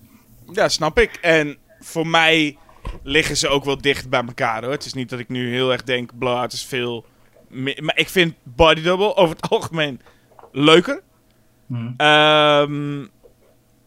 [0.52, 1.18] Ja, snap ik.
[1.22, 2.58] En voor mij
[3.04, 4.72] liggen ze ook wel dicht bij elkaar hoor.
[4.72, 7.06] Het is niet dat ik nu heel erg denk, Blowout is veel...
[7.50, 10.02] mi- Maar ik vind Body Double over het algemeen
[10.52, 11.02] leuker.
[11.68, 11.94] Hmm.
[11.98, 13.06] Ehm,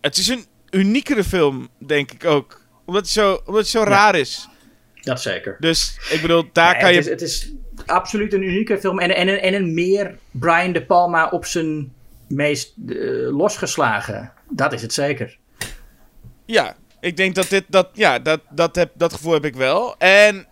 [0.00, 2.60] het is een uniekere film, denk ik ook.
[2.84, 4.48] Omdat het zo, omdat het zo raar is.
[5.02, 5.56] Dat zeker.
[5.60, 6.96] Dus ik bedoel, daar kan je...
[6.96, 7.52] het, is, het is
[7.86, 8.98] absoluut een unieke film.
[8.98, 11.92] En, en, een- en een meer Brian De Palma op zijn
[12.26, 12.96] meest eh,
[13.36, 14.32] losgeslagen.
[14.50, 15.36] Dat is het zeker.
[16.44, 19.94] Ja, ik denk dat dit, dat, ja, dat, dat, heb, dat gevoel heb ik wel.
[19.98, 20.46] En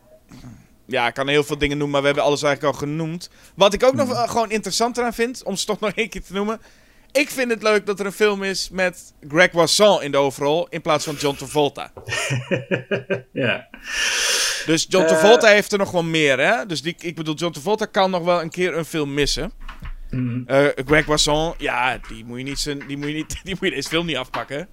[0.86, 3.30] ja, ik kan heel veel dingen noemen, maar we hebben alles eigenlijk al genoemd.
[3.54, 6.22] Wat ik ook nog wel gewoon interessant eraan vind, om ze toch nog één keer
[6.22, 6.60] te noemen.
[7.12, 10.66] Ik vind het leuk dat er een film is met Greg Wasson in de hoofdrol
[10.68, 11.92] in plaats van John Travolta.
[13.32, 13.68] Ja.
[14.66, 15.10] Dus John Eh.
[15.10, 16.66] Travolta heeft er nog wel meer, hè?
[16.66, 19.52] Dus die, ik bedoel, John Travolta kan nog wel een keer een film missen.
[20.10, 20.42] Mhm.
[20.46, 23.68] Eh, Greg Wasson, ja, die moet je niet zijn, die moet je niet, die moet
[23.68, 24.68] je deze film niet afpakken.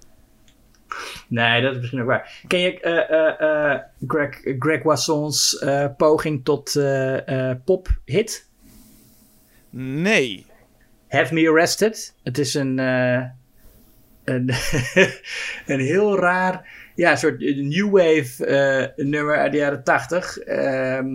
[1.28, 2.42] Nee, dat is misschien ook waar.
[2.46, 5.64] Ken je eh, eh, eh, Greg, Greg Wassons
[5.96, 6.80] poging tot
[7.64, 8.48] pop-hit?
[9.70, 10.46] Nee.
[11.08, 12.14] Have Me Arrested.
[12.22, 13.34] Het is een, een,
[15.66, 20.38] een heel raar, ja, soort new wave nummer uit de jaren tachtig.
[20.38, 21.06] Ehm,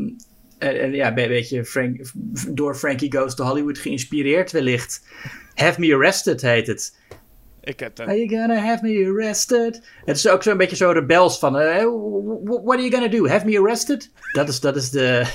[0.59, 2.01] en, en ja, een beetje Frank,
[2.47, 5.07] door Frankie Goes to Hollywood geïnspireerd wellicht.
[5.55, 6.97] Have Me Arrested heet het.
[7.69, 7.99] Ik heb.
[7.99, 9.81] Are you gonna have me arrested?
[10.05, 11.57] Het is ook zo'n beetje zo rebels van...
[11.57, 11.83] eh,
[12.43, 13.27] what are you gonna do?
[13.27, 14.11] Have me arrested?
[14.31, 15.25] Dat is, dat is de...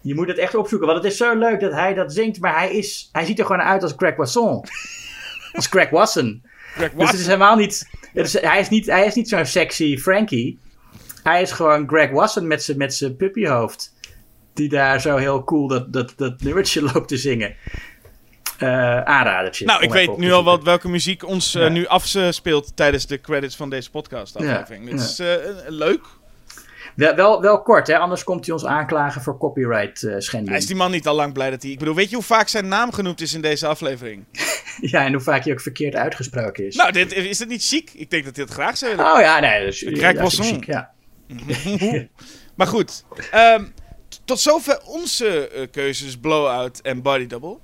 [0.00, 2.40] Je moet het echt opzoeken, want het is zo leuk dat hij dat zingt.
[2.40, 4.64] Maar hij, is, hij ziet er gewoon uit als Greg Wasson.
[5.52, 6.42] Als Greg Wasson.
[6.74, 7.88] Greg Dus het is helemaal niet...
[8.12, 10.58] Het is, hij is niet, hij is niet zo'n sexy Frankie.
[11.22, 13.94] Hij is gewoon Greg Wasson met zijn met zijn puppyhoofd.
[14.52, 17.56] Die daar zo heel cool dat, dat, dat nummertje loopt te zingen.
[18.58, 19.64] Eh aanradertje.
[19.64, 23.56] Nou, ik weet nu al wat, welke muziek ons eh, nu afspeelt tijdens de credits
[23.56, 24.90] van deze podcast aflevering.
[24.90, 25.04] Dit ja.
[25.04, 26.06] is eh, leuk.
[26.94, 27.98] Wel, wel, wel kort, hè?
[27.98, 30.52] anders komt hij ons aanklagen voor copyright eh schending.
[30.52, 31.70] Ja, is die man niet al lang blij dat hij...
[31.70, 34.24] Ik bedoel, weet je hoe vaak zijn naam genoemd is in deze aflevering?
[34.80, 36.76] Ja, en hoe vaak hij ook verkeerd uitgesproken is.
[36.76, 37.90] Nou, dit, is dit niet chic?
[37.94, 39.12] Ik denk dat hij het graag zou willen.
[39.12, 39.64] oh ja, nee.
[39.64, 40.46] Dus, ja, Wasson.
[40.46, 40.90] muziek, Ja.
[42.56, 43.64] Maar goed, ehm,
[44.24, 47.58] tot zover onze keuzes Blowout en Body Double.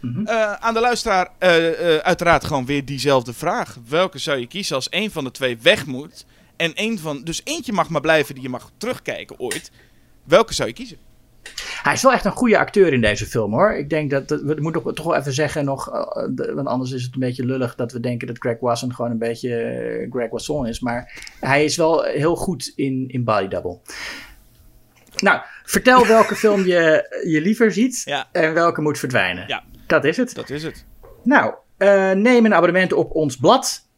[0.00, 0.26] Mhm.
[0.26, 3.76] Eh, aan de luisteraar eh, eh, uiteraard gewoon weer diezelfde vraag.
[3.88, 6.26] Welke zou je kiezen als een van de twee weg moet?
[6.56, 9.70] en één van, dus eentje mag maar blijven die je mag terugkijken ooit.
[10.24, 10.96] Welke zou je kiezen?
[11.82, 13.72] Hij is wel echt een goede acteur in deze film hoor.
[13.74, 15.84] Ik denk dat, dat- we moeten toch wel even zeggen nog,
[16.30, 19.10] de- want anders is het een beetje lullig dat we denken dat Greg Wasson gewoon
[19.10, 20.80] een beetje Greg Wasson is.
[20.80, 23.78] Maar hij is wel heel goed in, in Body Double.
[25.16, 28.28] Nou, vertel welke film je, je liever ziet Ja.
[28.32, 29.44] en welke moet verdwijnen.
[29.48, 29.62] Ja.
[29.90, 30.34] Dat is het.
[30.34, 30.84] Dat is het.
[31.22, 33.88] Nou, eh, neem een abonnement op ons blad,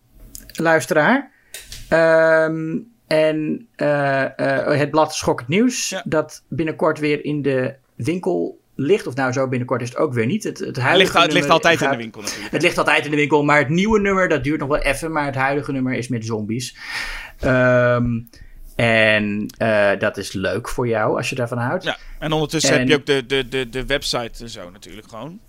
[0.53, 1.31] luisteraar.
[1.89, 6.03] Ehm, en eh, eh, het blad Schokkend Nieuws, Ja.
[6.05, 9.07] dat binnenkort weer in de winkel ligt.
[9.07, 10.45] Of nou, zo binnenkort is het ook weer niet.
[10.45, 12.53] Het, het, Het huidige ligt, het ligt altijd in de winkel natuurlijk.
[12.53, 15.13] Het ligt altijd in de winkel, maar het nieuwe nummer, dat duurt nog wel even.
[15.13, 16.77] Maar het huidige nummer is met zombies.
[17.41, 18.21] Ehm,
[18.77, 19.47] en
[19.99, 21.85] dat is leuk voor jou, als je daarvan houdt.
[21.85, 25.09] Ja, en ondertussen En- heb je ook de, de, de, de website en zo natuurlijk
[25.09, 25.41] gewoon.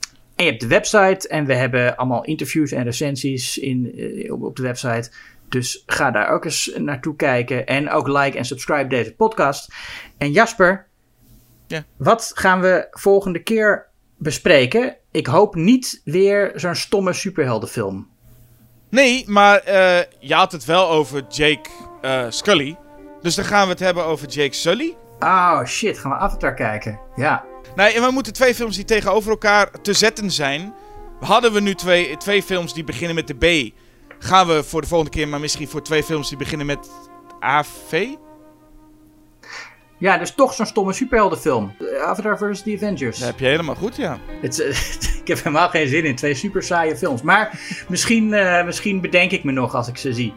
[0.43, 4.55] En je hebt de website en we hebben allemaal interviews en recensies in, eh, op,
[4.55, 5.11] de website.
[5.49, 7.65] Dus ga daar ook eens naartoe kijken.
[7.65, 9.73] En ook like en subscribe deze podcast.
[10.17, 10.87] En Jasper,
[11.67, 11.83] Ja.
[11.97, 13.85] wat gaan we volgende keer
[14.17, 14.95] bespreken?
[15.11, 18.09] Ik hoop niet weer zo'n stomme superheldenfilm.
[18.89, 21.69] Nee, maar eh, je had het wel over Jake
[22.01, 22.77] eh, Scully.
[23.21, 24.95] Dus dan gaan we het hebben over Jake Sully.
[25.19, 26.99] Oh shit, gaan we Avatar kijken?
[27.15, 27.45] Ja.
[27.75, 30.73] Nee, en we moeten twee films die tegenover elkaar te zetten zijn.
[31.19, 33.73] Hadden we nu twee, twee films die beginnen met de B.
[34.19, 36.89] Gaan we voor de volgende keer maar misschien voor twee films die beginnen met
[37.39, 38.07] AV?
[39.97, 41.75] Ja, dus toch zo'n stomme superheldenfilm.
[42.05, 42.61] Avatar vs.
[42.63, 43.17] The Avengers.
[43.17, 44.19] Dat heb je helemaal goed, ja.
[44.41, 44.67] Het, eh,
[45.21, 47.21] ik heb helemaal geen zin in twee super saaie films.
[47.21, 50.33] Maar misschien, eh, misschien bedenk ik me nog als ik ze zie.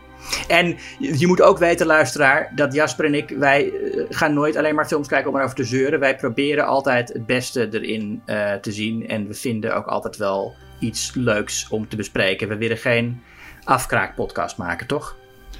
[0.48, 4.74] En je, moet ook weten, luisteraar, dat Jasper en ik, wij eh, gaan nooit alleen
[4.74, 6.00] maar films kijken om erover te zeuren.
[6.00, 9.08] Wij proberen altijd het beste erin eh, te zien.
[9.08, 12.48] En we vinden ook altijd wel iets leuks om te bespreken.
[12.48, 13.22] We willen geen
[13.64, 15.16] afkraakpodcast maken, toch?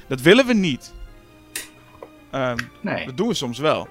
[0.07, 0.93] Dat willen we niet.
[2.31, 3.05] Ehm, Nee.
[3.05, 3.87] dat doen we soms wel.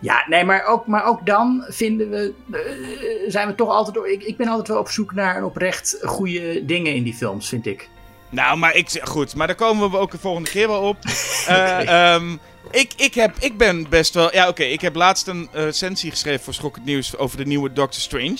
[0.00, 4.22] Ja, nee, maar ook, maar ook dan vinden we, eh, zijn we toch altijd, ik,
[4.22, 7.66] ik ben altijd wel op zoek naar een oprecht goede dingen in die films, vind
[7.66, 7.88] ik.
[8.34, 10.96] Nou, maar ik goed, maar daar komen we ook de volgende keer wel op.
[11.46, 12.36] Eh, ehm,
[12.70, 14.32] ik, ik, heb, ik ben best wel.
[14.32, 14.62] Ja, oké.
[14.62, 18.38] ik heb laatst een eh, recensie geschreven voor Schokkend Nieuws over de nieuwe Doctor Strange.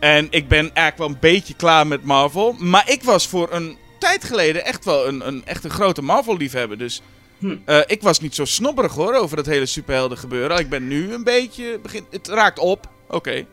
[0.00, 2.52] En ik ben eigenlijk wel een beetje klaar met Marvel.
[2.58, 6.78] Maar ik was voor een tijd geleden echt wel een, een, echt een grote Marvel-liefhebber.
[6.78, 7.02] Dus
[7.64, 10.58] eh, ik was niet zo snobberig hoor over dat hele superhelden gebeuren.
[10.58, 11.78] Ik ben nu een beetje.
[11.82, 12.88] Begin, het raakt op.
[13.08, 13.46] Oké.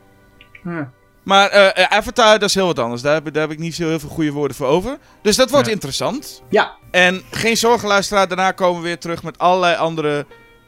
[0.61, 0.83] Hm.
[1.23, 3.01] Maar eh, eh, Avatar, dat is heel wat anders.
[3.01, 4.97] Daar heb, daar heb ik niet zo heel veel goede woorden voor over.
[5.21, 5.71] Dus dat wordt Ja.
[5.73, 6.41] interessant.
[6.49, 8.27] Ja, En geen zorgen, luisteraar.
[8.27, 10.25] Daarna komen we weer terug met allerlei andere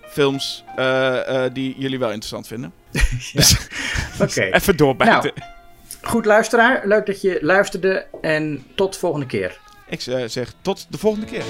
[0.08, 2.74] films eh, eh, die jullie wel interessant vinden.
[4.20, 4.42] oké.
[4.58, 5.32] Even doorbijten.
[5.36, 5.52] Nou.
[6.02, 9.60] Goed luisteraar, leuk dat je luisterde en tot volgende keer.
[9.90, 11.44] Ik zeg tot de volgende keer.